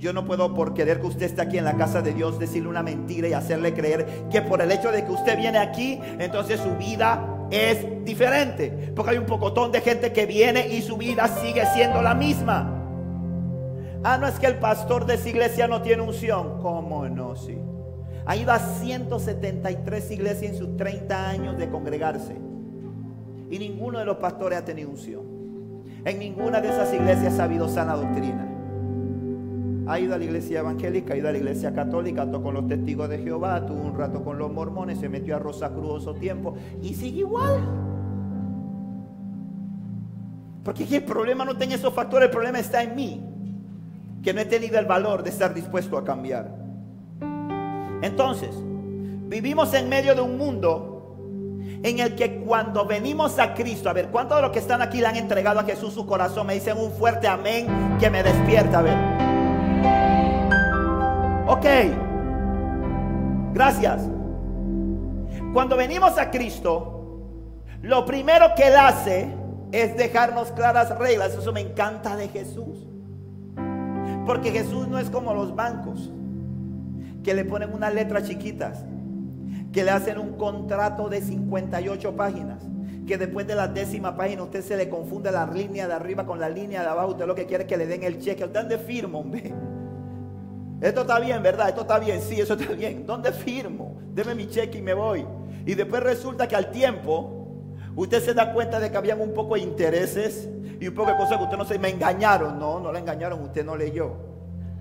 Yo 0.01 0.13
no 0.13 0.25
puedo 0.25 0.51
por 0.55 0.73
querer 0.73 0.99
que 0.99 1.05
usted 1.05 1.27
esté 1.27 1.43
aquí 1.43 1.59
en 1.59 1.63
la 1.63 1.77
casa 1.77 2.01
de 2.01 2.11
Dios 2.11 2.39
decirle 2.39 2.67
una 2.67 2.81
mentira 2.81 3.27
y 3.27 3.33
hacerle 3.33 3.71
creer 3.75 4.07
que 4.31 4.41
por 4.41 4.59
el 4.59 4.71
hecho 4.71 4.91
de 4.91 5.05
que 5.05 5.11
usted 5.11 5.37
viene 5.37 5.59
aquí, 5.59 6.01
entonces 6.17 6.59
su 6.59 6.75
vida 6.75 7.47
es 7.51 7.85
diferente. 8.03 8.91
Porque 8.95 9.11
hay 9.11 9.17
un 9.19 9.27
pocotón 9.27 9.71
de 9.71 9.79
gente 9.79 10.11
que 10.11 10.25
viene 10.25 10.67
y 10.69 10.81
su 10.81 10.97
vida 10.97 11.27
sigue 11.27 11.63
siendo 11.75 12.01
la 12.01 12.15
misma. 12.15 12.83
Ah, 14.03 14.17
no 14.17 14.25
es 14.25 14.39
que 14.39 14.47
el 14.47 14.55
pastor 14.55 15.05
de 15.05 15.13
esa 15.13 15.29
iglesia 15.29 15.67
no 15.67 15.83
tiene 15.83 16.01
unción. 16.01 16.57
¿Cómo 16.63 17.07
no? 17.07 17.35
Sí. 17.35 17.59
Ha 18.25 18.35
ido 18.35 18.51
a 18.51 18.57
173 18.57 20.09
iglesias 20.09 20.53
en 20.53 20.57
sus 20.57 20.77
30 20.77 21.29
años 21.29 21.59
de 21.59 21.69
congregarse. 21.69 22.35
Y 23.51 23.59
ninguno 23.59 23.99
de 23.99 24.05
los 24.05 24.17
pastores 24.17 24.57
ha 24.57 24.65
tenido 24.65 24.89
unción. 24.89 25.21
En 26.03 26.17
ninguna 26.17 26.59
de 26.59 26.69
esas 26.69 26.91
iglesias 26.91 27.37
ha 27.37 27.43
habido 27.43 27.69
sana 27.69 27.95
doctrina. 27.95 28.50
Ha 29.91 29.99
ido 29.99 30.15
a 30.15 30.17
la 30.17 30.23
iglesia 30.23 30.61
evangélica, 30.61 31.13
ha 31.13 31.17
ido 31.17 31.27
a 31.27 31.33
la 31.33 31.37
iglesia 31.37 31.73
católica, 31.73 32.25
tocó 32.25 32.43
con 32.43 32.53
los 32.53 32.65
testigos 32.65 33.09
de 33.09 33.17
Jehová, 33.17 33.65
tuvo 33.65 33.81
un 33.81 33.97
rato 33.97 34.23
con 34.23 34.37
los 34.37 34.49
mormones, 34.49 34.99
se 34.99 35.09
metió 35.09 35.35
a 35.35 35.39
Rosa 35.39 35.69
Cruz 35.69 36.07
tiempo 36.17 36.55
y 36.81 36.93
sigue 36.93 37.19
igual. 37.19 37.59
Porque 40.63 40.85
el 40.95 41.03
problema 41.03 41.43
no 41.43 41.57
tiene 41.57 41.75
esos 41.75 41.93
factores, 41.93 42.27
el 42.27 42.31
problema 42.31 42.59
está 42.59 42.81
en 42.83 42.95
mí, 42.95 43.21
que 44.23 44.33
no 44.33 44.39
he 44.39 44.45
tenido 44.45 44.79
el 44.79 44.85
valor 44.85 45.23
de 45.23 45.29
estar 45.29 45.53
dispuesto 45.53 45.97
a 45.97 46.05
cambiar. 46.05 46.55
Entonces, 48.01 48.51
vivimos 49.27 49.73
en 49.73 49.89
medio 49.89 50.15
de 50.15 50.21
un 50.21 50.37
mundo 50.37 51.17
en 51.83 51.99
el 51.99 52.15
que 52.15 52.39
cuando 52.45 52.85
venimos 52.85 53.39
a 53.39 53.53
Cristo, 53.53 53.89
a 53.89 53.93
ver, 53.93 54.07
¿cuántos 54.07 54.37
de 54.37 54.43
los 54.43 54.51
que 54.51 54.59
están 54.59 54.81
aquí 54.81 55.01
le 55.01 55.07
han 55.07 55.17
entregado 55.17 55.59
a 55.59 55.65
Jesús 55.65 55.93
su 55.93 56.05
corazón? 56.05 56.47
Me 56.47 56.53
dicen 56.53 56.77
un 56.77 56.91
fuerte 56.91 57.27
amén 57.27 57.67
que 57.99 58.09
me 58.09 58.23
despierta, 58.23 58.79
a 58.79 58.81
ver. 58.83 59.20
Ok, 61.51 61.65
gracias. 63.53 64.07
Cuando 65.51 65.75
venimos 65.75 66.17
a 66.17 66.31
Cristo, 66.31 67.27
lo 67.81 68.05
primero 68.05 68.55
que 68.55 68.67
Él 68.67 68.77
hace 68.77 69.27
es 69.73 69.97
dejarnos 69.97 70.53
claras 70.53 70.97
reglas. 70.97 71.33
Eso 71.33 71.51
me 71.51 71.59
encanta 71.59 72.15
de 72.15 72.29
Jesús. 72.29 72.87
Porque 74.25 74.51
Jesús 74.51 74.87
no 74.87 74.97
es 74.97 75.09
como 75.09 75.33
los 75.33 75.53
bancos, 75.53 76.09
que 77.21 77.33
le 77.33 77.43
ponen 77.43 77.73
unas 77.73 77.93
letras 77.93 78.29
chiquitas 78.29 78.85
que 79.73 79.83
le 79.83 79.91
hacen 79.91 80.19
un 80.19 80.37
contrato 80.37 81.09
de 81.09 81.19
58 81.19 82.15
páginas, 82.15 82.63
que 83.05 83.17
después 83.17 83.45
de 83.45 83.55
la 83.55 83.67
décima 83.67 84.15
página 84.15 84.43
usted 84.43 84.61
se 84.61 84.77
le 84.77 84.87
confunde 84.87 85.31
la 85.31 85.45
línea 85.47 85.85
de 85.85 85.95
arriba 85.95 86.25
con 86.25 86.39
la 86.39 86.47
línea 86.47 86.81
de 86.81 86.87
abajo, 86.87 87.11
usted 87.11 87.27
lo 87.27 87.35
que 87.35 87.45
quiere 87.45 87.63
es 87.63 87.69
que 87.69 87.77
le 87.77 87.87
den 87.87 88.03
el 88.03 88.19
cheque, 88.19 88.47
¿dónde 88.47 88.77
firmo, 88.77 89.19
hombre? 89.19 89.53
Esto 90.81 91.01
está 91.01 91.19
bien, 91.19 91.43
¿verdad? 91.43 91.69
Esto 91.69 91.81
está 91.81 91.99
bien, 91.99 92.19
sí, 92.21 92.41
eso 92.41 92.55
está 92.55 92.73
bien. 92.73 93.05
¿Dónde 93.05 93.31
firmo? 93.31 94.01
Deme 94.13 94.33
mi 94.33 94.49
cheque 94.49 94.79
y 94.79 94.81
me 94.81 94.95
voy. 94.95 95.25
Y 95.65 95.75
después 95.75 96.01
resulta 96.01 96.47
que 96.47 96.55
al 96.55 96.71
tiempo 96.71 97.47
usted 97.95 98.21
se 98.23 98.33
da 98.33 98.51
cuenta 98.51 98.79
de 98.79 98.89
que 98.89 98.97
habían 98.97 99.21
un 99.21 99.31
poco 99.31 99.53
de 99.53 99.61
intereses 99.61 100.49
y 100.79 100.87
un 100.87 100.95
poco 100.95 101.11
de 101.11 101.17
cosas 101.17 101.37
que 101.37 101.43
usted 101.43 101.57
no 101.57 101.65
se 101.65 101.77
me 101.77 101.89
engañaron. 101.89 102.57
No, 102.57 102.79
no 102.79 102.91
le 102.91 102.97
engañaron, 102.97 103.41
usted 103.41 103.63
no 103.63 103.75
leyó. 103.75 104.15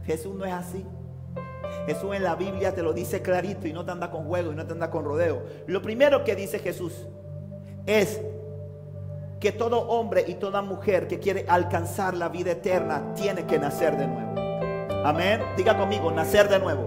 Jesús 0.07 0.34
no 0.34 0.46
es 0.46 0.53
así. 0.55 0.86
Jesús 1.86 2.14
en 2.14 2.24
la 2.24 2.34
Biblia 2.34 2.74
te 2.74 2.82
lo 2.82 2.94
dice 2.94 3.20
clarito 3.20 3.68
y 3.68 3.74
no 3.74 3.84
te 3.84 3.90
anda 3.90 4.11
con 4.11 4.24
juego 4.24 4.53
y 4.53 4.55
no 4.55 4.66
te 4.66 4.72
anda 4.72 4.90
con 4.90 5.05
rodeo. 5.05 5.42
Lo 5.66 5.82
primero 5.82 6.24
que 6.24 6.34
dice 6.34 6.59
Jesús 6.59 7.07
es 7.84 8.22
que 9.38 9.53
todo 9.53 9.80
hombre 9.88 10.24
y 10.26 10.34
toda 10.34 10.62
mujer 10.62 11.07
que 11.09 11.18
quiere 11.18 11.44
alcanzar 11.46 12.14
la 12.14 12.30
vida 12.30 12.53
eterna 12.53 13.12
tiene 13.14 13.44
que 13.44 13.59
nacer 13.59 13.96
de 13.98 14.07
nuevo. 14.07 14.49
Amén. 15.05 15.40
Diga 15.57 15.76
conmigo, 15.76 16.11
nacer 16.11 16.48
de 16.48 16.59
nuevo. 16.59 16.86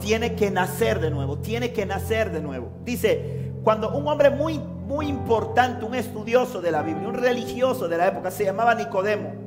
Tiene 0.00 0.34
que 0.34 0.50
nacer 0.50 1.00
de 1.00 1.10
nuevo, 1.10 1.38
tiene 1.38 1.72
que 1.72 1.86
nacer 1.86 2.30
de 2.30 2.40
nuevo. 2.40 2.70
Dice, 2.84 3.52
cuando 3.62 3.90
un 3.90 4.06
hombre 4.06 4.30
muy, 4.30 4.58
muy 4.58 5.06
importante, 5.06 5.84
un 5.84 5.94
estudioso 5.94 6.60
de 6.60 6.70
la 6.70 6.82
Biblia, 6.82 7.08
un 7.08 7.14
religioso 7.14 7.88
de 7.88 7.96
la 7.96 8.08
época, 8.08 8.30
se 8.30 8.44
llamaba 8.44 8.74
Nicodemo, 8.74 9.44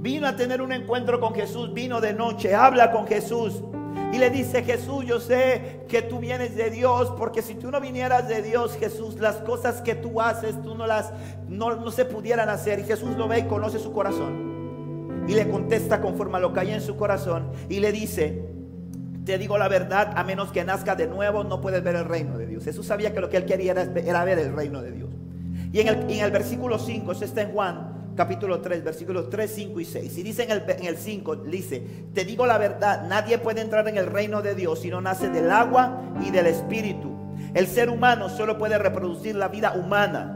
Vino 0.00 0.28
a 0.28 0.36
tener 0.36 0.62
un 0.62 0.72
encuentro 0.72 1.18
con 1.18 1.34
Jesús, 1.34 1.74
vino 1.74 2.00
de 2.00 2.12
noche, 2.12 2.54
habla 2.54 2.92
con 2.92 3.08
Jesús. 3.08 3.64
Y 4.12 4.18
le 4.18 4.30
dice, 4.30 4.62
Jesús, 4.62 5.04
yo 5.04 5.18
sé 5.18 5.80
que 5.88 6.02
tú 6.02 6.20
vienes 6.20 6.54
de 6.54 6.70
Dios, 6.70 7.12
porque 7.18 7.42
si 7.42 7.56
tú 7.56 7.72
no 7.72 7.80
vinieras 7.80 8.28
de 8.28 8.40
Dios, 8.40 8.76
Jesús, 8.78 9.16
las 9.18 9.36
cosas 9.38 9.82
que 9.82 9.96
tú 9.96 10.20
haces, 10.20 10.62
tú 10.62 10.76
no 10.76 10.86
las, 10.86 11.12
no, 11.48 11.74
no 11.74 11.90
se 11.90 12.04
pudieran 12.04 12.48
hacer. 12.48 12.78
Y 12.78 12.84
Jesús 12.84 13.16
lo 13.16 13.26
ve 13.26 13.40
y 13.40 13.42
conoce 13.42 13.80
su 13.80 13.92
corazón. 13.92 14.47
Y 15.28 15.34
le 15.34 15.48
contesta 15.48 16.00
conforme 16.00 16.38
a 16.38 16.40
lo 16.40 16.52
que 16.52 16.60
hay 16.60 16.72
en 16.72 16.80
su 16.80 16.96
corazón. 16.96 17.52
Y 17.68 17.80
le 17.80 17.92
dice, 17.92 18.48
te 19.24 19.36
digo 19.36 19.58
la 19.58 19.68
verdad, 19.68 20.12
a 20.16 20.24
menos 20.24 20.50
que 20.50 20.64
nazca 20.64 20.96
de 20.96 21.06
nuevo, 21.06 21.44
no 21.44 21.60
puedes 21.60 21.82
ver 21.82 21.96
el 21.96 22.06
reino 22.06 22.38
de 22.38 22.46
Dios. 22.46 22.64
Jesús 22.64 22.86
sabía 22.86 23.12
que 23.12 23.20
lo 23.20 23.28
que 23.28 23.36
él 23.36 23.44
quería 23.44 23.72
era, 23.72 24.24
ver 24.24 24.38
el 24.38 24.54
reino 24.54 24.80
de 24.80 24.90
Dios. 24.90 25.10
Y 25.70 25.80
en 25.80 25.88
el, 25.88 26.10
en 26.10 26.24
el 26.24 26.30
versículo 26.30 26.78
5, 26.78 27.12
eso 27.12 27.26
está 27.26 27.42
en 27.42 27.52
Juan, 27.52 28.12
capítulo 28.16 28.62
3, 28.62 28.82
versículos 28.82 29.28
3, 29.28 29.52
5 29.54 29.80
y 29.80 29.84
6. 29.84 30.18
Y 30.18 30.22
dice 30.22 30.44
en 30.44 30.50
el, 30.50 30.62
en 30.66 30.86
el 30.86 30.96
5, 30.96 31.36
dice, 31.36 31.82
te 32.14 32.24
digo 32.24 32.46
la 32.46 32.56
verdad, 32.56 33.06
nadie 33.06 33.36
puede 33.36 33.60
entrar 33.60 33.86
en 33.86 33.98
el 33.98 34.06
reino 34.06 34.40
de 34.40 34.54
Dios 34.54 34.80
si 34.80 34.88
no 34.88 35.02
nace 35.02 35.28
del 35.28 35.50
agua 35.50 36.02
y 36.26 36.30
del 36.30 36.46
espíritu. 36.46 37.14
El 37.54 37.66
ser 37.66 37.90
humano 37.90 38.28
solo 38.28 38.56
puede 38.56 38.78
reproducir 38.78 39.34
la 39.34 39.48
vida 39.48 39.72
humana. 39.72 40.34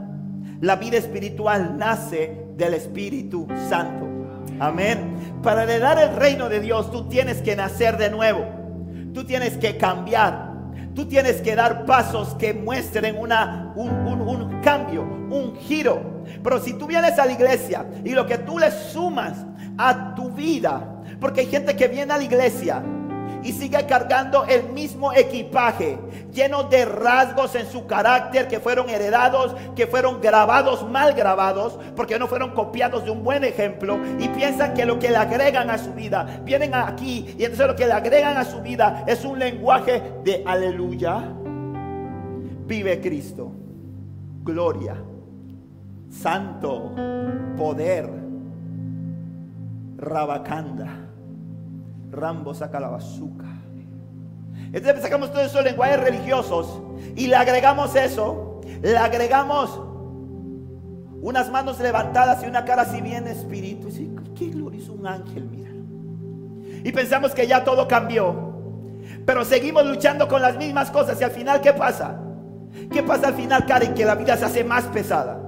La 0.61 0.76
vida 0.76 0.99
espiritual 0.99 1.76
nace 1.76 2.47
del 2.57 2.74
Espíritu 2.74 3.49
Santo. 3.68 4.11
Amén. 4.59 5.40
Para 5.43 5.64
heredar 5.64 5.99
el 5.99 6.14
reino 6.16 6.49
de 6.49 6.61
Dios, 6.61 6.90
tú 6.90 7.09
tienes 7.09 7.43
que 7.43 7.57
nacer 7.57 7.97
de 7.97 8.11
nuevo. 8.11 8.47
Tú 9.12 9.24
tienes 9.24 9.57
que 9.57 9.76
cambiar. 9.76 10.53
Tú 10.95 11.07
tienes 11.07 11.40
que 11.40 11.57
dar 11.57 11.86
pasos 11.86 12.34
que 12.34 12.53
muestren 12.53 13.16
una, 13.18 13.72
un, 13.76 14.61
cambio, 14.62 15.03
un 15.03 15.57
giro. 15.57 16.22
Pero 16.43 16.61
si 16.61 16.74
tú 16.74 16.86
vienes 16.86 17.18
a 17.18 17.26
la 17.26 17.32
iglesia 17.32 17.86
y 18.05 18.11
lo 18.11 18.26
que 18.26 18.38
tú 18.38 18.59
le 18.59 18.70
sumas 18.70 19.45
a 19.78 20.14
tu 20.14 20.30
vida, 20.30 21.03
porque 21.18 21.40
hay 21.40 21.47
gente 21.47 21.74
que 21.74 21.88
viene 21.88 22.12
a 22.12 22.18
la 22.18 22.24
iglesia 22.24 22.82
y 23.43 23.53
sigue 23.53 23.86
cargando 23.86 24.45
el 24.45 24.68
mismo 24.70 25.12
equipaje, 25.12 25.99
lleno 26.32 26.64
de 26.64 26.84
rasgos 26.84 27.55
en 27.55 27.66
su 27.66 27.86
carácter 27.86 28.49
que 28.49 28.61
fueron 28.61 28.88
heredados, 28.88 29.55
que 29.74 29.86
fueron 29.86 30.20
grabados, 30.20 30.88
mal 30.88 31.14
grabados, 31.14 31.78
porque 31.97 32.18
no 32.18 32.26
fueron 32.26 32.51
copiados 32.51 33.05
de 33.05 33.11
un 33.11 33.22
buen 33.22 33.45
ejemplo, 33.45 33.99
y 34.18 34.28
piensan 34.28 34.74
que 34.74 34.86
lo 34.86 34.99
que 34.99 35.11
le 35.11 35.16
agregan 35.16 35.70
a 35.70 35.78
su 35.78 35.93
vida, 35.93 36.40
vienen 36.45 36.74
aquí 36.74 37.34
y 37.38 37.45
entonces 37.45 37.66
lo 37.66 37.76
que 37.76 37.86
le 37.86 37.93
agregan 37.93 38.36
a 38.36 38.45
su 38.45 38.61
vida 38.61 39.05
es 39.07 39.24
un 39.24 39.38
lenguaje 39.38 40.03
de 40.24 40.43
aleluya. 40.47 41.32
Vive 42.66 43.01
Cristo, 43.01 43.53
gloria, 44.45 44.97
santo, 46.09 46.93
poder, 47.57 48.09
rabacanda 49.97 51.01
Rambo 52.12 52.54
saca 52.54 52.78
la 52.78 52.88
bazooka. 52.88 53.46
Entonces 54.72 55.02
sacamos 55.02 55.32
todos 55.32 55.46
esos 55.46 55.64
lenguajes 55.64 56.00
religiosos 56.00 56.80
y 57.16 57.26
le 57.26 57.36
agregamos 57.36 57.96
eso, 57.96 58.60
le 58.82 58.96
agregamos 58.96 59.80
unas 61.20 61.50
manos 61.50 61.80
levantadas 61.80 62.42
y 62.42 62.46
una 62.46 62.64
cara 62.64 62.82
así 62.82 63.00
bien 63.00 63.26
espíritu. 63.26 63.88
¿qué 64.34 64.46
lo 64.54 64.72
hizo 64.72 64.92
un 64.92 65.06
ángel? 65.06 65.44
Míralo. 65.44 65.82
Y 66.84 66.92
pensamos 66.92 67.32
que 67.32 67.46
ya 67.46 67.64
todo 67.64 67.88
cambió. 67.88 68.52
Pero 69.24 69.44
seguimos 69.44 69.86
luchando 69.86 70.28
con 70.28 70.42
las 70.42 70.56
mismas 70.56 70.90
cosas 70.90 71.20
y 71.20 71.24
al 71.24 71.30
final, 71.30 71.60
¿qué 71.60 71.72
pasa? 71.72 72.18
¿Qué 72.90 73.02
pasa 73.02 73.28
al 73.28 73.34
final, 73.34 73.66
Karen? 73.66 73.94
Que 73.94 74.04
la 74.04 74.14
vida 74.14 74.36
se 74.36 74.44
hace 74.44 74.64
más 74.64 74.84
pesada. 74.84 75.41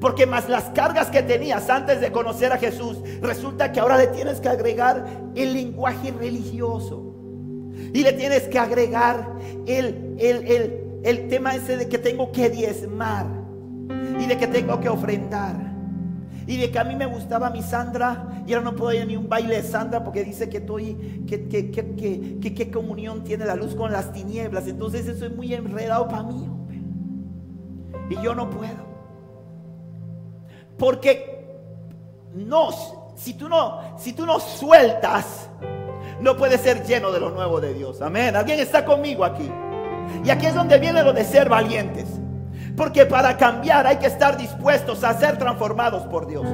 Porque 0.00 0.26
más 0.26 0.48
las 0.48 0.64
cargas 0.70 1.08
que 1.08 1.22
tenías 1.22 1.70
antes 1.70 2.00
de 2.00 2.12
conocer 2.12 2.52
a 2.52 2.58
Jesús, 2.58 2.98
resulta 3.22 3.72
que 3.72 3.80
ahora 3.80 3.96
le 3.96 4.08
tienes 4.08 4.40
que 4.40 4.48
agregar 4.48 5.06
el 5.34 5.54
lenguaje 5.54 6.12
religioso. 6.12 7.14
Y 7.92 8.02
le 8.02 8.12
tienes 8.12 8.42
que 8.48 8.58
agregar 8.58 9.32
el, 9.66 10.16
el, 10.18 11.28
tema 11.28 11.54
ese 11.54 11.76
de 11.76 11.88
que 11.88 11.98
tengo 11.98 12.30
que 12.32 12.50
diezmar. 12.50 13.26
Y 14.20 14.26
de 14.26 14.36
que 14.36 14.46
tengo 14.46 14.80
que 14.80 14.88
ofrendar. 14.88 15.54
Y 16.46 16.58
de 16.58 16.70
que 16.70 16.78
a 16.78 16.84
mí 16.84 16.94
me 16.94 17.06
gustaba 17.06 17.50
mi 17.50 17.62
Sandra 17.62 18.42
y 18.46 18.52
ahora 18.52 18.70
no 18.70 18.76
puedo 18.76 18.94
ir 18.94 19.02
a 19.02 19.04
ni 19.04 19.16
un 19.16 19.28
baile 19.28 19.56
de 19.56 19.62
Sandra 19.62 20.04
porque 20.04 20.22
dice 20.22 20.48
que 20.48 20.58
estoy, 20.58 21.24
que, 21.26 21.48
que, 21.48 21.72
que, 21.72 22.54
que, 22.54 22.70
comunión 22.70 23.24
tiene 23.24 23.44
la 23.44 23.56
luz 23.56 23.74
con 23.74 23.90
las 23.90 24.12
tinieblas. 24.12 24.68
Entonces 24.68 25.08
eso 25.08 25.26
es 25.26 25.34
muy 25.34 25.52
enredado 25.52 26.06
para 26.06 26.22
mí. 26.22 26.48
Y 28.10 28.22
yo 28.22 28.34
no 28.34 28.48
puedo. 28.48 28.95
Porque 30.78 31.46
no, 32.34 32.70
si 33.16 33.34
tú 33.34 33.48
no, 33.48 33.80
si 33.98 34.12
tú 34.12 34.26
no 34.26 34.38
sueltas, 34.40 35.48
no 36.20 36.36
puedes 36.36 36.60
ser 36.60 36.84
lleno 36.84 37.10
de 37.12 37.20
lo 37.20 37.30
nuevo 37.30 37.60
de 37.60 37.74
Dios. 37.74 38.00
Amén. 38.02 38.36
¿Alguien 38.36 38.60
está 38.60 38.84
conmigo 38.84 39.24
aquí? 39.24 39.50
Y 40.24 40.30
aquí 40.30 40.46
es 40.46 40.54
donde 40.54 40.78
viene 40.78 41.02
lo 41.02 41.12
de 41.12 41.24
ser 41.24 41.48
valientes. 41.48 42.06
Porque 42.76 43.06
para 43.06 43.36
cambiar 43.36 43.86
hay 43.86 43.96
que 43.96 44.06
estar 44.06 44.36
dispuestos 44.36 45.02
a 45.02 45.18
ser 45.18 45.38
transformados 45.38 46.02
por 46.04 46.26
Dios. 46.26 46.46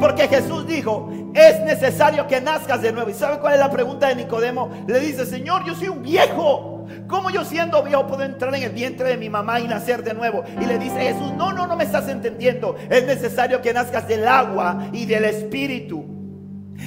Porque 0.00 0.28
Jesús 0.28 0.66
dijo, 0.66 1.10
es 1.34 1.60
necesario 1.62 2.26
que 2.26 2.40
nazcas 2.40 2.82
de 2.82 2.92
nuevo. 2.92 3.10
¿Y 3.10 3.14
sabe 3.14 3.38
cuál 3.38 3.54
es 3.54 3.60
la 3.60 3.70
pregunta 3.70 4.08
de 4.08 4.16
Nicodemo? 4.16 4.70
Le 4.86 5.00
dice, 5.00 5.24
Señor, 5.24 5.64
yo 5.64 5.74
soy 5.74 5.88
un 5.88 6.02
viejo. 6.02 6.73
¿Cómo 7.08 7.30
yo 7.30 7.44
siendo 7.44 7.82
viejo 7.82 8.06
puedo 8.06 8.22
entrar 8.22 8.54
en 8.54 8.62
el 8.62 8.70
vientre 8.70 9.08
de 9.08 9.16
mi 9.16 9.30
mamá 9.30 9.60
y 9.60 9.68
nacer 9.68 10.02
de 10.02 10.14
nuevo? 10.14 10.44
Y 10.60 10.66
le 10.66 10.78
dice 10.78 11.00
Jesús, 11.00 11.32
no, 11.36 11.52
no, 11.52 11.66
no 11.66 11.76
me 11.76 11.84
estás 11.84 12.08
entendiendo. 12.08 12.76
Es 12.90 13.04
necesario 13.06 13.60
que 13.60 13.72
nazcas 13.72 14.06
del 14.08 14.26
agua 14.26 14.88
y 14.92 15.06
del 15.06 15.24
espíritu. 15.24 16.14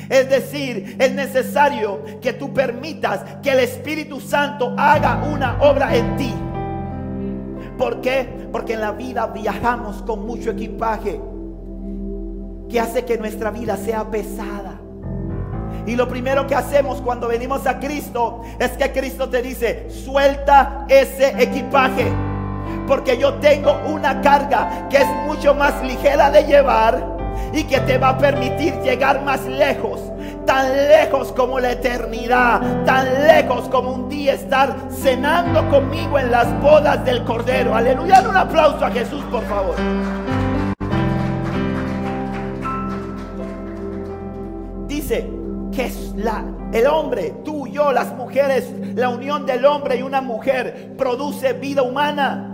Es 0.10 0.30
decir, 0.30 0.96
es 1.00 1.14
necesario 1.14 2.04
que 2.22 2.34
tú 2.34 2.54
permitas 2.54 3.22
que 3.42 3.52
el 3.52 3.60
Espíritu 3.60 4.20
Santo 4.20 4.76
haga 4.78 5.24
una 5.24 5.62
obra 5.62 5.96
en 5.96 6.16
ti. 6.18 6.34
¿Por 7.78 8.02
qué? 8.02 8.28
Porque 8.52 8.74
en 8.74 8.82
la 8.82 8.92
vida 8.92 9.28
viajamos 9.28 10.02
con 10.04 10.26
mucho 10.26 10.52
equipaje 10.52 11.22
que 12.70 12.80
hace 12.80 13.06
que 13.06 13.18
nuestra 13.18 13.52
vida 13.52 13.78
sea 13.78 14.10
pesada. 14.10 14.82
Y 15.88 15.96
lo 15.96 16.10
primero 16.10 16.46
que 16.46 16.54
hacemos 16.54 17.02
cuando 17.02 17.30
venimos 17.30 17.66
a 17.66 17.80
Cristo 17.80 18.42
es 18.60 18.72
que 18.72 18.92
Cristo 18.92 19.30
te 19.30 19.42
dice, 19.42 19.88
suelta 19.90 20.86
ese 20.90 21.42
equipaje. 21.42 22.12
Porque 22.86 23.18
yo 23.18 23.36
tengo 23.36 23.74
una 23.88 24.20
carga 24.20 24.90
que 24.90 24.98
es 24.98 25.08
mucho 25.26 25.56
más 25.56 25.82
ligera 25.82 26.30
de 26.30 26.44
llevar 26.44 27.02
y 27.54 27.64
que 27.64 27.80
te 27.80 27.98
va 27.98 28.10
a 28.10 28.18
permitir 28.18 28.74
llegar 28.82 29.24
más 29.24 29.46
lejos. 29.46 30.02
Tan 30.46 30.76
lejos 30.76 31.32
como 31.32 31.58
la 31.58 31.72
eternidad, 31.72 32.84
tan 32.84 33.26
lejos 33.26 33.70
como 33.70 33.92
un 33.92 34.10
día 34.10 34.34
estar 34.34 34.76
cenando 34.92 35.70
conmigo 35.70 36.20
en 36.20 36.32
las 36.32 36.48
bodas 36.62 37.04
del 37.06 37.24
Cordero. 37.24 37.74
Aleluya, 37.74 38.26
un 38.28 38.36
aplauso 38.36 38.84
a 38.86 38.92
Jesús, 38.92 39.24
por 39.32 39.44
favor. 39.46 39.76
Dice 44.86 45.47
que 45.78 45.86
es 45.86 46.16
la, 46.16 46.44
el 46.74 46.88
hombre, 46.88 47.36
tú, 47.46 47.68
yo, 47.68 47.92
las 47.92 48.12
mujeres, 48.16 48.66
la 48.96 49.10
unión 49.10 49.46
del 49.46 49.64
hombre 49.64 49.98
y 49.98 50.02
una 50.02 50.22
mujer 50.22 50.96
produce 50.98 51.54
vida 51.54 51.84
humana, 51.84 52.50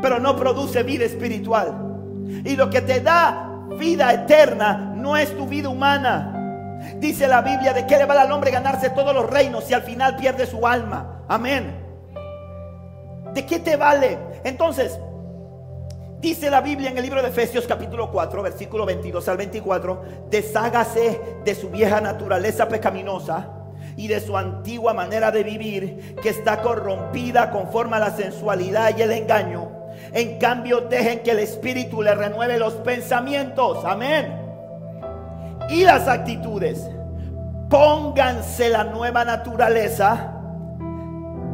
pero 0.00 0.18
no 0.18 0.34
produce 0.34 0.82
vida 0.82 1.04
espiritual. 1.04 2.24
Y 2.46 2.56
lo 2.56 2.70
que 2.70 2.80
te 2.80 3.02
da 3.02 3.50
vida 3.78 4.14
eterna 4.14 4.94
no 4.96 5.14
es 5.14 5.36
tu 5.36 5.46
vida 5.46 5.68
humana. 5.68 6.78
Dice 6.96 7.28
la 7.28 7.42
Biblia 7.42 7.74
de 7.74 7.86
que 7.86 7.98
le 7.98 8.06
va 8.06 8.18
al 8.18 8.32
hombre 8.32 8.50
ganarse 8.50 8.88
todos 8.88 9.14
los 9.14 9.28
reinos 9.28 9.70
y 9.70 9.74
al 9.74 9.82
final 9.82 10.16
pierde 10.16 10.46
su 10.46 10.66
alma. 10.66 11.26
Amén. 11.28 11.84
¿De 13.34 13.44
qué 13.44 13.58
te 13.58 13.76
vale? 13.76 14.18
Entonces, 14.42 14.98
dice 16.20 16.50
la 16.50 16.60
Biblia 16.60 16.90
en 16.90 16.98
el 16.98 17.02
libro 17.02 17.22
de 17.22 17.28
Efesios 17.28 17.66
capítulo 17.66 18.10
4, 18.10 18.42
versículo 18.42 18.86
22 18.86 19.28
al 19.28 19.36
24, 19.36 20.02
deshágase 20.30 21.20
de 21.44 21.54
su 21.54 21.70
vieja 21.70 22.00
naturaleza 22.00 22.68
pecaminosa 22.68 23.54
y 23.96 24.08
de 24.08 24.20
su 24.20 24.36
antigua 24.36 24.94
manera 24.94 25.30
de 25.30 25.42
vivir 25.42 26.16
que 26.22 26.28
está 26.28 26.62
corrompida 26.62 27.50
conforme 27.50 27.96
a 27.96 28.00
la 28.00 28.16
sensualidad 28.16 28.96
y 28.96 29.02
el 29.02 29.12
engaño 29.12 29.78
en 30.12 30.38
cambio, 30.38 30.80
dejen 30.82 31.20
que 31.20 31.32
el 31.32 31.38
Espíritu 31.40 32.02
le 32.02 32.14
renueve 32.14 32.58
los 32.58 32.74
pensamientos. 32.74 33.84
Amén. 33.84 34.34
Y 35.70 35.84
las 35.84 36.08
actitudes. 36.08 36.88
Pónganse 37.68 38.70
la 38.70 38.84
nueva 38.84 39.24
naturaleza 39.24 40.37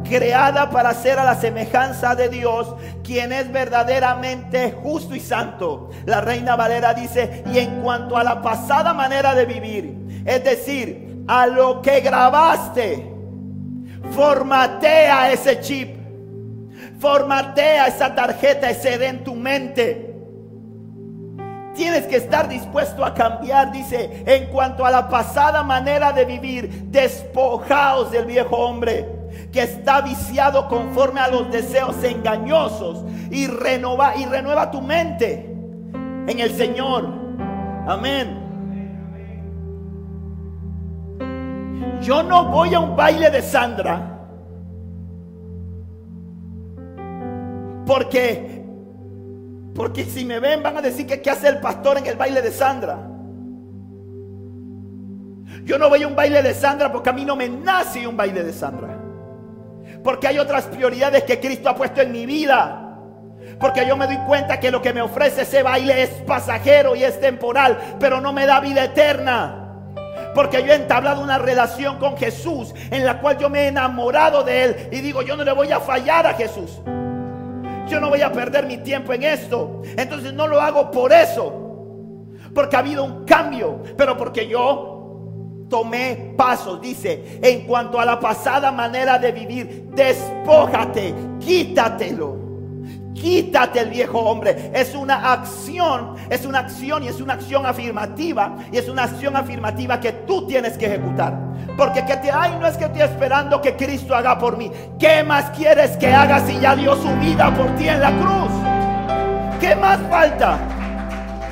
creada 0.07 0.69
para 0.69 0.93
ser 0.93 1.19
a 1.19 1.25
la 1.25 1.35
semejanza 1.35 2.15
de 2.15 2.29
Dios, 2.29 2.75
quien 3.03 3.33
es 3.33 3.51
verdaderamente 3.51 4.71
justo 4.71 5.15
y 5.15 5.19
santo. 5.19 5.89
La 6.05 6.21
reina 6.21 6.55
Valera 6.55 6.93
dice, 6.93 7.43
y 7.51 7.59
en 7.59 7.81
cuanto 7.81 8.15
a 8.15 8.23
la 8.23 8.41
pasada 8.41 8.93
manera 8.93 9.35
de 9.35 9.45
vivir, 9.45 10.23
es 10.25 10.43
decir, 10.43 11.23
a 11.27 11.47
lo 11.47 11.81
que 11.81 11.99
grabaste, 12.01 13.11
formatea 14.11 15.31
ese 15.31 15.59
chip 15.59 16.05
Formatea 16.99 17.87
esa 17.87 18.15
tarjeta, 18.15 18.69
ese 18.69 18.97
de 18.97 19.07
en 19.07 19.23
tu 19.23 19.35
mente. 19.35 20.13
Tienes 21.75 22.05
que 22.05 22.15
estar 22.15 22.47
dispuesto 22.47 23.03
a 23.03 23.13
cambiar, 23.13 23.71
dice, 23.71 24.23
en 24.25 24.45
cuanto 24.47 24.85
a 24.85 24.91
la 24.91 25.09
pasada 25.09 25.61
manera 25.61 26.13
de 26.13 26.23
vivir, 26.23 26.85
despojaos 26.85 28.11
del 28.11 28.25
viejo 28.25 28.55
hombre 28.55 29.14
que 29.51 29.63
está 29.63 30.01
viciado 30.01 30.67
conforme 30.67 31.19
a 31.19 31.27
los 31.27 31.51
deseos 31.51 32.03
engañosos 32.03 33.03
y 33.31 33.47
renova 33.47 34.15
y 34.15 34.25
renueva 34.25 34.71
tu 34.71 34.81
mente 34.81 35.53
en 36.27 36.39
el 36.39 36.51
Señor. 36.51 37.07
Amén. 37.87 38.43
Yo 42.01 42.21
no 42.23 42.49
voy 42.49 42.73
a 42.73 42.79
un 42.79 42.95
baile 42.95 43.29
de 43.29 43.41
Sandra 43.41 44.15
Porque, 47.85 48.63
porque 49.75 50.05
si 50.05 50.25
me 50.25 50.39
ven 50.39 50.63
van 50.63 50.77
a 50.77 50.81
decir 50.81 51.05
que 51.05 51.21
qué 51.21 51.29
hace 51.29 51.47
el 51.47 51.59
pastor 51.59 51.97
en 51.97 52.07
el 52.07 52.15
baile 52.15 52.41
de 52.41 52.51
Sandra. 52.51 52.97
Yo 55.63 55.77
no 55.77 55.89
voy 55.89 56.03
a 56.03 56.07
un 56.07 56.15
baile 56.15 56.41
de 56.41 56.53
Sandra 56.53 56.91
porque 56.91 57.09
a 57.09 57.13
mí 57.13 57.25
no 57.25 57.35
me 57.35 57.47
nace 57.47 58.07
un 58.07 58.17
baile 58.17 58.43
de 58.43 58.53
Sandra. 58.53 58.94
Porque 60.05 60.27
hay 60.27 60.37
otras 60.37 60.65
prioridades 60.65 61.23
que 61.23 61.39
Cristo 61.39 61.67
ha 61.67 61.75
puesto 61.75 61.99
en 61.99 62.11
mi 62.11 62.27
vida. 62.27 62.99
Porque 63.59 63.87
yo 63.87 63.97
me 63.97 64.05
doy 64.05 64.19
cuenta 64.27 64.59
que 64.59 64.69
lo 64.69 64.79
que 64.79 64.93
me 64.93 65.01
ofrece 65.01 65.41
ese 65.41 65.63
baile 65.63 66.03
es 66.03 66.09
pasajero 66.27 66.95
y 66.95 67.03
es 67.03 67.19
temporal, 67.19 67.95
pero 67.99 68.21
no 68.21 68.31
me 68.31 68.45
da 68.45 68.59
vida 68.59 68.83
eterna. 68.83 69.63
Porque 70.35 70.61
yo 70.63 70.71
he 70.71 70.75
entablado 70.75 71.23
una 71.23 71.39
relación 71.39 71.97
con 71.97 72.15
Jesús 72.17 72.71
en 72.91 73.03
la 73.03 73.19
cual 73.19 73.39
yo 73.39 73.49
me 73.49 73.61
he 73.61 73.67
enamorado 73.69 74.43
de 74.43 74.65
Él 74.65 74.89
y 74.91 75.01
digo, 75.01 75.23
yo 75.23 75.35
no 75.35 75.43
le 75.43 75.53
voy 75.53 75.71
a 75.71 75.79
fallar 75.79 76.27
a 76.27 76.35
Jesús. 76.35 76.81
Yo 77.87 77.99
no 77.99 78.09
voy 78.09 78.21
a 78.21 78.31
perder 78.31 78.67
mi 78.67 78.77
tiempo 78.77 79.11
en 79.11 79.23
esto. 79.23 79.81
Entonces 79.97 80.33
no 80.33 80.45
lo 80.45 80.61
hago 80.61 80.91
por 80.91 81.11
eso. 81.13 82.31
Porque 82.53 82.75
ha 82.75 82.79
habido 82.79 83.03
un 83.03 83.25
cambio. 83.25 83.81
Pero 83.97 84.15
porque 84.15 84.47
yo 84.47 84.94
tomé 85.69 86.33
pasos. 86.37 86.81
Dice, 86.81 87.39
en 87.41 87.65
cuanto 87.65 87.99
a 87.99 88.05
la 88.05 88.19
pasada 88.19 88.71
manera 88.71 89.17
de 89.19 89.31
vivir, 89.31 89.89
despójate, 89.93 91.13
quítatelo. 91.39 92.45
Quítate 93.13 93.79
el 93.79 93.89
viejo 93.89 94.19
hombre. 94.19 94.71
Es 94.73 94.93
una 94.93 95.31
acción, 95.33 96.15
es 96.29 96.45
una 96.45 96.59
acción 96.59 97.03
y 97.03 97.07
es 97.07 97.21
una 97.21 97.33
acción 97.33 97.65
afirmativa. 97.65 98.55
Y 98.71 98.77
es 98.77 98.89
una 98.89 99.03
acción 99.03 99.35
afirmativa 99.35 99.99
que 99.99 100.11
tú 100.11 100.45
tienes 100.45 100.77
que 100.77 100.85
ejecutar. 100.85 101.33
Porque 101.77 102.05
que 102.05 102.17
te 102.17 102.29
hay 102.29 102.51
no 102.59 102.67
es 102.67 102.77
que 102.77 102.85
estoy 102.85 103.01
esperando 103.01 103.61
que 103.61 103.75
Cristo 103.75 104.15
haga 104.15 104.37
por 104.37 104.57
mí. 104.57 104.69
¿Qué 104.99 105.23
más 105.23 105.49
quieres 105.51 105.97
que 105.97 106.13
haga 106.13 106.45
si 106.45 106.59
ya 106.59 106.75
dio 106.75 106.95
su 106.97 107.09
vida 107.15 107.53
por 107.55 107.67
ti 107.77 107.87
en 107.87 108.01
la 108.01 108.11
cruz? 108.11 108.51
¿Qué 109.59 109.75
más 109.75 109.99
falta? 110.09 110.59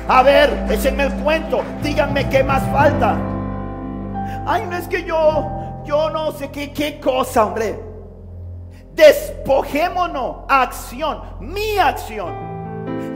A 0.06 0.22
ver, 0.22 0.66
échenme 0.70 1.04
el 1.04 1.12
cuento. 1.14 1.62
Díganme 1.82 2.28
qué 2.28 2.44
más 2.44 2.62
falta. 2.70 3.16
Ay, 4.46 4.66
no 4.68 4.76
es 4.76 4.88
que 4.88 5.04
yo, 5.04 5.82
yo 5.84 6.10
no 6.10 6.32
sé 6.32 6.50
qué, 6.50 6.72
qué 6.72 7.00
cosa, 7.00 7.46
hombre. 7.46 7.80
Despojémonos. 8.94 10.44
Acción, 10.48 11.20
mi 11.40 11.78
acción. 11.78 12.54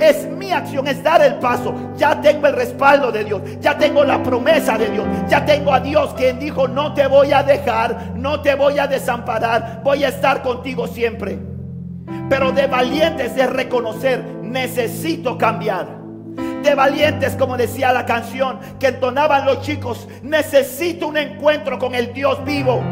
Es 0.00 0.28
mi 0.28 0.52
acción, 0.52 0.86
es 0.86 1.02
dar 1.02 1.22
el 1.22 1.34
paso. 1.34 1.74
Ya 1.96 2.20
tengo 2.20 2.46
el 2.46 2.54
respaldo 2.54 3.10
de 3.10 3.24
Dios. 3.24 3.42
Ya 3.60 3.76
tengo 3.76 4.04
la 4.04 4.22
promesa 4.22 4.78
de 4.78 4.90
Dios. 4.90 5.06
Ya 5.28 5.44
tengo 5.44 5.72
a 5.72 5.80
Dios 5.80 6.14
quien 6.14 6.38
dijo, 6.38 6.68
no 6.68 6.94
te 6.94 7.06
voy 7.06 7.32
a 7.32 7.42
dejar, 7.42 8.12
no 8.14 8.40
te 8.40 8.54
voy 8.54 8.78
a 8.78 8.86
desamparar. 8.86 9.82
Voy 9.84 10.04
a 10.04 10.08
estar 10.08 10.42
contigo 10.42 10.86
siempre. 10.86 11.38
Pero 12.28 12.52
de 12.52 12.66
valientes 12.66 13.36
es 13.36 13.50
reconocer, 13.50 14.24
necesito 14.42 15.36
cambiar. 15.36 15.97
De 16.62 16.74
valientes, 16.74 17.34
como 17.36 17.56
decía 17.56 17.92
la 17.92 18.04
canción 18.04 18.58
que 18.78 18.88
entonaban 18.88 19.46
los 19.46 19.62
chicos, 19.62 20.08
necesito 20.22 21.08
un 21.08 21.16
encuentro 21.16 21.78
con 21.78 21.94
el 21.94 22.12
Dios 22.12 22.44
vivo. 22.44 22.82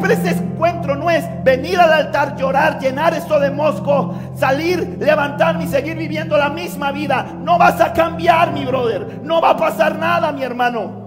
Pero 0.00 0.12
ese 0.12 0.30
encuentro 0.30 0.94
no 0.94 1.10
es 1.10 1.24
venir 1.42 1.78
al 1.78 1.92
altar, 1.92 2.36
llorar, 2.36 2.78
llenar 2.78 3.14
esto 3.14 3.38
de 3.40 3.50
mosco, 3.50 4.14
salir, 4.34 4.96
levantarme 4.98 5.64
y 5.64 5.68
seguir 5.68 5.96
viviendo 5.96 6.36
la 6.36 6.50
misma 6.50 6.92
vida. 6.92 7.26
No 7.42 7.58
vas 7.58 7.80
a 7.80 7.92
cambiar, 7.92 8.52
mi 8.52 8.64
brother. 8.64 9.20
No 9.22 9.40
va 9.40 9.50
a 9.50 9.56
pasar 9.56 9.98
nada, 9.98 10.32
mi 10.32 10.42
hermano. 10.42 11.06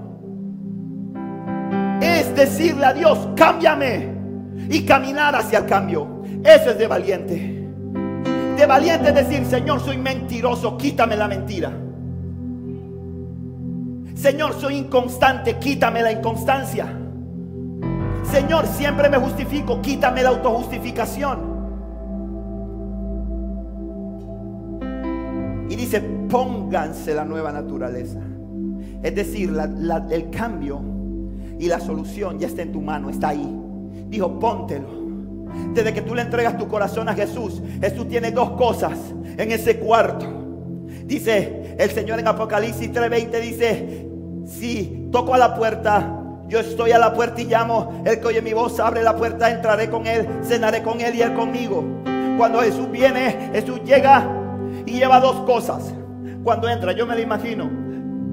Es 2.01 2.33
decirle 2.35 2.85
a 2.85 2.93
Dios, 2.93 3.29
cámbiame 3.35 4.09
y 4.69 4.85
caminar 4.85 5.35
hacia 5.35 5.59
el 5.59 5.65
cambio. 5.65 6.23
Eso 6.43 6.71
es 6.71 6.77
de 6.77 6.87
valiente. 6.87 7.58
De 8.59 8.65
valiente 8.65 9.07
es 9.07 9.15
decir, 9.15 9.45
Señor, 9.45 9.79
soy 9.79 9.97
mentiroso, 9.97 10.77
quítame 10.77 11.15
la 11.15 11.29
mentira. 11.29 11.71
Señor, 14.13 14.53
soy 14.59 14.75
inconstante, 14.75 15.57
quítame 15.57 16.01
la 16.01 16.11
inconstancia. 16.11 16.93
Señor, 18.29 18.67
siempre 18.67 19.09
me 19.09 19.17
justifico, 19.17 19.81
quítame 19.81 20.23
la 20.23 20.29
autojustificación. 20.31 21.39
Y 25.69 25.75
dice, 25.77 26.01
pónganse 26.01 27.13
la 27.13 27.23
nueva 27.23 27.53
naturaleza. 27.53 28.19
Es 29.01 29.15
decir, 29.15 29.57
el 30.11 30.29
cambio 30.31 30.81
y 31.57 31.67
la 31.67 31.79
solución 31.79 32.37
ya 32.37 32.47
está 32.47 32.63
en 32.63 32.73
tu 32.73 32.81
mano, 32.81 33.09
está 33.09 33.29
ahí. 33.29 33.57
Dijo, 34.09 34.37
póntelo. 34.37 34.98
Desde 35.73 35.93
que 35.93 36.01
tú 36.01 36.15
le 36.15 36.21
entregas 36.21 36.57
tu 36.57 36.67
corazón 36.67 37.07
a 37.09 37.13
Jesús, 37.13 37.61
Jesús 37.81 38.07
tiene 38.07 38.31
dos 38.31 38.51
cosas 38.51 38.97
en 39.37 39.51
ese 39.51 39.77
cuarto. 39.79 40.25
Dice 41.05 41.75
el 41.77 41.89
Señor 41.91 42.19
en 42.19 42.27
Apocalipsis 42.27 42.91
3:20, 42.91 43.39
dice, 43.41 44.07
si 44.45 45.07
toco 45.11 45.33
a 45.33 45.37
la 45.37 45.55
puerta, 45.55 46.15
yo 46.47 46.59
estoy 46.59 46.91
a 46.91 46.97
la 46.99 47.13
puerta 47.13 47.41
y 47.41 47.45
llamo, 47.45 48.01
el 48.05 48.19
que 48.19 48.27
oye 48.27 48.41
mi 48.41 48.53
voz 48.53 48.79
abre 48.79 49.03
la 49.03 49.15
puerta, 49.15 49.49
entraré 49.51 49.89
con 49.89 50.07
él, 50.07 50.27
cenaré 50.43 50.81
con 50.83 50.99
él 51.01 51.15
y 51.15 51.21
él 51.21 51.33
conmigo. 51.33 51.83
Cuando 52.37 52.59
Jesús 52.61 52.89
viene, 52.91 53.49
Jesús 53.53 53.81
llega 53.85 54.27
y 54.85 54.93
lleva 54.93 55.19
dos 55.19 55.41
cosas. 55.41 55.93
Cuando 56.43 56.69
entra, 56.69 56.93
yo 56.93 57.05
me 57.05 57.15
lo 57.15 57.21
imagino, 57.21 57.69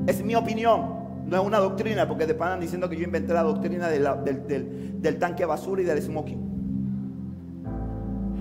es 0.07 0.23
mi 0.25 0.35
opinión, 0.35 0.97
no 1.27 1.37
es 1.37 1.43
una 1.45 1.59
doctrina, 1.59 2.07
porque 2.07 2.25
después 2.27 2.47
andan 2.47 2.61
diciendo 2.61 2.89
que 2.89 2.97
yo 2.97 3.03
inventé 3.05 3.35
la 3.35 3.43
doctrina 3.43 3.89
del, 3.89 4.05
del- 4.25 5.01
del 5.03 5.19
tanque 5.19 5.45
basura 5.45 5.83
y 5.83 5.85
del 5.85 6.01
smoking. 6.01 6.56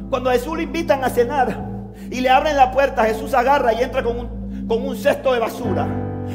Cuando 0.10 0.30
a 0.30 0.34
Jesús 0.34 0.58
le 0.58 0.64
invitan 0.64 1.04
a 1.04 1.10
cenar 1.10 1.66
y 2.10 2.22
le 2.22 2.30
abren 2.30 2.56
la 2.56 2.72
puerta, 2.72 3.06
Jesús 3.06 3.34
agarra 3.34 3.74
y 3.74 3.82
entra 3.82 4.04
con 4.04 4.20
un, 4.20 4.68
con 4.68 4.86
un 4.86 4.96
cesto 4.96 5.34
de 5.34 5.40
basura, 5.40 5.88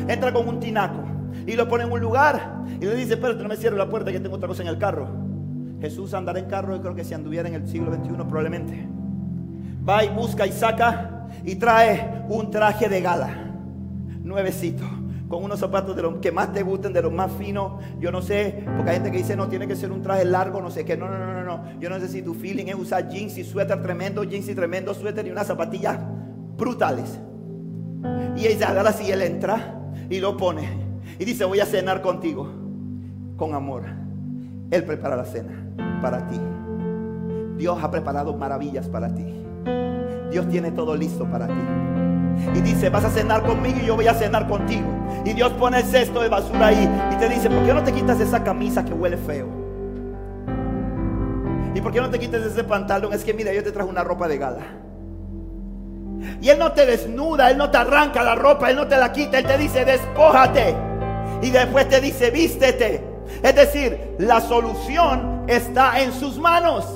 entra 0.08 0.32
con 0.32 0.48
un 0.48 0.60
tinaco 0.60 1.04
y 1.46 1.54
lo 1.54 1.68
pone 1.68 1.84
en 1.84 1.92
un 1.92 2.00
lugar 2.00 2.62
y 2.80 2.84
le 2.84 2.94
dice, 2.94 3.14
espérate, 3.14 3.42
no 3.42 3.48
me 3.48 3.56
cierres 3.56 3.78
la 3.78 3.88
puerta 3.88 4.12
que 4.12 4.20
tengo 4.20 4.36
otra 4.36 4.48
cosa 4.48 4.62
en 4.62 4.68
el 4.68 4.78
carro. 4.78 5.08
Jesús 5.80 6.12
andará 6.14 6.38
en 6.38 6.46
carro, 6.46 6.76
yo 6.76 6.82
creo 6.82 6.94
que 6.94 7.04
si 7.04 7.14
anduviera 7.14 7.48
en 7.48 7.54
el 7.54 7.68
siglo 7.68 7.92
XXI 7.92 8.10
probablemente. 8.10 8.86
Va 9.88 10.04
y 10.04 10.08
busca 10.08 10.46
y 10.46 10.52
saca 10.52 11.28
y 11.44 11.56
trae 11.56 12.24
un 12.28 12.50
traje 12.50 12.88
de 12.88 13.00
gala, 13.00 13.30
nuevecito, 14.22 14.84
con 15.30 15.44
unos 15.44 15.60
zapatos 15.60 15.94
de 15.94 16.02
los 16.02 16.16
que 16.16 16.32
más 16.32 16.52
te 16.52 16.64
gusten, 16.64 16.92
de 16.92 17.00
los 17.00 17.12
más 17.12 17.30
finos. 17.30 17.80
Yo 18.00 18.10
no 18.10 18.20
sé, 18.20 18.64
porque 18.76 18.90
hay 18.90 18.96
gente 18.96 19.12
que 19.12 19.18
dice 19.18 19.36
no 19.36 19.48
tiene 19.48 19.68
que 19.68 19.76
ser 19.76 19.92
un 19.92 20.02
traje 20.02 20.24
largo, 20.24 20.60
no 20.60 20.72
sé 20.72 20.84
qué. 20.84 20.96
No, 20.96 21.08
no, 21.08 21.18
no, 21.18 21.32
no, 21.32 21.44
no. 21.44 21.80
Yo 21.80 21.88
no 21.88 22.00
sé 22.00 22.08
si 22.08 22.20
tu 22.20 22.34
feeling 22.34 22.66
es 22.66 22.74
usar 22.74 23.08
jeans 23.08 23.38
y 23.38 23.44
suéter 23.44 23.80
tremendo, 23.80 24.24
jeans 24.24 24.48
y 24.48 24.56
tremendo 24.56 24.92
suéter 24.92 25.24
y 25.28 25.30
unas 25.30 25.46
zapatillas 25.46 26.00
brutales. 26.58 27.20
Y 28.36 28.44
ella 28.44 28.70
agarra 28.70 28.90
así, 28.90 29.08
él 29.08 29.22
entra 29.22 29.80
y 30.10 30.18
lo 30.18 30.36
pone 30.36 30.68
y 31.16 31.24
dice 31.24 31.44
voy 31.44 31.60
a 31.60 31.66
cenar 31.66 32.02
contigo 32.02 32.50
con 33.36 33.54
amor. 33.54 33.84
Él 34.72 34.84
prepara 34.84 35.14
la 35.14 35.24
cena 35.24 35.64
para 36.02 36.26
ti. 36.26 36.40
Dios 37.56 37.78
ha 37.80 37.88
preparado 37.88 38.36
maravillas 38.36 38.88
para 38.88 39.14
ti. 39.14 39.24
Dios 40.32 40.48
tiene 40.48 40.72
todo 40.72 40.96
listo 40.96 41.24
para 41.30 41.46
ti. 41.46 41.89
Y 42.54 42.60
dice, 42.60 42.88
vas 42.88 43.04
a 43.04 43.10
cenar 43.10 43.42
conmigo 43.42 43.78
y 43.82 43.86
yo 43.86 43.96
voy 43.96 44.06
a 44.06 44.14
cenar 44.14 44.48
contigo. 44.48 44.86
Y 45.24 45.32
Dios 45.32 45.52
pone 45.52 45.78
el 45.78 45.84
cesto 45.84 46.20
de 46.22 46.28
basura 46.28 46.68
ahí 46.68 46.88
y 47.12 47.16
te 47.16 47.28
dice, 47.28 47.50
¿por 47.50 47.64
qué 47.64 47.74
no 47.74 47.82
te 47.82 47.92
quitas 47.92 48.20
esa 48.20 48.42
camisa 48.42 48.84
que 48.84 48.92
huele 48.92 49.16
feo? 49.16 49.48
¿Y 51.74 51.80
por 51.80 51.92
qué 51.92 52.00
no 52.00 52.10
te 52.10 52.18
quitas 52.18 52.42
ese 52.42 52.64
pantalón? 52.64 53.12
Es 53.12 53.22
que 53.22 53.34
mira, 53.34 53.52
yo 53.52 53.62
te 53.62 53.70
traje 53.70 53.88
una 53.88 54.02
ropa 54.02 54.26
de 54.26 54.38
gala. 54.38 54.62
Y 56.40 56.48
Él 56.48 56.58
no 56.58 56.72
te 56.72 56.86
desnuda, 56.86 57.50
Él 57.50 57.58
no 57.58 57.70
te 57.70 57.78
arranca 57.78 58.22
la 58.22 58.34
ropa, 58.34 58.70
Él 58.70 58.76
no 58.76 58.86
te 58.86 58.96
la 58.96 59.12
quita, 59.12 59.38
Él 59.38 59.46
te 59.46 59.56
dice, 59.56 59.84
despójate. 59.84 60.74
Y 61.42 61.50
después 61.50 61.88
te 61.88 62.00
dice, 62.00 62.30
vístete. 62.30 63.04
Es 63.42 63.54
decir, 63.54 64.16
la 64.18 64.40
solución 64.40 65.44
está 65.46 66.00
en 66.00 66.12
sus 66.12 66.38
manos. 66.38 66.86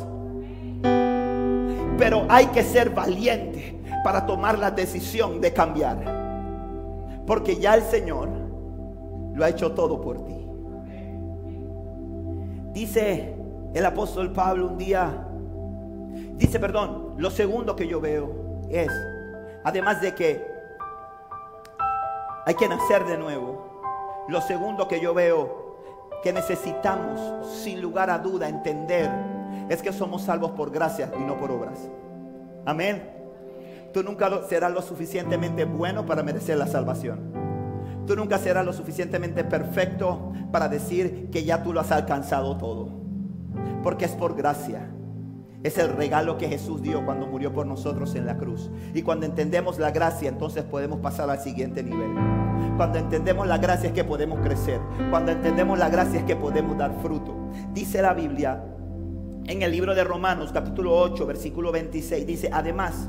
Pero 1.99 2.27
hay 2.29 2.47
que 2.47 2.63
ser 2.63 2.91
valiente 2.91 3.84
para 4.05 4.27
tomar 4.27 4.59
la 4.59 4.71
decisión 4.71 5.41
de 5.41 5.53
cambiar. 5.53 5.97
Porque 7.27 7.57
ya 7.57 7.75
el 7.75 7.83
Señor 7.83 8.29
lo 9.33 9.45
ha 9.45 9.49
hecho 9.49 9.73
todo 9.73 10.01
por 10.01 10.25
ti. 10.25 10.47
Dice 12.73 13.35
el 13.73 13.87
apóstol 13.87 14.33
Pablo 14.33 14.69
un 14.69 14.79
día, 14.79 15.27
dice, 16.37 16.61
perdón, 16.61 17.15
lo 17.17 17.31
segundo 17.31 17.75
que 17.75 17.89
yo 17.89 18.01
veo 18.01 18.31
es, 18.69 18.91
además 19.65 20.01
de 20.01 20.15
que 20.15 20.45
hay 22.47 22.55
que 22.55 22.69
nacer 22.69 23.05
de 23.07 23.17
nuevo, 23.17 23.83
lo 24.29 24.41
segundo 24.43 24.87
que 24.87 25.01
yo 25.01 25.15
veo 25.15 25.79
que 26.23 26.33
necesitamos, 26.33 27.47
sin 27.47 27.81
lugar 27.81 28.11
a 28.11 28.19
duda, 28.19 28.49
entender 28.49 29.11
es 29.69 29.83
que 29.83 29.93
somos 29.93 30.23
salvos 30.23 30.51
por 30.53 30.71
gracia 30.71 31.11
y 31.19 31.23
no 31.23 31.39
por 31.39 31.51
obras. 31.51 31.89
Amén. 32.67 33.14
Tú 33.95 34.03
nunca 34.03 34.29
serás 34.49 34.73
lo 34.73 34.83
suficientemente 34.83 35.65
bueno 35.65 36.05
para 36.05 36.25
merecer 36.25 36.59
la 36.59 36.67
salvación. 36.67 37.33
Tú 38.09 38.17
nunca 38.17 38.39
serás 38.39 38.67
lo 38.67 38.73
suficientemente 38.73 39.45
perfecto 39.45 40.33
para 40.51 40.67
decir 40.67 41.31
que 41.31 41.45
ya 41.45 41.63
tú 41.63 41.73
lo 41.73 41.79
has 41.79 41.93
alcanzado 41.93 42.57
todo. 42.57 42.89
Porque 43.85 44.07
es 44.07 44.11
por 44.11 44.35
gracia. 44.35 44.91
Es 45.63 45.79
el 45.79 45.91
regalo 45.91 46.39
que 46.39 46.49
Jesús 46.49 46.83
dio 46.83 47.05
cuando 47.05 47.29
murió 47.29 47.53
por 47.53 47.67
nosotros 47.69 48.17
en 48.17 48.27
la 48.27 48.37
cruz. 48.37 48.69
Y 48.95 49.03
cuando 49.03 49.27
entendemos 49.27 49.79
la 49.79 49.93
gracia, 49.93 50.29
entonces 50.29 50.65
podemos 50.65 50.99
pasar 50.99 51.31
al 51.31 51.39
siguiente 51.39 51.85
nivel. 51.85 52.11
Cuando 52.77 52.99
entendemos 52.99 53.47
la 53.47 53.59
gracia 53.59 53.91
es 53.91 53.95
que 53.95 54.03
podemos 54.03 54.41
crecer. 54.41 54.81
Cuando 55.11 55.31
entendemos 55.31 55.79
la 55.79 55.89
gracia 55.89 56.19
es 56.19 56.27
que 56.27 56.35
podemos 56.35 56.77
dar 56.77 57.01
fruto. 57.01 57.33
Dice 57.73 58.03
la 58.03 58.13
Biblia 58.13 58.61
en 59.47 59.63
el 59.63 59.71
libro 59.71 59.95
de 59.95 60.03
Romanos 60.03 60.51
capítulo 60.53 60.99
8 60.99 61.27
versículo 61.27 61.71
26. 61.71 62.27
Dice, 62.27 62.51
además, 62.53 63.09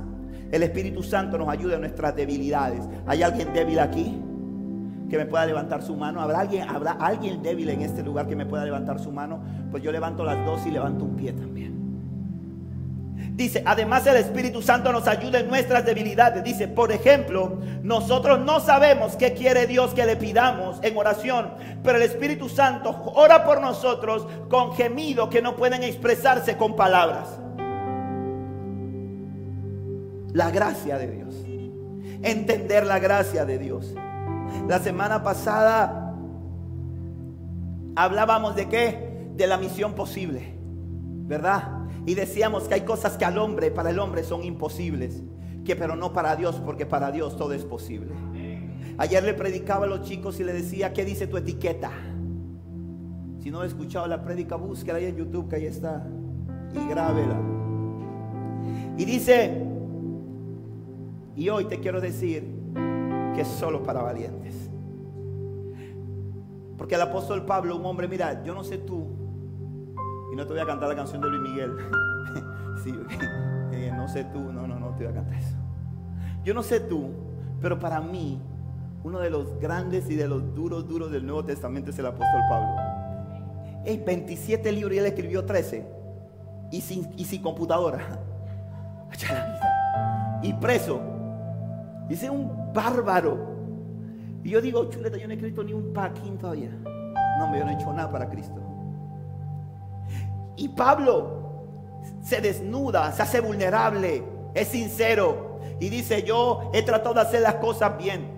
el 0.51 0.63
Espíritu 0.63 1.03
Santo 1.03 1.37
nos 1.37 1.49
ayuda 1.49 1.75
en 1.75 1.81
nuestras 1.81 2.15
debilidades. 2.15 2.81
¿Hay 3.05 3.23
alguien 3.23 3.53
débil 3.53 3.79
aquí? 3.79 4.21
que 5.09 5.17
me 5.17 5.25
pueda 5.25 5.45
levantar 5.45 5.83
su 5.83 5.95
mano. 5.95 6.21
¿Habrá 6.21 6.39
alguien, 6.39 6.67
¿Habrá 6.67 6.93
alguien 6.93 7.41
débil 7.41 7.69
en 7.69 7.81
este 7.81 8.03
lugar 8.03 8.27
que 8.27 8.35
me 8.35 8.45
pueda 8.45 8.65
levantar 8.65 8.99
su 8.99 9.11
mano? 9.11 9.39
Pues 9.71 9.83
yo 9.83 9.91
levanto 9.91 10.23
las 10.23 10.43
dos 10.45 10.65
y 10.65 10.71
levanto 10.71 11.05
un 11.05 11.15
pie 11.15 11.33
también. 11.33 11.75
Dice, 13.35 13.63
además 13.65 14.07
el 14.07 14.15
Espíritu 14.15 14.61
Santo 14.61 14.93
nos 14.93 15.07
ayuda 15.07 15.39
en 15.39 15.47
nuestras 15.47 15.85
debilidades. 15.85 16.43
Dice, 16.43 16.69
por 16.69 16.91
ejemplo, 16.91 17.59
nosotros 17.83 18.39
no 18.39 18.61
sabemos 18.61 19.17
qué 19.17 19.33
quiere 19.33 19.67
Dios 19.67 19.93
que 19.93 20.05
le 20.05 20.15
pidamos 20.15 20.79
en 20.81 20.95
oración, 20.95 21.49
pero 21.83 21.97
el 21.97 22.03
Espíritu 22.03 22.47
Santo 22.47 23.03
ora 23.15 23.43
por 23.43 23.59
nosotros 23.59 24.25
con 24.49 24.73
gemidos 24.73 25.29
que 25.29 25.41
no 25.41 25.55
pueden 25.57 25.83
expresarse 25.83 26.55
con 26.55 26.75
palabras. 26.77 27.39
La 30.35 30.51
gracia 30.51 30.97
de 30.97 31.09
Dios. 31.09 31.33
Entender 32.21 32.85
la 32.85 32.99
gracia 32.99 33.45
de 33.45 33.57
Dios. 33.57 33.95
La 34.67 34.79
semana 34.79 35.23
pasada 35.23 36.13
hablábamos 37.95 38.53
de 38.53 38.67
qué? 38.67 39.29
De 39.33 39.47
la 39.47 39.57
misión 39.57 39.93
posible, 39.93 40.57
¿verdad? 41.25 41.85
Y 42.05 42.15
decíamos 42.15 42.67
que 42.67 42.73
hay 42.73 42.81
cosas 42.81 43.15
que 43.15 43.23
al 43.23 43.37
hombre, 43.37 43.71
para 43.71 43.91
el 43.91 43.97
hombre 43.97 44.25
son 44.25 44.43
imposibles, 44.43 45.23
que 45.63 45.77
pero 45.77 45.95
no 45.95 46.11
para 46.11 46.35
Dios, 46.35 46.61
porque 46.65 46.85
para 46.85 47.13
Dios 47.13 47.37
todo 47.37 47.53
es 47.53 47.63
posible. 47.63 48.11
Ayer 48.97 49.23
le 49.23 49.35
predicaba 49.35 49.85
a 49.85 49.87
los 49.87 50.01
chicos 50.01 50.37
y 50.41 50.43
le 50.43 50.51
decía, 50.51 50.91
¿qué 50.91 51.05
dice 51.05 51.27
tu 51.27 51.37
etiqueta? 51.37 51.91
Si 53.39 53.51
no 53.51 53.63
he 53.63 53.67
escuchado 53.67 54.05
la 54.07 54.21
prédica, 54.21 54.57
búsquela 54.57 54.97
ahí 54.97 55.05
en 55.05 55.15
YouTube, 55.15 55.47
que 55.47 55.55
ahí 55.55 55.65
está, 55.65 56.05
y 56.73 56.89
grábela. 56.89 57.39
Y 58.97 59.05
dice, 59.05 59.74
y 61.35 61.49
hoy 61.49 61.65
te 61.65 61.79
quiero 61.79 61.99
decir 61.99 62.49
que 63.33 63.41
es 63.41 63.47
solo 63.47 63.83
para 63.83 64.01
valientes. 64.01 64.69
Porque 66.77 66.95
el 66.95 67.01
apóstol 67.01 67.45
Pablo, 67.45 67.75
un 67.75 67.85
hombre, 67.85 68.07
mira, 68.07 68.43
yo 68.43 68.53
no 68.53 68.63
sé 68.63 68.77
tú, 68.77 69.07
y 70.31 70.35
no 70.35 70.45
te 70.45 70.53
voy 70.53 70.61
a 70.61 70.65
cantar 70.65 70.89
la 70.89 70.95
canción 70.95 71.21
de 71.21 71.29
Luis 71.29 71.41
Miguel. 71.41 71.75
sí, 72.83 72.93
eh, 73.71 73.91
no 73.95 74.07
sé 74.07 74.25
tú, 74.25 74.39
no, 74.39 74.67
no, 74.67 74.79
no 74.79 74.89
te 74.95 75.03
voy 75.03 75.13
a 75.13 75.15
cantar 75.15 75.37
eso. 75.37 75.55
Yo 76.43 76.53
no 76.53 76.63
sé 76.63 76.79
tú, 76.79 77.09
pero 77.61 77.79
para 77.79 77.99
mí, 78.01 78.39
uno 79.03 79.19
de 79.19 79.29
los 79.29 79.59
grandes 79.59 80.09
y 80.09 80.15
de 80.15 80.27
los 80.27 80.53
duros, 80.55 80.87
duros 80.87 81.11
del 81.11 81.25
Nuevo 81.25 81.43
Testamento 81.43 81.91
es 81.91 81.99
el 81.99 82.05
apóstol 82.05 82.41
Pablo. 82.49 82.75
Es 83.83 84.03
27 84.03 84.71
libros 84.71 84.93
y 84.95 84.99
él 84.99 85.05
escribió 85.05 85.45
13. 85.45 85.85
Y 86.71 86.81
sin, 86.81 87.13
y 87.17 87.25
sin 87.25 87.41
computadora. 87.41 88.21
Y 90.43 90.53
preso. 90.53 91.14
Dice 92.07 92.29
un 92.29 92.73
bárbaro. 92.73 93.55
Y 94.43 94.49
yo 94.51 94.61
digo, 94.61 94.89
chuleta, 94.89 95.17
yo 95.17 95.27
no 95.27 95.33
he 95.33 95.35
escrito 95.35 95.63
ni 95.63 95.73
un 95.73 95.91
paquín 95.93 96.37
todavía. 96.37 96.69
No, 97.39 97.55
yo 97.55 97.65
no 97.65 97.71
he 97.71 97.73
hecho 97.73 97.91
nada 97.91 98.11
para 98.11 98.29
Cristo. 98.29 98.61
Y 100.55 100.69
Pablo 100.69 101.45
se 102.21 102.41
desnuda, 102.41 103.11
se 103.11 103.23
hace 103.23 103.39
vulnerable, 103.41 104.23
es 104.53 104.67
sincero. 104.67 105.59
Y 105.79 105.89
dice, 105.89 106.23
yo 106.23 106.69
he 106.73 106.83
tratado 106.83 107.15
de 107.15 107.21
hacer 107.21 107.41
las 107.41 107.55
cosas 107.55 107.97
bien. 107.97 108.31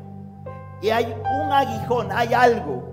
Y 0.81 0.89
hay 0.89 1.05
un 1.05 1.51
aguijón, 1.51 2.11
hay 2.11 2.33
algo 2.33 2.87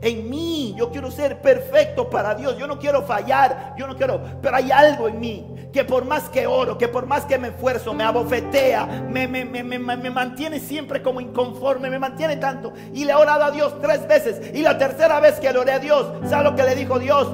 en 0.00 0.28
mí. 0.28 0.74
Yo 0.76 0.90
quiero 0.90 1.10
ser 1.10 1.40
perfecto 1.40 2.10
para 2.10 2.34
Dios. 2.34 2.58
Yo 2.58 2.66
no 2.66 2.78
quiero 2.78 3.02
fallar. 3.02 3.74
Yo 3.78 3.86
no 3.86 3.96
quiero. 3.96 4.20
Pero 4.42 4.56
hay 4.56 4.70
algo 4.70 5.08
en 5.08 5.20
mí 5.20 5.51
que 5.72 5.84
por 5.84 6.04
más 6.04 6.28
que 6.28 6.46
oro, 6.46 6.76
que 6.76 6.86
por 6.86 7.06
más 7.06 7.24
que 7.24 7.38
me 7.38 7.48
esfuerzo, 7.48 7.94
me 7.94 8.04
abofetea, 8.04 9.06
me, 9.08 9.26
me, 9.26 9.44
me, 9.44 9.62
me, 9.64 10.10
mantiene 10.10 10.60
siempre 10.60 11.02
como 11.02 11.20
inconforme, 11.20 11.88
me 11.88 11.98
mantiene 11.98 12.36
tanto. 12.36 12.72
Y 12.92 13.04
le 13.04 13.12
he 13.12 13.14
orado 13.14 13.44
a 13.44 13.50
Dios 13.50 13.74
tres 13.80 14.06
veces. 14.06 14.54
Y 14.54 14.60
la 14.60 14.76
tercera 14.76 15.18
vez 15.20 15.40
que 15.40 15.52
le 15.52 15.58
oré 15.58 15.72
a 15.72 15.78
Dios, 15.78 16.06
¿sabe 16.28 16.44
lo 16.44 16.54
que 16.54 16.62
le 16.64 16.74
dijo 16.74 16.98
Dios? 16.98 17.28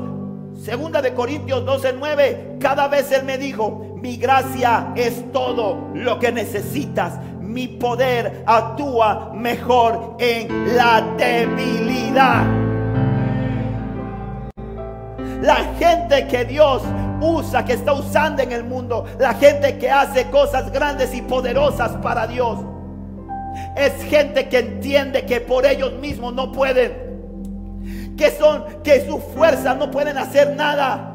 Segunda 0.62 1.02
de 1.02 1.14
Corintios 1.14 1.64
12:9. 1.64 2.58
Cada 2.60 2.86
vez 2.86 3.10
Él 3.10 3.24
me 3.24 3.38
dijo: 3.38 3.96
Mi 4.00 4.16
gracia 4.16 4.92
es 4.94 5.32
todo 5.32 5.90
lo 5.94 6.18
que 6.20 6.30
necesitas. 6.30 7.18
Mi 7.40 7.66
poder 7.66 8.44
actúa 8.46 9.32
mejor 9.34 10.16
en 10.20 10.76
la 10.76 11.00
debilidad. 11.16 12.44
La 15.40 15.56
gente 15.78 16.26
que 16.26 16.44
Dios 16.44 16.82
usa, 17.20 17.64
que 17.64 17.74
está 17.74 17.92
usando 17.92 18.42
en 18.42 18.52
el 18.52 18.64
mundo, 18.64 19.04
la 19.18 19.34
gente 19.34 19.78
que 19.78 19.90
hace 19.90 20.30
cosas 20.30 20.70
grandes 20.72 21.14
y 21.14 21.22
poderosas 21.22 21.92
para 21.96 22.26
Dios, 22.26 22.58
es 23.76 23.92
gente 24.04 24.48
que 24.48 24.58
entiende 24.58 25.24
que 25.26 25.40
por 25.40 25.66
ellos 25.66 25.92
mismos 25.94 26.34
no 26.34 26.52
pueden, 26.52 28.14
que 28.16 28.30
son, 28.30 28.64
que 28.82 29.06
su 29.06 29.18
fuerza 29.18 29.74
no 29.74 29.90
pueden 29.90 30.18
hacer 30.18 30.54
nada. 30.56 31.14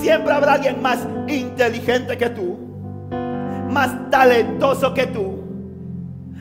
Siempre 0.00 0.32
habrá 0.32 0.54
alguien 0.54 0.80
más 0.82 1.06
inteligente 1.28 2.16
que 2.16 2.30
tú, 2.30 2.58
más 3.70 4.10
talentoso 4.10 4.92
que 4.94 5.06
tú, 5.06 5.42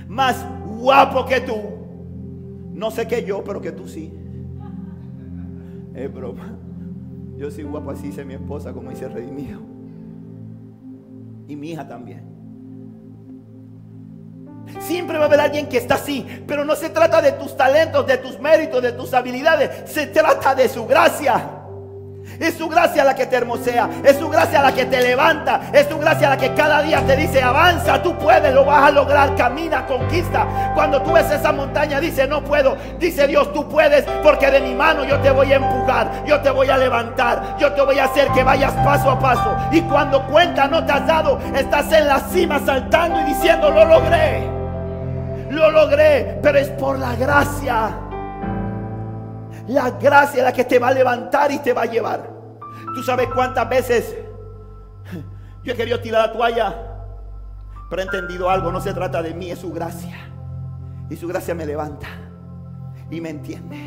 más 0.08 0.46
guapo 0.66 1.26
que 1.26 1.42
tú. 1.42 1.62
No 2.74 2.92
sé 2.92 3.08
que 3.08 3.24
yo, 3.24 3.44
pero 3.44 3.62
que 3.62 3.72
tú 3.72 3.88
sí. 3.88 4.14
Es 5.96 6.14
broma. 6.14 6.58
Yo 7.44 7.52
soy 7.52 7.66
guapo, 7.66 7.92
así 7.92 8.04
dice 8.04 8.24
mi 8.24 8.36
esposa, 8.36 8.72
como 8.72 8.90
dice 8.90 9.10
mío. 9.10 9.60
Y 11.46 11.58
mi 11.58 11.72
hija 11.72 11.86
también. 11.86 12.24
Siempre 14.80 15.18
va 15.18 15.26
a 15.26 15.28
haber 15.28 15.42
alguien 15.42 15.68
que 15.68 15.76
está 15.76 15.96
así, 15.96 16.26
pero 16.48 16.64
no 16.64 16.74
se 16.74 16.90
trata 16.90 17.22
de 17.22 17.34
tus 17.34 17.58
talentos, 17.58 18.08
de 18.08 18.18
tus 18.20 18.40
méritos, 18.40 18.82
de 18.82 18.94
tus 18.94 19.14
habilidades. 19.14 19.92
Se 19.92 20.08
trata 20.08 20.56
de 20.56 20.70
su 20.70 20.86
gracia. 20.86 21.63
Es 22.40 22.56
su 22.56 22.68
gracia 22.68 23.04
la 23.04 23.16
que 23.16 23.26
te 23.26 23.36
hermosea. 23.36 23.90
Es 24.04 24.18
su 24.18 24.30
gracia 24.30 24.62
la 24.62 24.74
que 24.74 24.86
te 24.86 25.02
levanta. 25.02 25.62
Es 25.72 25.88
su 25.88 25.98
gracia 25.98 26.30
la 26.30 26.38
que 26.38 26.54
cada 26.54 26.82
día 26.82 27.02
te 27.06 27.16
dice, 27.16 27.42
avanza, 27.42 28.02
tú 28.02 28.18
puedes, 28.18 28.54
lo 28.54 28.66
vas 28.66 28.84
a 28.84 28.92
lograr, 28.92 29.36
camina, 29.36 29.86
conquista. 29.86 30.74
Cuando 30.74 31.02
tú 31.02 31.14
ves 31.14 31.30
esa 31.32 31.52
montaña, 31.52 32.00
dice, 32.00 32.28
no 32.28 32.44
puedo. 32.44 32.78
Dice 33.00 33.28
Dios, 33.28 33.52
tú 33.54 33.68
puedes, 33.68 34.06
porque 34.24 34.50
de 34.50 34.62
mi 34.62 34.74
mano 34.74 35.04
yo 35.04 35.20
te 35.20 35.32
voy 35.32 35.52
a 35.52 35.58
empujar, 35.58 36.24
yo 36.26 36.42
te 36.42 36.50
voy 36.50 36.70
a 36.70 36.78
levantar, 36.78 37.58
yo 37.60 37.72
te 37.74 37.82
voy 37.82 38.00
a 38.00 38.06
hacer 38.06 38.28
que 38.30 38.44
vayas 38.44 38.74
paso 38.86 39.12
a 39.12 39.20
paso. 39.20 39.56
Y 39.72 39.82
cuando 39.82 40.26
cuenta 40.28 40.68
no 40.68 40.86
te 40.86 40.92
has 40.92 41.08
dado, 41.08 41.40
estás 41.56 41.92
en 41.92 42.08
la 42.08 42.20
cima 42.20 42.60
saltando 42.66 43.22
y 43.22 43.24
diciendo, 43.26 43.70
lo 43.70 43.86
logré. 43.86 44.54
Lo 45.50 45.70
logré, 45.70 46.40
pero 46.42 46.58
es 46.58 46.70
por 46.70 46.98
la 46.98 47.16
gracia. 47.16 48.03
La 49.68 49.92
gracia 49.92 50.40
es 50.40 50.44
la 50.44 50.54
que 50.54 50.66
te 50.66 50.80
va 50.80 50.90
a 50.90 50.94
levantar 50.94 51.52
y 51.52 51.60
te 51.60 51.74
va 51.74 51.84
a 51.84 51.86
llevar. 51.86 52.30
Tú 52.96 53.02
sabes 53.04 53.28
cuántas 53.34 53.68
veces 53.70 54.16
yo 55.64 55.74
he 55.74 55.76
querido 55.76 56.00
tirar 56.00 56.28
la 56.28 56.34
toalla, 56.34 56.76
pero 57.90 58.02
he 58.02 58.06
entendido 58.06 58.50
algo. 58.50 58.72
No 58.72 58.82
se 58.82 58.94
trata 58.94 59.22
de 59.22 59.34
mí, 59.34 59.50
es 59.50 59.60
su 59.60 59.72
gracia. 59.72 60.18
Y 61.10 61.16
su 61.16 61.28
gracia 61.28 61.56
me 61.56 61.66
levanta 61.66 62.08
y 63.10 63.22
me 63.22 63.30
entiende 63.30 63.78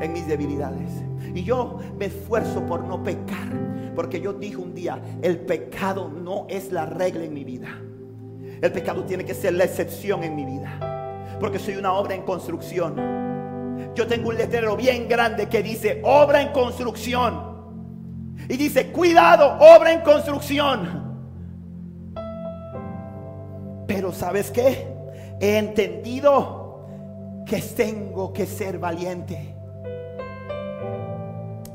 en 0.00 0.12
mis 0.12 0.26
debilidades. 0.26 0.90
Y 1.34 1.42
yo 1.44 1.78
me 1.98 2.06
esfuerzo 2.06 2.64
por 2.66 2.84
no 2.84 3.02
pecar, 3.02 3.92
porque 3.94 4.20
yo 4.20 4.32
dije 4.32 4.56
un 4.56 4.74
día, 4.74 5.00
el 5.22 5.38
pecado 5.38 6.08
no 6.08 6.46
es 6.48 6.72
la 6.72 6.86
regla 6.86 7.24
en 7.24 7.32
mi 7.32 7.44
vida. 7.44 7.68
El 8.60 8.72
pecado 8.72 9.04
tiene 9.04 9.24
que 9.24 9.34
ser 9.34 9.54
la 9.54 9.64
excepción 9.64 10.22
en 10.24 10.36
mi 10.36 10.44
vida, 10.44 11.36
porque 11.40 11.58
soy 11.58 11.76
una 11.76 11.92
obra 11.92 12.14
en 12.14 12.22
construcción. 12.22 13.33
Yo 13.94 14.06
tengo 14.06 14.30
un 14.30 14.36
letrero 14.36 14.76
bien 14.76 15.08
grande 15.08 15.48
que 15.48 15.62
dice 15.62 16.00
obra 16.04 16.42
en 16.42 16.52
construcción. 16.52 17.54
Y 18.48 18.56
dice, 18.56 18.90
cuidado, 18.90 19.56
obra 19.58 19.92
en 19.92 20.00
construcción. 20.00 21.04
Pero 23.86 24.12
¿sabes 24.12 24.50
qué? 24.50 24.86
He 25.40 25.58
entendido 25.58 26.86
que 27.46 27.60
tengo 27.60 28.32
que 28.32 28.46
ser 28.46 28.78
valiente 28.78 29.54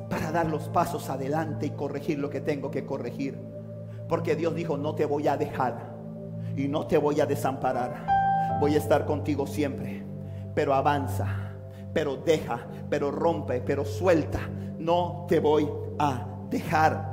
para 0.10 0.32
dar 0.32 0.48
los 0.48 0.64
pasos 0.70 1.10
adelante 1.10 1.68
y 1.68 1.70
corregir 1.72 2.20
lo 2.20 2.30
que 2.30 2.42
tengo 2.42 2.70
que 2.70 2.86
corregir. 2.86 3.40
Porque 4.08 4.36
Dios 4.36 4.56
dijo, 4.56 4.76
no 4.76 4.96
te 4.96 5.06
voy 5.06 5.28
a 5.28 5.38
dejar 5.38 5.96
y 6.58 6.68
no 6.68 6.88
te 6.88 6.98
voy 6.98 7.22
a 7.22 7.26
desamparar. 7.26 8.06
Voy 8.60 8.76
a 8.76 8.80
estar 8.80 9.06
contigo 9.06 9.48
siempre. 9.48 10.04
Pero 10.56 10.74
avanza, 10.74 11.49
pero 11.94 12.18
deja, 12.18 12.60
pero 12.90 13.12
rompe, 13.12 13.62
pero 13.62 13.86
suelta. 13.86 14.40
No 14.78 15.26
te 15.28 15.40
voy 15.40 15.70
a 15.98 16.26
dejar. 16.50 17.10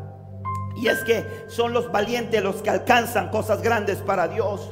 Y 0.77 0.89
es 0.89 1.03
que 1.05 1.24
son 1.49 1.72
los 1.72 1.91
valientes 1.91 2.43
los 2.43 2.57
que 2.57 2.70
alcanzan 2.70 3.31
cosas 3.31 3.62
grandes 3.62 3.99
para 3.99 4.29
Dios. 4.29 4.68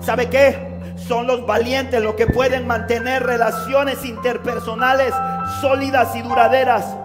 ¿Sabe 0.00 0.28
qué? 0.28 0.76
Son 0.96 1.26
los 1.26 1.46
valientes 1.46 2.02
los 2.02 2.14
que 2.14 2.26
pueden 2.26 2.66
mantener 2.66 3.22
relaciones 3.22 4.04
interpersonales 4.04 5.12
sólidas 5.60 6.14
y 6.16 6.22
duraderas. 6.22 6.96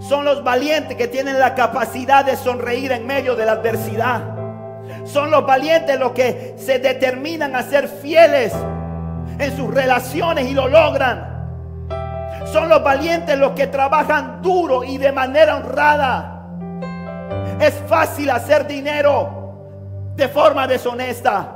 Son 0.00 0.24
los 0.24 0.44
valientes 0.44 0.96
que 0.96 1.08
tienen 1.08 1.38
la 1.38 1.54
capacidad 1.54 2.24
de 2.24 2.36
sonreír 2.36 2.92
en 2.92 3.06
medio 3.06 3.34
de 3.36 3.46
la 3.46 3.52
adversidad. 3.52 4.22
Son 5.04 5.30
los 5.30 5.46
valientes 5.46 5.98
los 5.98 6.12
que 6.12 6.54
se 6.58 6.78
determinan 6.78 7.56
a 7.56 7.62
ser 7.62 7.88
fieles 7.88 8.52
en 9.38 9.56
sus 9.56 9.72
relaciones 9.72 10.48
y 10.48 10.54
lo 10.54 10.68
logran. 10.68 11.34
Son 12.52 12.68
los 12.68 12.82
valientes 12.82 13.36
los 13.38 13.52
que 13.52 13.66
trabajan 13.66 14.40
duro 14.42 14.84
y 14.84 14.98
de 14.98 15.12
manera 15.12 15.56
honrada. 15.56 16.46
Es 17.60 17.74
fácil 17.88 18.30
hacer 18.30 18.66
dinero 18.66 20.12
de 20.14 20.28
forma 20.28 20.66
deshonesta. 20.66 21.52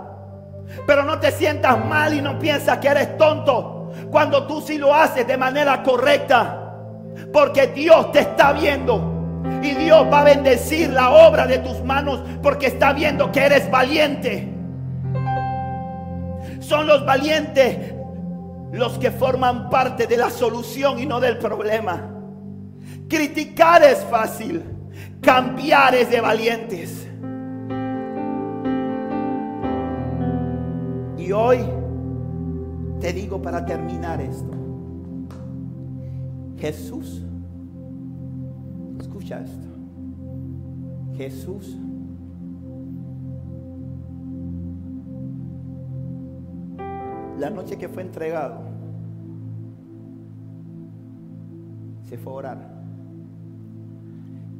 Pero 0.86 1.04
no 1.04 1.18
te 1.18 1.30
sientas 1.30 1.82
mal 1.84 2.14
y 2.14 2.20
no 2.20 2.38
piensas 2.38 2.78
que 2.78 2.88
eres 2.88 3.16
tonto 3.16 3.92
cuando 4.10 4.46
tú 4.46 4.60
sí 4.60 4.78
lo 4.78 4.94
haces 4.94 5.26
de 5.26 5.36
manera 5.36 5.82
correcta. 5.82 6.72
Porque 7.32 7.68
Dios 7.68 8.12
te 8.12 8.20
está 8.20 8.52
viendo. 8.52 9.14
Y 9.62 9.74
Dios 9.74 10.06
va 10.12 10.20
a 10.20 10.24
bendecir 10.24 10.90
la 10.90 11.10
obra 11.10 11.46
de 11.46 11.58
tus 11.58 11.82
manos 11.82 12.20
porque 12.42 12.66
está 12.66 12.92
viendo 12.92 13.30
que 13.32 13.44
eres 13.44 13.70
valiente. 13.70 14.57
Son 16.60 16.86
los 16.86 17.04
valientes 17.04 17.94
los 18.72 18.98
que 18.98 19.10
forman 19.10 19.70
parte 19.70 20.06
de 20.06 20.16
la 20.16 20.30
solución 20.30 20.98
y 20.98 21.06
no 21.06 21.20
del 21.20 21.38
problema. 21.38 22.14
Criticar 23.08 23.82
es 23.82 24.04
fácil, 24.04 24.62
cambiar 25.20 25.94
es 25.94 26.10
de 26.10 26.20
valientes. 26.20 27.08
Y 31.16 31.32
hoy 31.32 31.60
te 33.00 33.12
digo 33.12 33.40
para 33.40 33.64
terminar 33.64 34.20
esto. 34.20 34.50
Jesús, 36.58 37.22
escucha 38.98 39.40
esto. 39.40 39.68
Jesús 41.16 41.76
la 47.38 47.50
noche 47.50 47.78
que 47.78 47.88
fue 47.88 48.02
entregado, 48.02 48.58
se 52.02 52.18
fue 52.18 52.32
a 52.32 52.36
orar 52.36 52.78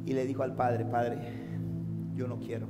y 0.05 0.13
le 0.13 0.25
dijo 0.25 0.43
al 0.43 0.55
Padre, 0.55 0.85
Padre, 0.85 1.17
yo 2.15 2.27
no 2.27 2.39
quiero. 2.39 2.67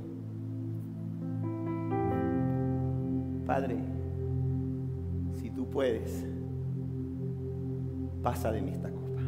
Padre, 3.46 3.76
si 5.34 5.50
tú 5.50 5.68
puedes, 5.70 6.26
pasa 8.22 8.50
de 8.50 8.62
mí 8.62 8.70
esta 8.72 8.90
copa. 8.90 9.22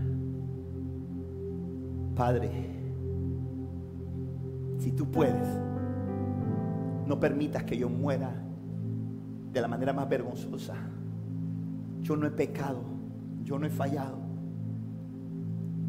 Padre, 2.17 2.51
si 4.79 4.91
tú 4.93 5.07
puedes, 5.11 5.49
no 7.07 7.19
permitas 7.21 7.63
que 7.63 7.77
yo 7.77 7.89
muera 7.89 8.52
de 9.53 9.61
la 9.61 9.69
manera 9.69 9.93
más 9.93 10.09
vergonzosa. 10.09 10.75
Yo 12.01 12.17
no 12.17 12.27
he 12.27 12.31
pecado, 12.31 12.83
yo 13.45 13.59
no 13.59 13.67
he 13.67 13.71
fallado. 13.71 14.19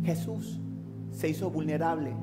Jesús 0.03 0.59
se 1.11 1.30
hizo 1.30 1.49
vulnerable. 1.49 2.14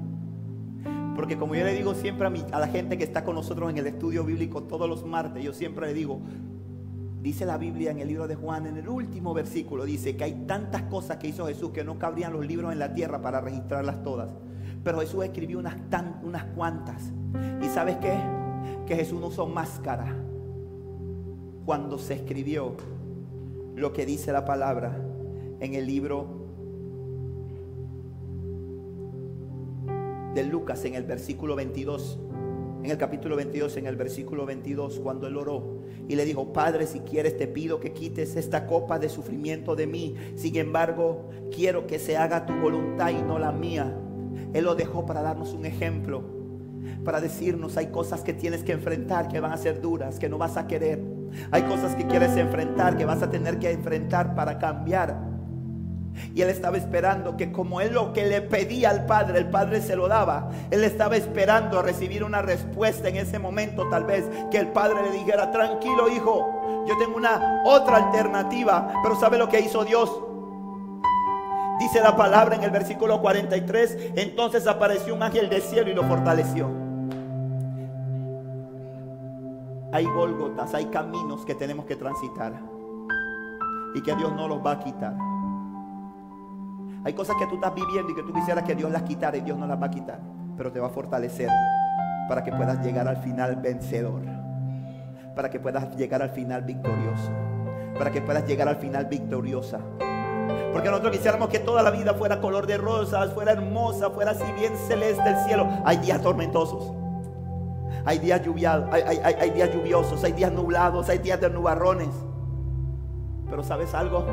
Porque 1.17 1.37
como 1.37 1.55
yo 1.55 1.65
le 1.65 1.75
digo 1.75 1.95
siempre 1.95 2.27
a, 2.27 2.57
a 2.57 2.61
la 2.61 2.69
gente 2.69 2.97
que 2.97 3.05
está 3.05 3.25
con 3.25 3.35
nosotros 3.35 3.71
en 3.71 3.79
el 3.79 3.87
estudio 3.87 4.25
bíblico 4.25 4.63
todos 4.63 4.89
los 4.89 5.05
martes, 5.05 5.43
yo 5.43 5.53
siempre 5.53 5.87
le 5.87 5.95
digo, 5.95 6.21
Dice 7.23 7.45
la 7.45 7.59
Biblia 7.59 7.91
en 7.91 7.99
el 7.99 8.09
libro 8.09 8.27
de 8.27 8.35
Juan, 8.35 8.67
en 8.67 8.79
el 8.79 8.89
último 8.89 9.35
versículo, 9.35 9.85
dice 9.85 10.17
que 10.17 10.25
hay 10.25 10.47
tantas 10.47 10.85
cosas 10.85 11.19
que 11.19 11.29
hizo 11.29 11.47
Jesús 11.47 11.71
que 11.71 11.85
no 11.85 11.99
cabrían 11.99 12.33
los 12.33 12.47
libros 12.47 12.73
en 12.73 12.79
la 12.79 12.95
tierra 12.95 13.21
para 13.21 13.43
registrarlas 13.43 14.03
todas. 14.03 14.31
Pero 14.83 15.01
Jesús 15.01 15.23
escribió 15.25 15.59
unas, 15.59 15.77
unas 16.23 16.45
cuantas. 16.45 17.13
¿Y 17.61 17.67
sabes 17.67 17.99
qué? 17.99 18.19
Que 18.87 18.97
Jesús 18.97 19.21
no 19.21 19.27
usó 19.27 19.47
máscara 19.47 20.17
cuando 21.71 21.99
se 21.99 22.15
escribió 22.15 22.75
lo 23.77 23.93
que 23.93 24.05
dice 24.05 24.33
la 24.33 24.45
palabra 24.45 25.07
en 25.61 25.75
el 25.75 25.87
libro 25.87 26.27
de 30.35 30.43
Lucas, 30.43 30.85
en 30.85 30.97
el 30.97 31.05
versículo 31.05 31.55
22 31.55 32.19
en 32.83 32.91
el 32.91 32.99
capítulo 32.99 33.37
22, 33.37 33.77
en 33.77 33.87
el 33.87 33.95
versículo 33.95 34.47
22, 34.47 34.99
cuando 34.99 35.29
él 35.29 35.37
oró 35.37 35.83
y 36.09 36.17
le 36.17 36.25
dijo, 36.25 36.53
Padre, 36.53 36.89
si 36.89 37.01
quieres 37.01 37.37
te 37.37 37.47
pido 37.47 37.79
que 37.79 37.93
quites 37.93 38.35
esta 38.35 38.67
copa 38.67 38.99
de 38.99 39.09
sufrimiento 39.09 39.77
de 39.77 39.87
mí. 39.87 40.17
Sin 40.35 40.57
embargo, 40.57 41.29
quiero 41.55 41.87
que 41.87 42.01
se 42.01 42.17
haga 42.17 42.47
tu 42.47 42.55
voluntad 42.55 43.11
y 43.11 43.23
no 43.23 43.39
la 43.39 43.53
mía. 43.53 43.97
Él 44.55 44.65
lo 44.65 44.75
dejó 44.75 45.07
para 45.07 45.23
darnos 45.23 45.53
un 45.53 45.67
ejemplo, 45.67 46.25
para 47.05 47.21
decirnos, 47.21 47.77
hay 47.77 47.93
cosas 47.93 48.25
que 48.25 48.33
tienes 48.33 48.65
que 48.65 48.73
enfrentar 48.73 49.29
que 49.29 49.39
van 49.39 49.53
a 49.53 49.57
ser 49.57 49.81
duras, 49.81 50.19
que 50.19 50.29
no 50.29 50.37
vas 50.37 50.57
a 50.57 50.67
querer. 50.67 51.20
Hay 51.51 51.63
cosas 51.63 51.95
que 51.95 52.07
quieres 52.07 52.37
enfrentar, 52.37 52.97
que 52.97 53.05
vas 53.05 53.23
a 53.23 53.31
tener 53.31 53.59
que 53.59 53.71
enfrentar 53.71 54.35
para 54.35 54.59
cambiar. 54.59 55.17
Y 56.35 56.43
él 56.43 56.51
estaba 56.51 56.77
esperando 56.77 57.37
que 57.37 57.53
como 57.53 57.81
él 57.81 57.95
lo 57.95 58.13
que 58.13 58.27
le 58.27 58.43
pedía 58.43 58.91
al 58.91 59.07
Padre, 59.07 59.39
el 59.39 59.49
Padre 59.49 59.81
se 59.81 59.97
lo 59.97 60.09
daba. 60.09 60.51
Él 60.71 60.85
estaba 60.85 61.17
esperando 61.17 61.83
recibir 61.83 62.25
una 62.25 62.43
respuesta 62.43 63.09
en 63.09 63.17
ese 63.17 63.39
momento, 63.39 63.89
tal 63.89 64.05
vez, 64.05 64.25
que 64.51 64.59
el 64.59 64.69
Padre 64.69 65.03
le 65.03 65.13
dijera, 65.13 65.51
tranquilo 65.51 66.09
hijo, 66.09 66.85
yo 66.87 66.99
tengo 66.99 67.17
una 67.17 67.63
otra 67.65 67.97
alternativa. 67.97 68.93
Pero 69.03 69.17
¿sabe 69.19 69.39
lo 69.39 69.49
que 69.49 69.61
hizo 69.61 69.85
Dios? 69.85 70.11
Dice 71.79 72.01
la 72.01 72.15
palabra 72.15 72.57
en 72.57 72.63
el 72.63 72.71
versículo 72.71 73.23
43, 73.23 74.13
entonces 74.17 74.67
apareció 74.67 75.15
un 75.15 75.23
ángel 75.23 75.49
del 75.49 75.63
cielo 75.63 75.91
y 75.91 75.95
lo 75.95 76.05
fortaleció. 76.05 76.90
Hay 79.93 80.05
Gólgotas, 80.05 80.73
hay 80.75 80.87
caminos 80.87 81.45
que 81.45 81.55
tenemos 81.57 81.85
que 81.85 81.97
transitar 81.97 82.53
y 83.93 84.01
que 84.03 84.15
Dios 84.15 84.33
no 84.35 84.47
los 84.47 84.65
va 84.65 84.73
a 84.73 84.79
quitar. 84.79 85.17
Hay 87.05 87.13
cosas 87.13 87.35
que 87.37 87.47
tú 87.49 87.57
estás 87.57 87.75
viviendo 87.75 88.13
y 88.13 88.15
que 88.15 88.23
tú 88.23 88.33
quisieras 88.33 88.63
que 88.63 88.77
Dios 88.77 88.91
las 88.93 89.03
quitara 89.03 89.37
y 89.37 89.41
Dios 89.41 89.59
no 89.59 89.67
las 89.67 89.81
va 89.81 89.87
a 89.87 89.91
quitar, 89.91 90.21
pero 90.57 90.71
te 90.71 90.79
va 90.79 90.87
a 90.87 90.91
fortalecer 90.91 91.49
para 92.29 92.45
que 92.45 92.53
puedas 92.53 92.85
llegar 92.85 93.09
al 93.09 93.17
final 93.17 93.57
vencedor, 93.57 94.23
para 95.35 95.51
que 95.51 95.59
puedas 95.59 95.97
llegar 95.97 96.23
al 96.23 96.31
final 96.31 96.63
victorioso, 96.63 97.33
para 97.99 98.13
que 98.13 98.23
puedas 98.23 98.47
llegar 98.47 98.69
al 98.69 98.77
final 98.77 99.07
victoriosa. 99.07 99.81
Porque 100.73 100.89
nosotros 100.89 101.17
quisiéramos 101.17 101.49
que 101.49 101.59
toda 101.59 101.83
la 101.83 101.91
vida 101.91 102.15
fuera 102.15 102.41
color 102.41 102.69
de 102.69 102.79
rosas, 102.79 103.33
fuera 103.33 103.53
hermosa, 103.53 104.11
fuera 104.11 104.31
así 104.31 104.45
bien 104.57 104.73
celeste 104.87 105.29
el 105.29 105.37
cielo. 105.39 105.67
Hay 105.85 105.97
días 105.97 106.23
tormentosos. 106.23 107.00
Hay 108.05 108.19
días, 108.19 108.43
hay, 108.91 109.03
hay, 109.03 109.35
hay 109.35 109.51
días 109.51 109.71
lluviosos, 109.73 110.23
hay 110.25 110.33
días 110.33 110.53
nublados, 110.53 111.09
hay 111.09 111.19
días 111.19 111.41
de 111.41 111.51
nubarrones. 111.51 112.09
Pero 113.49 113.63
¿sabes 113.63 113.95
algo? 113.95 114.25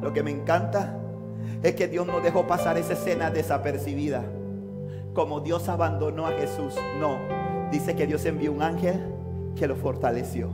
Lo 0.00 0.12
que 0.12 0.22
me 0.22 0.30
encanta 0.30 0.98
es 1.62 1.74
que 1.74 1.88
Dios 1.88 2.06
no 2.06 2.20
dejó 2.20 2.46
pasar 2.46 2.78
esa 2.78 2.92
escena 2.94 3.30
desapercibida. 3.30 4.24
Como 5.14 5.40
Dios 5.40 5.68
abandonó 5.68 6.26
a 6.26 6.32
Jesús. 6.32 6.76
No, 7.00 7.16
dice 7.70 7.96
que 7.96 8.06
Dios 8.06 8.24
envió 8.24 8.52
un 8.52 8.62
ángel 8.62 9.00
que 9.56 9.66
lo 9.66 9.76
fortaleció. 9.76 10.50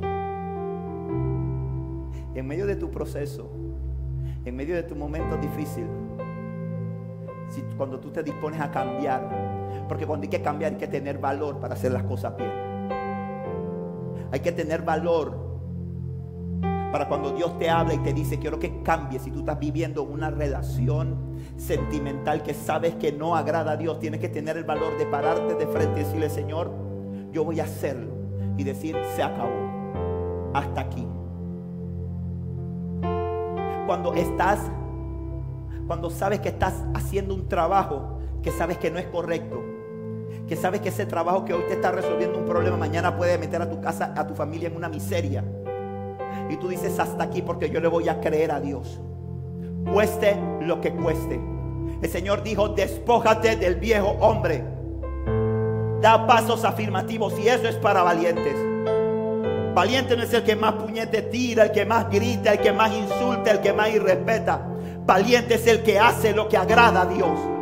En 2.34 2.46
medio 2.46 2.66
de 2.66 2.76
tu 2.76 2.90
proceso, 2.90 3.50
en 4.44 4.56
medio 4.56 4.74
de 4.74 4.82
tu 4.82 4.94
momento 4.94 5.36
difícil, 5.36 5.86
si, 7.48 7.62
cuando 7.76 8.00
tú 8.00 8.10
te 8.10 8.22
dispones 8.22 8.60
a 8.60 8.70
cambiar, 8.70 9.45
porque 9.88 10.06
cuando 10.06 10.24
hay 10.24 10.30
que 10.30 10.42
cambiar 10.42 10.72
hay 10.72 10.78
que 10.78 10.88
tener 10.88 11.18
valor 11.18 11.60
para 11.60 11.74
hacer 11.74 11.92
las 11.92 12.02
cosas 12.04 12.36
bien. 12.36 12.50
Hay 14.32 14.40
que 14.40 14.52
tener 14.52 14.82
valor 14.82 15.46
para 16.92 17.08
cuando 17.08 17.32
Dios 17.32 17.58
te 17.58 17.68
habla 17.68 17.94
y 17.94 17.98
te 17.98 18.12
dice, 18.12 18.38
quiero 18.38 18.58
que 18.58 18.82
cambies. 18.82 19.22
Si 19.22 19.30
tú 19.30 19.40
estás 19.40 19.58
viviendo 19.58 20.02
una 20.02 20.30
relación 20.30 21.36
sentimental 21.56 22.42
que 22.42 22.54
sabes 22.54 22.94
que 22.94 23.12
no 23.12 23.36
agrada 23.36 23.72
a 23.72 23.76
Dios, 23.76 23.98
tienes 23.98 24.20
que 24.20 24.28
tener 24.28 24.56
el 24.56 24.64
valor 24.64 24.96
de 24.96 25.06
pararte 25.06 25.54
de 25.54 25.66
frente 25.66 26.00
y 26.00 26.04
decirle, 26.04 26.30
Señor, 26.30 26.72
yo 27.32 27.44
voy 27.44 27.60
a 27.60 27.64
hacerlo. 27.64 28.14
Y 28.56 28.64
decir, 28.64 28.96
se 29.14 29.22
acabó. 29.22 30.50
Hasta 30.54 30.80
aquí. 30.80 31.06
Cuando 33.86 34.14
estás, 34.14 34.58
cuando 35.86 36.08
sabes 36.08 36.40
que 36.40 36.48
estás 36.48 36.82
haciendo 36.94 37.34
un 37.34 37.48
trabajo 37.48 38.15
que 38.46 38.52
sabes 38.52 38.78
que 38.78 38.92
no 38.92 39.00
es 39.00 39.06
correcto, 39.06 39.60
que 40.46 40.54
sabes 40.54 40.80
que 40.80 40.90
ese 40.90 41.04
trabajo 41.04 41.44
que 41.44 41.52
hoy 41.52 41.64
te 41.66 41.72
está 41.72 41.90
resolviendo 41.90 42.38
un 42.38 42.44
problema, 42.44 42.76
mañana 42.76 43.16
puede 43.16 43.38
meter 43.38 43.60
a 43.60 43.68
tu 43.68 43.80
casa, 43.80 44.14
a 44.16 44.24
tu 44.24 44.36
familia 44.36 44.68
en 44.68 44.76
una 44.76 44.88
miseria. 44.88 45.42
Y 46.48 46.56
tú 46.56 46.68
dices 46.68 46.96
hasta 47.00 47.24
aquí 47.24 47.42
porque 47.42 47.70
yo 47.70 47.80
le 47.80 47.88
voy 47.88 48.08
a 48.08 48.20
creer 48.20 48.52
a 48.52 48.60
Dios. 48.60 49.00
Cueste 49.92 50.36
lo 50.60 50.80
que 50.80 50.92
cueste. 50.92 51.40
El 52.00 52.08
Señor 52.08 52.44
dijo, 52.44 52.68
despójate 52.68 53.56
del 53.56 53.74
viejo 53.74 54.10
hombre. 54.20 54.62
Da 56.00 56.24
pasos 56.28 56.64
afirmativos 56.64 57.36
y 57.40 57.48
eso 57.48 57.66
es 57.66 57.74
para 57.74 58.04
valientes. 58.04 58.54
Valiente 59.74 60.16
no 60.16 60.22
es 60.22 60.32
el 60.32 60.44
que 60.44 60.54
más 60.54 60.74
puñete 60.74 61.22
tira, 61.22 61.64
el 61.64 61.72
que 61.72 61.84
más 61.84 62.08
grita, 62.08 62.52
el 62.52 62.60
que 62.60 62.72
más 62.72 62.92
insulta, 62.92 63.50
el 63.50 63.60
que 63.60 63.72
más 63.72 63.90
irrespeta. 63.90 64.64
Valiente 65.04 65.54
es 65.54 65.66
el 65.66 65.82
que 65.82 65.98
hace 65.98 66.32
lo 66.32 66.48
que 66.48 66.56
agrada 66.56 67.02
a 67.02 67.06
Dios. 67.06 67.55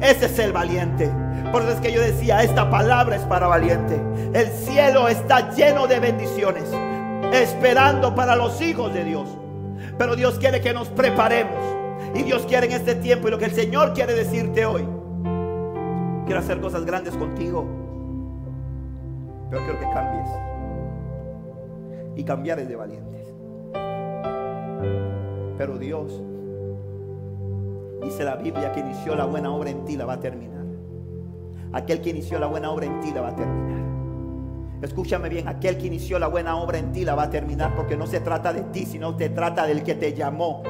Ese 0.00 0.26
es 0.26 0.38
el 0.38 0.52
valiente. 0.52 1.10
Por 1.52 1.62
eso 1.62 1.72
es 1.72 1.80
que 1.80 1.92
yo 1.92 2.00
decía, 2.00 2.42
esta 2.42 2.68
palabra 2.70 3.16
es 3.16 3.22
para 3.22 3.46
valiente. 3.46 4.00
El 4.32 4.48
cielo 4.48 5.08
está 5.08 5.50
lleno 5.54 5.86
de 5.86 6.00
bendiciones 6.00 6.64
esperando 7.32 8.14
para 8.14 8.36
los 8.36 8.60
hijos 8.60 8.92
de 8.92 9.04
Dios. 9.04 9.28
Pero 9.98 10.16
Dios 10.16 10.38
quiere 10.38 10.60
que 10.60 10.72
nos 10.72 10.88
preparemos. 10.88 11.54
Y 12.14 12.22
Dios 12.22 12.46
quiere 12.46 12.66
en 12.66 12.72
este 12.72 12.94
tiempo 12.94 13.28
y 13.28 13.30
lo 13.30 13.38
que 13.38 13.46
el 13.46 13.52
Señor 13.52 13.92
quiere 13.92 14.14
decirte 14.14 14.64
hoy. 14.64 14.86
Quiero 16.24 16.40
hacer 16.40 16.60
cosas 16.60 16.84
grandes 16.84 17.16
contigo. 17.16 17.66
Pero 19.50 19.62
quiero 19.64 19.78
que 19.78 19.86
cambies. 19.92 20.28
Y 22.16 22.24
cambiar 22.24 22.58
es 22.58 22.68
de 22.68 22.76
valientes. 22.76 23.26
Pero 25.58 25.78
Dios, 25.78 26.22
dice 28.02 28.24
la 28.24 28.36
Biblia, 28.36 28.72
que 28.72 28.80
inició 28.80 29.14
la 29.16 29.24
buena 29.24 29.52
obra 29.52 29.70
en 29.70 29.84
ti 29.84 29.96
la 29.96 30.04
va 30.04 30.14
a 30.14 30.20
terminar. 30.20 30.64
Aquel 31.72 32.00
que 32.00 32.10
inició 32.10 32.38
la 32.38 32.46
buena 32.46 32.70
obra 32.70 32.86
en 32.86 33.00
ti 33.00 33.12
la 33.12 33.20
va 33.22 33.28
a 33.28 33.36
terminar. 33.36 33.84
Escúchame 34.82 35.28
bien, 35.28 35.48
aquel 35.48 35.78
que 35.78 35.86
inició 35.86 36.18
la 36.18 36.26
buena 36.26 36.56
obra 36.56 36.78
en 36.78 36.92
ti 36.92 37.04
la 37.04 37.14
va 37.14 37.24
a 37.24 37.30
terminar 37.30 37.74
porque 37.74 37.96
no 37.96 38.06
se 38.06 38.20
trata 38.20 38.52
de 38.52 38.62
ti, 38.62 38.84
sino 38.84 39.18
se 39.18 39.30
trata 39.30 39.66
del 39.66 39.82
que 39.82 39.94
te 39.94 40.12
llamó. 40.14 40.62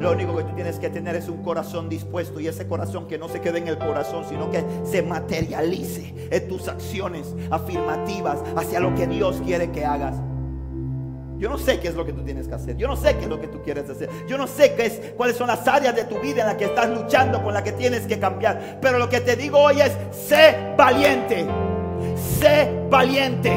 Lo 0.00 0.12
único 0.12 0.36
que 0.36 0.42
tú 0.42 0.54
tienes 0.54 0.78
que 0.80 0.90
tener 0.90 1.14
es 1.14 1.28
un 1.28 1.42
corazón 1.42 1.88
dispuesto 1.88 2.40
y 2.40 2.48
ese 2.48 2.66
corazón 2.66 3.06
que 3.06 3.18
no 3.18 3.28
se 3.28 3.40
quede 3.40 3.58
en 3.58 3.68
el 3.68 3.78
corazón, 3.78 4.24
sino 4.28 4.50
que 4.50 4.64
se 4.82 5.02
materialice 5.02 6.28
en 6.30 6.48
tus 6.48 6.66
acciones 6.66 7.36
afirmativas 7.50 8.42
hacia 8.56 8.80
lo 8.80 8.94
que 8.94 9.06
Dios 9.06 9.40
quiere 9.44 9.70
que 9.70 9.84
hagas. 9.84 10.16
Yo 11.42 11.50
no 11.50 11.58
sé 11.58 11.80
qué 11.80 11.88
es 11.88 11.96
lo 11.96 12.06
que 12.06 12.12
tú 12.12 12.22
tienes 12.22 12.46
que 12.46 12.54
hacer. 12.54 12.76
Yo 12.76 12.86
no 12.86 12.94
sé 12.94 13.16
qué 13.16 13.22
es 13.22 13.28
lo 13.28 13.40
que 13.40 13.48
tú 13.48 13.60
quieres 13.64 13.90
hacer. 13.90 14.08
Yo 14.28 14.38
no 14.38 14.46
sé 14.46 14.74
qué 14.76 14.86
es, 14.86 15.00
cuáles 15.16 15.36
son 15.36 15.48
las 15.48 15.66
áreas 15.66 15.92
de 15.92 16.04
tu 16.04 16.20
vida 16.20 16.42
en 16.42 16.46
las 16.46 16.54
que 16.54 16.66
estás 16.66 16.88
luchando, 16.88 17.42
con 17.42 17.52
las 17.52 17.64
que 17.64 17.72
tienes 17.72 18.06
que 18.06 18.20
cambiar. 18.20 18.78
Pero 18.80 18.96
lo 18.96 19.08
que 19.08 19.20
te 19.20 19.34
digo 19.34 19.58
hoy 19.58 19.80
es, 19.80 19.90
sé 20.12 20.56
valiente. 20.78 21.44
Sé 22.38 22.70
valiente. 22.88 23.52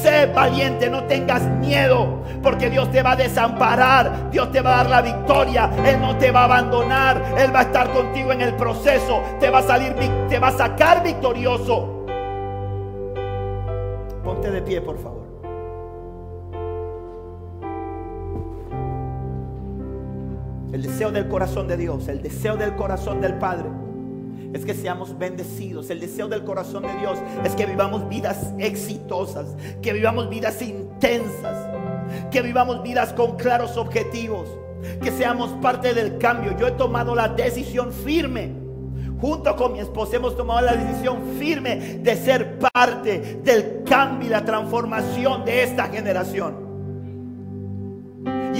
Sé 0.00 0.32
valiente, 0.34 0.88
no 0.88 1.04
tengas 1.04 1.42
miedo, 1.58 2.22
porque 2.42 2.70
Dios 2.70 2.90
te 2.90 3.02
va 3.02 3.12
a 3.12 3.16
desamparar, 3.16 4.30
Dios 4.30 4.50
te 4.50 4.62
va 4.62 4.72
a 4.72 4.76
dar 4.84 4.90
la 4.90 5.02
victoria, 5.02 5.70
Él 5.84 6.00
no 6.00 6.16
te 6.16 6.30
va 6.30 6.40
a 6.40 6.44
abandonar, 6.44 7.34
Él 7.38 7.54
va 7.54 7.60
a 7.60 7.62
estar 7.64 7.92
contigo 7.92 8.32
en 8.32 8.40
el 8.40 8.54
proceso, 8.56 9.22
te 9.38 9.50
va 9.50 9.58
a 9.58 9.62
salir, 9.62 9.94
te 10.28 10.38
va 10.38 10.48
a 10.48 10.52
sacar 10.52 11.02
victorioso. 11.02 12.06
Ponte 14.24 14.50
de 14.50 14.62
pie, 14.62 14.80
por 14.80 14.98
favor. 15.02 15.19
El 20.72 20.82
deseo 20.82 21.10
del 21.10 21.26
corazón 21.28 21.66
de 21.66 21.76
Dios, 21.76 22.06
el 22.06 22.22
deseo 22.22 22.56
del 22.56 22.76
corazón 22.76 23.20
del 23.20 23.34
Padre 23.34 23.68
es 24.52 24.64
que 24.64 24.74
seamos 24.74 25.18
bendecidos. 25.18 25.90
El 25.90 26.00
deseo 26.00 26.28
del 26.28 26.44
corazón 26.44 26.84
de 26.84 26.94
Dios 26.96 27.18
es 27.44 27.54
que 27.54 27.66
vivamos 27.66 28.08
vidas 28.08 28.52
exitosas, 28.58 29.56
que 29.82 29.92
vivamos 29.92 30.30
vidas 30.30 30.62
intensas, 30.62 31.68
que 32.30 32.42
vivamos 32.42 32.82
vidas 32.82 33.12
con 33.12 33.36
claros 33.36 33.76
objetivos, 33.76 34.48
que 35.02 35.10
seamos 35.10 35.50
parte 35.60 35.92
del 35.92 36.18
cambio. 36.18 36.56
Yo 36.56 36.68
he 36.68 36.72
tomado 36.72 37.14
la 37.14 37.28
decisión 37.28 37.92
firme. 37.92 38.54
Junto 39.20 39.54
con 39.56 39.72
mi 39.72 39.80
esposa 39.80 40.16
hemos 40.16 40.36
tomado 40.36 40.62
la 40.62 40.74
decisión 40.74 41.18
firme 41.38 41.98
de 42.00 42.16
ser 42.16 42.58
parte 42.58 43.40
del 43.44 43.82
cambio 43.84 44.28
y 44.28 44.30
la 44.30 44.44
transformación 44.44 45.44
de 45.44 45.64
esta 45.64 45.88
generación. 45.88 46.69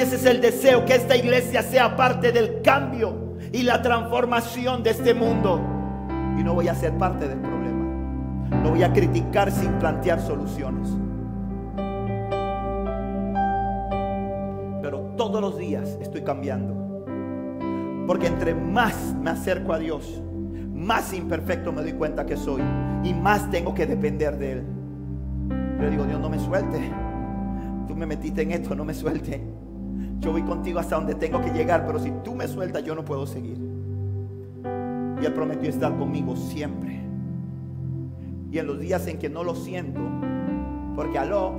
Ese 0.00 0.16
es 0.16 0.24
el 0.24 0.40
deseo, 0.40 0.86
que 0.86 0.94
esta 0.94 1.14
iglesia 1.14 1.62
sea 1.62 1.94
parte 1.94 2.32
del 2.32 2.62
cambio 2.62 3.36
y 3.52 3.64
la 3.64 3.82
transformación 3.82 4.82
de 4.82 4.90
este 4.90 5.12
mundo. 5.12 5.60
Y 6.38 6.42
no 6.42 6.54
voy 6.54 6.68
a 6.68 6.74
ser 6.74 6.96
parte 6.96 7.28
del 7.28 7.38
problema. 7.38 7.84
No 8.62 8.70
voy 8.70 8.82
a 8.82 8.94
criticar 8.94 9.52
sin 9.52 9.70
plantear 9.72 10.18
soluciones. 10.18 10.88
Pero 14.80 15.00
todos 15.18 15.42
los 15.42 15.58
días 15.58 15.98
estoy 16.00 16.22
cambiando. 16.22 17.04
Porque 18.06 18.28
entre 18.28 18.54
más 18.54 19.14
me 19.20 19.28
acerco 19.28 19.74
a 19.74 19.78
Dios, 19.78 20.22
más 20.72 21.12
imperfecto 21.12 21.72
me 21.72 21.82
doy 21.82 21.92
cuenta 21.92 22.24
que 22.24 22.38
soy. 22.38 22.62
Y 23.04 23.12
más 23.12 23.50
tengo 23.50 23.74
que 23.74 23.84
depender 23.84 24.38
de 24.38 24.52
Él. 24.52 24.64
Yo 25.78 25.90
digo, 25.90 26.04
Dios, 26.06 26.18
no 26.18 26.30
me 26.30 26.38
suelte. 26.38 26.90
Tú 27.86 27.94
me 27.94 28.06
metiste 28.06 28.40
en 28.40 28.52
esto, 28.52 28.74
no 28.74 28.86
me 28.86 28.94
suelte. 28.94 29.59
Yo 30.20 30.32
voy 30.32 30.42
contigo 30.42 30.78
hasta 30.78 30.96
donde 30.96 31.14
tengo 31.14 31.40
que 31.40 31.50
llegar, 31.50 31.86
pero 31.86 31.98
si 31.98 32.10
tú 32.22 32.34
me 32.34 32.46
sueltas, 32.46 32.84
yo 32.84 32.94
no 32.94 33.04
puedo 33.04 33.26
seguir. 33.26 33.58
Y 35.20 35.24
Él 35.24 35.32
prometió 35.32 35.70
estar 35.70 35.96
conmigo 35.96 36.36
siempre. 36.36 37.00
Y 38.50 38.58
en 38.58 38.66
los 38.66 38.78
días 38.78 39.06
en 39.06 39.18
que 39.18 39.30
no 39.30 39.42
lo 39.42 39.54
siento, 39.54 40.00
porque 40.94 41.18
aló, 41.18 41.54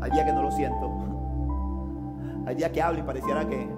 hay 0.00 0.10
día 0.12 0.24
que 0.24 0.32
no 0.32 0.42
lo 0.42 0.50
siento. 0.52 0.90
Hay 2.46 2.56
día 2.56 2.72
que 2.72 2.82
hablo 2.82 2.98
y 2.98 3.02
pareciera 3.02 3.48
que, 3.48 3.68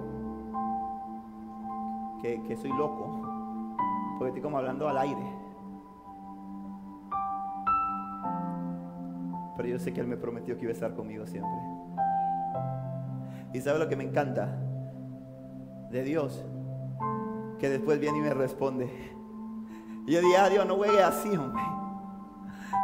que, 2.19 2.41
que 2.47 2.55
soy 2.57 2.71
loco. 2.71 3.75
Porque 4.17 4.29
estoy 4.29 4.41
como 4.41 4.57
hablando 4.57 4.89
al 4.89 4.97
aire. 4.97 5.21
Pero 9.55 9.69
yo 9.69 9.77
sé 9.77 9.93
que 9.93 10.01
Él 10.01 10.07
me 10.07 10.17
prometió 10.17 10.55
que 10.57 10.63
iba 10.63 10.71
a 10.71 10.73
estar 10.73 10.95
conmigo 10.95 11.27
siempre. 11.27 11.74
¿Y 13.55 13.61
sabe 13.61 13.79
lo 13.79 13.87
que 13.87 13.95
me 13.95 14.03
encanta? 14.03 14.53
De 15.89 16.03
Dios. 16.03 16.43
Que 17.57 17.69
después 17.69 18.01
viene 18.01 18.17
y 18.17 18.21
me 18.21 18.33
responde. 18.33 18.89
Y 20.05 20.11
yo 20.11 20.19
dije, 20.19 20.35
ah, 20.37 20.49
Dios, 20.49 20.65
no 20.65 20.75
juegue 20.75 21.01
así, 21.01 21.29
hombre. 21.29 21.63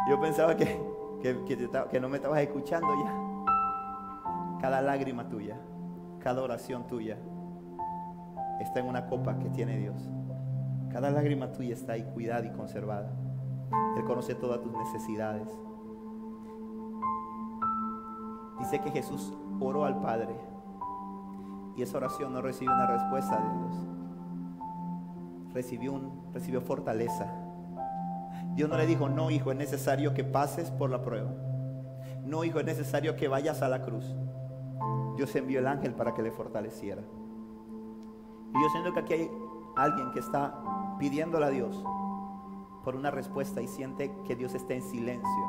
Yo 0.08 0.18
pensaba 0.18 0.56
que, 0.56 0.80
que, 1.20 1.44
que 1.44 1.68
que 1.90 2.00
no 2.00 2.08
me 2.08 2.16
estabas 2.16 2.40
escuchando 2.40 2.88
ya. 3.04 4.58
Cada 4.62 4.80
lágrima 4.80 5.28
tuya, 5.28 5.60
cada 6.20 6.40
oración 6.40 6.86
tuya, 6.86 7.18
está 8.58 8.80
en 8.80 8.86
una 8.86 9.08
copa 9.08 9.38
que 9.38 9.50
tiene 9.50 9.76
Dios. 9.76 10.08
Cada 10.90 11.10
lágrima 11.10 11.52
tuya 11.52 11.74
está 11.74 11.92
ahí 11.92 12.04
cuidada 12.14 12.46
y 12.46 12.50
conservada. 12.52 13.12
Él 13.98 14.04
conoce 14.04 14.34
todas 14.34 14.62
tus 14.62 14.72
necesidades. 14.72 15.48
Dice 18.58 18.80
que 18.80 18.90
Jesús 18.90 19.34
oró 19.60 19.84
al 19.84 20.00
Padre 20.00 20.51
y 21.76 21.82
esa 21.82 21.96
oración 21.96 22.32
no 22.32 22.42
recibió 22.42 22.74
una 22.74 22.86
respuesta 22.86 23.36
de 23.36 23.58
Dios. 23.58 23.76
Recibió, 25.54 25.92
un, 25.92 26.32
recibió 26.32 26.60
fortaleza. 26.60 27.32
Dios 28.54 28.68
no 28.68 28.76
le 28.76 28.86
dijo, 28.86 29.08
no 29.08 29.30
hijo, 29.30 29.50
es 29.50 29.56
necesario 29.56 30.14
que 30.14 30.24
pases 30.24 30.70
por 30.70 30.90
la 30.90 31.02
prueba. 31.02 31.30
No 32.24 32.44
hijo, 32.44 32.60
es 32.60 32.66
necesario 32.66 33.16
que 33.16 33.28
vayas 33.28 33.62
a 33.62 33.68
la 33.68 33.82
cruz. 33.82 34.14
Dios 35.16 35.34
envió 35.36 35.58
el 35.58 35.66
ángel 35.66 35.94
para 35.94 36.14
que 36.14 36.22
le 36.22 36.30
fortaleciera. 36.30 37.02
Y 38.54 38.62
yo 38.62 38.68
siento 38.70 38.92
que 38.92 39.00
aquí 39.00 39.12
hay 39.14 39.30
alguien 39.76 40.10
que 40.12 40.20
está 40.20 40.62
pidiéndole 40.98 41.46
a 41.46 41.50
Dios 41.50 41.82
por 42.84 42.96
una 42.96 43.10
respuesta 43.10 43.62
y 43.62 43.68
siente 43.68 44.12
que 44.26 44.36
Dios 44.36 44.54
está 44.54 44.74
en 44.74 44.82
silencio. 44.82 45.44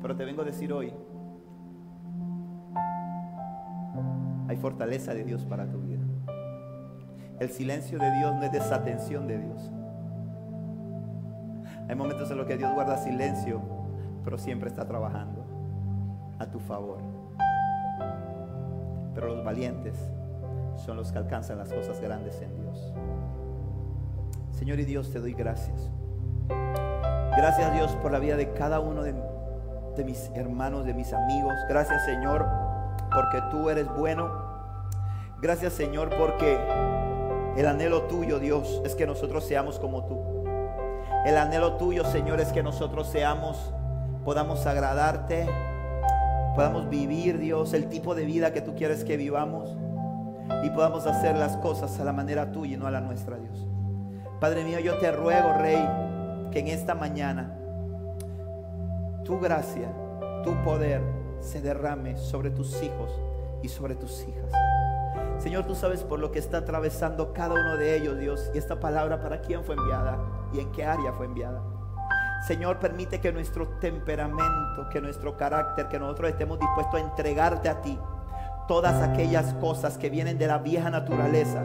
Pero 0.00 0.16
te 0.16 0.24
vengo 0.24 0.42
a 0.42 0.44
decir 0.44 0.72
hoy, 0.72 0.92
hay 4.48 4.56
fortaleza 4.56 5.12
de 5.14 5.24
Dios 5.24 5.44
para 5.44 5.70
tu 5.70 5.78
vida. 5.82 6.02
El 7.38 7.50
silencio 7.50 7.98
de 7.98 8.10
Dios 8.12 8.34
no 8.34 8.42
es 8.42 8.50
desatención 8.50 9.28
de 9.28 9.38
Dios. 9.38 9.70
Hay 11.88 11.94
momentos 11.94 12.30
en 12.30 12.38
los 12.38 12.46
que 12.46 12.56
Dios 12.56 12.72
guarda 12.74 12.96
silencio, 12.96 13.60
pero 14.24 14.38
siempre 14.38 14.68
está 14.68 14.86
trabajando 14.86 15.44
a 16.38 16.46
tu 16.46 16.58
favor. 16.58 16.98
Pero 19.14 19.28
los 19.28 19.44
valientes 19.44 19.96
son 20.76 20.96
los 20.96 21.12
que 21.12 21.18
alcanzan 21.18 21.58
las 21.58 21.72
cosas 21.72 22.00
grandes 22.00 22.40
en 22.40 22.56
Dios. 22.56 22.94
Señor 24.50 24.80
y 24.80 24.84
Dios, 24.84 25.12
te 25.12 25.20
doy 25.20 25.34
gracias. 25.34 25.90
Gracias 26.48 27.72
Dios 27.74 27.94
por 27.96 28.10
la 28.10 28.18
vida 28.18 28.36
de 28.36 28.52
cada 28.54 28.80
uno 28.80 29.02
de, 29.02 29.14
de 29.96 30.04
mis 30.04 30.30
hermanos, 30.34 30.86
de 30.86 30.94
mis 30.94 31.12
amigos. 31.12 31.54
Gracias 31.68 32.04
Señor 32.04 32.67
porque 33.14 33.42
tú 33.50 33.70
eres 33.70 33.88
bueno. 33.96 34.30
Gracias 35.40 35.72
Señor 35.72 36.10
porque 36.16 36.58
el 37.56 37.66
anhelo 37.66 38.02
tuyo 38.02 38.38
Dios 38.38 38.82
es 38.84 38.94
que 38.94 39.06
nosotros 39.06 39.44
seamos 39.44 39.78
como 39.78 40.04
tú. 40.04 40.18
El 41.24 41.36
anhelo 41.36 41.74
tuyo 41.74 42.04
Señor 42.04 42.40
es 42.40 42.52
que 42.52 42.62
nosotros 42.62 43.08
seamos, 43.08 43.72
podamos 44.24 44.66
agradarte, 44.66 45.48
podamos 46.54 46.88
vivir 46.88 47.38
Dios 47.38 47.72
el 47.72 47.88
tipo 47.88 48.14
de 48.14 48.24
vida 48.24 48.52
que 48.52 48.60
tú 48.60 48.74
quieres 48.74 49.04
que 49.04 49.16
vivamos 49.16 49.76
y 50.62 50.70
podamos 50.70 51.06
hacer 51.06 51.36
las 51.36 51.56
cosas 51.58 51.98
a 52.00 52.04
la 52.04 52.12
manera 52.12 52.52
tuya 52.52 52.74
y 52.74 52.76
no 52.76 52.86
a 52.86 52.90
la 52.90 53.00
nuestra 53.00 53.36
Dios. 53.36 53.66
Padre 54.40 54.64
mío, 54.64 54.78
yo 54.78 54.98
te 54.98 55.10
ruego, 55.10 55.52
Rey, 55.54 55.78
que 56.52 56.60
en 56.60 56.68
esta 56.68 56.94
mañana 56.94 57.54
tu 59.24 59.38
gracia, 59.38 59.88
tu 60.44 60.54
poder 60.62 61.17
se 61.40 61.60
derrame 61.60 62.16
sobre 62.16 62.50
tus 62.50 62.82
hijos 62.82 63.10
y 63.62 63.68
sobre 63.68 63.94
tus 63.94 64.22
hijas. 64.26 64.52
Señor, 65.38 65.66
tú 65.66 65.74
sabes 65.74 66.02
por 66.02 66.18
lo 66.18 66.32
que 66.32 66.38
está 66.38 66.58
atravesando 66.58 67.32
cada 67.32 67.54
uno 67.54 67.76
de 67.76 67.96
ellos, 67.96 68.18
Dios, 68.18 68.50
y 68.54 68.58
esta 68.58 68.80
palabra 68.80 69.20
para 69.20 69.40
quién 69.40 69.62
fue 69.62 69.76
enviada 69.76 70.18
y 70.52 70.60
en 70.60 70.70
qué 70.72 70.84
área 70.84 71.12
fue 71.12 71.26
enviada. 71.26 71.62
Señor, 72.46 72.78
permite 72.78 73.20
que 73.20 73.32
nuestro 73.32 73.68
temperamento, 73.80 74.88
que 74.92 75.00
nuestro 75.00 75.36
carácter, 75.36 75.88
que 75.88 75.98
nosotros 75.98 76.30
estemos 76.30 76.58
dispuestos 76.58 76.94
a 76.94 77.04
entregarte 77.04 77.68
a 77.68 77.80
ti 77.82 77.98
todas 78.66 79.02
aquellas 79.02 79.54
cosas 79.54 79.96
que 79.98 80.10
vienen 80.10 80.38
de 80.38 80.46
la 80.46 80.58
vieja 80.58 80.90
naturaleza, 80.90 81.64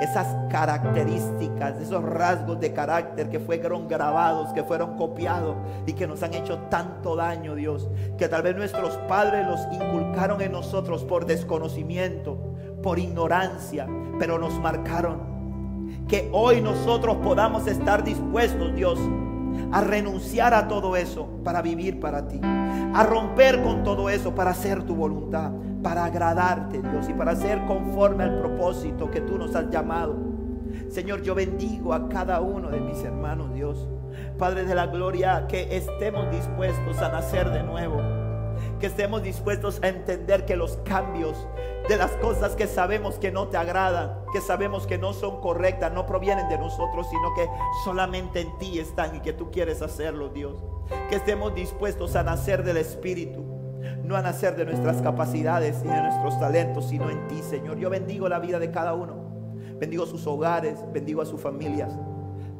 esas 0.00 0.26
características, 0.50 1.80
esos 1.80 2.02
rasgos 2.02 2.60
de 2.60 2.72
carácter 2.72 3.28
que 3.28 3.40
fueron 3.40 3.88
grabados, 3.88 4.52
que 4.52 4.62
fueron 4.62 4.96
copiados 4.96 5.56
y 5.86 5.94
que 5.94 6.06
nos 6.06 6.22
han 6.22 6.34
hecho 6.34 6.58
tanto 6.70 7.16
daño, 7.16 7.54
Dios, 7.54 7.88
que 8.18 8.28
tal 8.28 8.42
vez 8.42 8.56
nuestros 8.56 8.96
padres 9.08 9.46
los 9.46 9.60
inculcaron 9.72 10.40
en 10.42 10.52
nosotros 10.52 11.04
por 11.04 11.26
desconocimiento, 11.26 12.38
por 12.82 12.98
ignorancia, 12.98 13.86
pero 14.18 14.38
nos 14.38 14.54
marcaron. 14.60 15.36
Que 16.08 16.28
hoy 16.32 16.60
nosotros 16.60 17.16
podamos 17.16 17.66
estar 17.66 18.04
dispuestos, 18.04 18.74
Dios, 18.74 18.98
a 19.72 19.80
renunciar 19.80 20.54
a 20.54 20.68
todo 20.68 20.96
eso 20.96 21.28
para 21.42 21.62
vivir 21.62 22.00
para 22.00 22.28
ti, 22.28 22.40
a 22.42 23.02
romper 23.04 23.62
con 23.62 23.82
todo 23.82 24.10
eso 24.10 24.34
para 24.34 24.50
hacer 24.50 24.82
tu 24.84 24.94
voluntad, 24.94 25.52
para 25.82 26.04
agradarte, 26.04 26.80
Dios, 26.80 27.08
y 27.08 27.14
para 27.14 27.36
ser 27.36 27.64
conforme 27.66 28.24
al 28.24 28.38
propósito 28.38 29.10
que 29.10 29.20
tú 29.20 29.38
nos 29.38 29.54
has 29.54 29.70
llamado. 29.70 30.16
Señor, 30.88 31.22
yo 31.22 31.34
bendigo 31.34 31.92
a 31.92 32.08
cada 32.08 32.40
uno 32.40 32.70
de 32.70 32.80
mis 32.80 33.02
hermanos, 33.02 33.52
Dios. 33.54 33.88
Padre 34.38 34.64
de 34.64 34.74
la 34.74 34.86
gloria, 34.86 35.46
que 35.48 35.76
estemos 35.76 36.30
dispuestos 36.30 36.98
a 36.98 37.10
nacer 37.10 37.50
de 37.50 37.62
nuevo. 37.62 38.00
Que 38.80 38.86
estemos 38.86 39.22
dispuestos 39.22 39.80
a 39.82 39.88
entender 39.88 40.44
que 40.44 40.56
los 40.56 40.78
cambios 40.78 41.46
de 41.88 41.96
las 41.96 42.12
cosas 42.12 42.56
que 42.56 42.66
sabemos 42.66 43.18
que 43.18 43.30
no 43.30 43.48
te 43.48 43.56
agradan, 43.56 44.18
que 44.32 44.40
sabemos 44.40 44.86
que 44.86 44.98
no 44.98 45.12
son 45.12 45.40
correctas, 45.40 45.92
no 45.92 46.06
provienen 46.06 46.48
de 46.48 46.58
nosotros, 46.58 47.06
sino 47.08 47.34
que 47.34 47.48
solamente 47.84 48.40
en 48.40 48.58
ti 48.58 48.78
están 48.78 49.16
y 49.16 49.20
que 49.20 49.32
tú 49.32 49.50
quieres 49.50 49.82
hacerlo, 49.82 50.30
Dios. 50.30 50.62
Que 51.08 51.16
estemos 51.16 51.54
dispuestos 51.54 52.16
a 52.16 52.22
nacer 52.22 52.64
del 52.64 52.78
Espíritu, 52.78 53.44
no 54.04 54.16
a 54.16 54.22
nacer 54.22 54.56
de 54.56 54.64
nuestras 54.64 55.02
capacidades 55.02 55.82
y 55.84 55.88
de 55.88 56.02
nuestros 56.02 56.38
talentos, 56.38 56.88
sino 56.88 57.10
en 57.10 57.26
ti, 57.28 57.42
Señor. 57.42 57.78
Yo 57.78 57.90
bendigo 57.90 58.28
la 58.28 58.38
vida 58.38 58.58
de 58.58 58.70
cada 58.70 58.94
uno. 58.94 59.26
Bendigo 59.78 60.06
sus 60.06 60.26
hogares, 60.26 60.78
bendigo 60.92 61.22
a 61.22 61.26
sus 61.26 61.40
familias. 61.40 61.92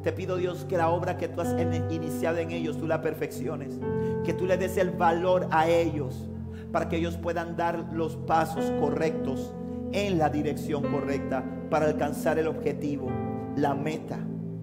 Te 0.03 0.11
pido 0.11 0.37
Dios 0.37 0.65
que 0.65 0.77
la 0.77 0.89
obra 0.89 1.17
que 1.17 1.27
tú 1.27 1.41
has 1.41 1.55
iniciado 1.89 2.37
en 2.37 2.51
ellos, 2.51 2.77
tú 2.77 2.87
la 2.87 3.01
perfecciones. 3.01 3.79
Que 4.23 4.33
tú 4.33 4.45
le 4.45 4.57
des 4.57 4.77
el 4.77 4.91
valor 4.91 5.47
a 5.51 5.67
ellos 5.67 6.29
para 6.71 6.89
que 6.89 6.97
ellos 6.97 7.17
puedan 7.17 7.55
dar 7.55 7.89
los 7.91 8.15
pasos 8.15 8.71
correctos 8.79 9.53
en 9.91 10.17
la 10.17 10.29
dirección 10.29 10.83
correcta 10.83 11.43
para 11.69 11.87
alcanzar 11.87 12.37
el 12.37 12.47
objetivo, 12.47 13.09
la 13.55 13.73
meta, 13.73 14.19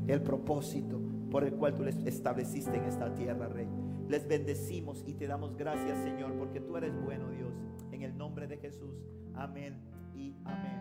el 0.06 0.22
propósito 0.22 1.00
por 1.30 1.44
el 1.44 1.54
cual 1.54 1.74
tú 1.74 1.82
les 1.82 1.96
estableciste 2.06 2.76
en 2.76 2.84
esta 2.84 3.12
tierra, 3.12 3.48
Rey. 3.48 3.66
Les 4.08 4.26
bendecimos 4.28 5.02
y 5.06 5.14
te 5.14 5.26
damos 5.26 5.56
gracias, 5.56 5.98
Señor, 6.02 6.34
porque 6.38 6.60
tú 6.60 6.76
eres 6.76 6.94
bueno, 7.02 7.30
Dios. 7.30 7.52
En 7.92 8.02
el 8.02 8.16
nombre 8.16 8.46
de 8.46 8.58
Jesús. 8.58 8.94
Amén 9.34 9.80
y 10.14 10.34
amén. 10.44 10.80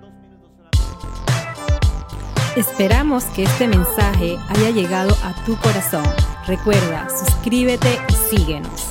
Dos 0.00 0.12
minutos. 0.20 0.44
Esperamos 2.56 3.24
que 3.26 3.42
este 3.42 3.66
mensaje 3.66 4.36
haya 4.48 4.70
llegado 4.70 5.12
a 5.24 5.34
tu 5.44 5.56
corazón. 5.56 6.04
Recuerda, 6.46 7.08
suscríbete 7.08 7.98
y 8.08 8.36
síguenos. 8.36 8.88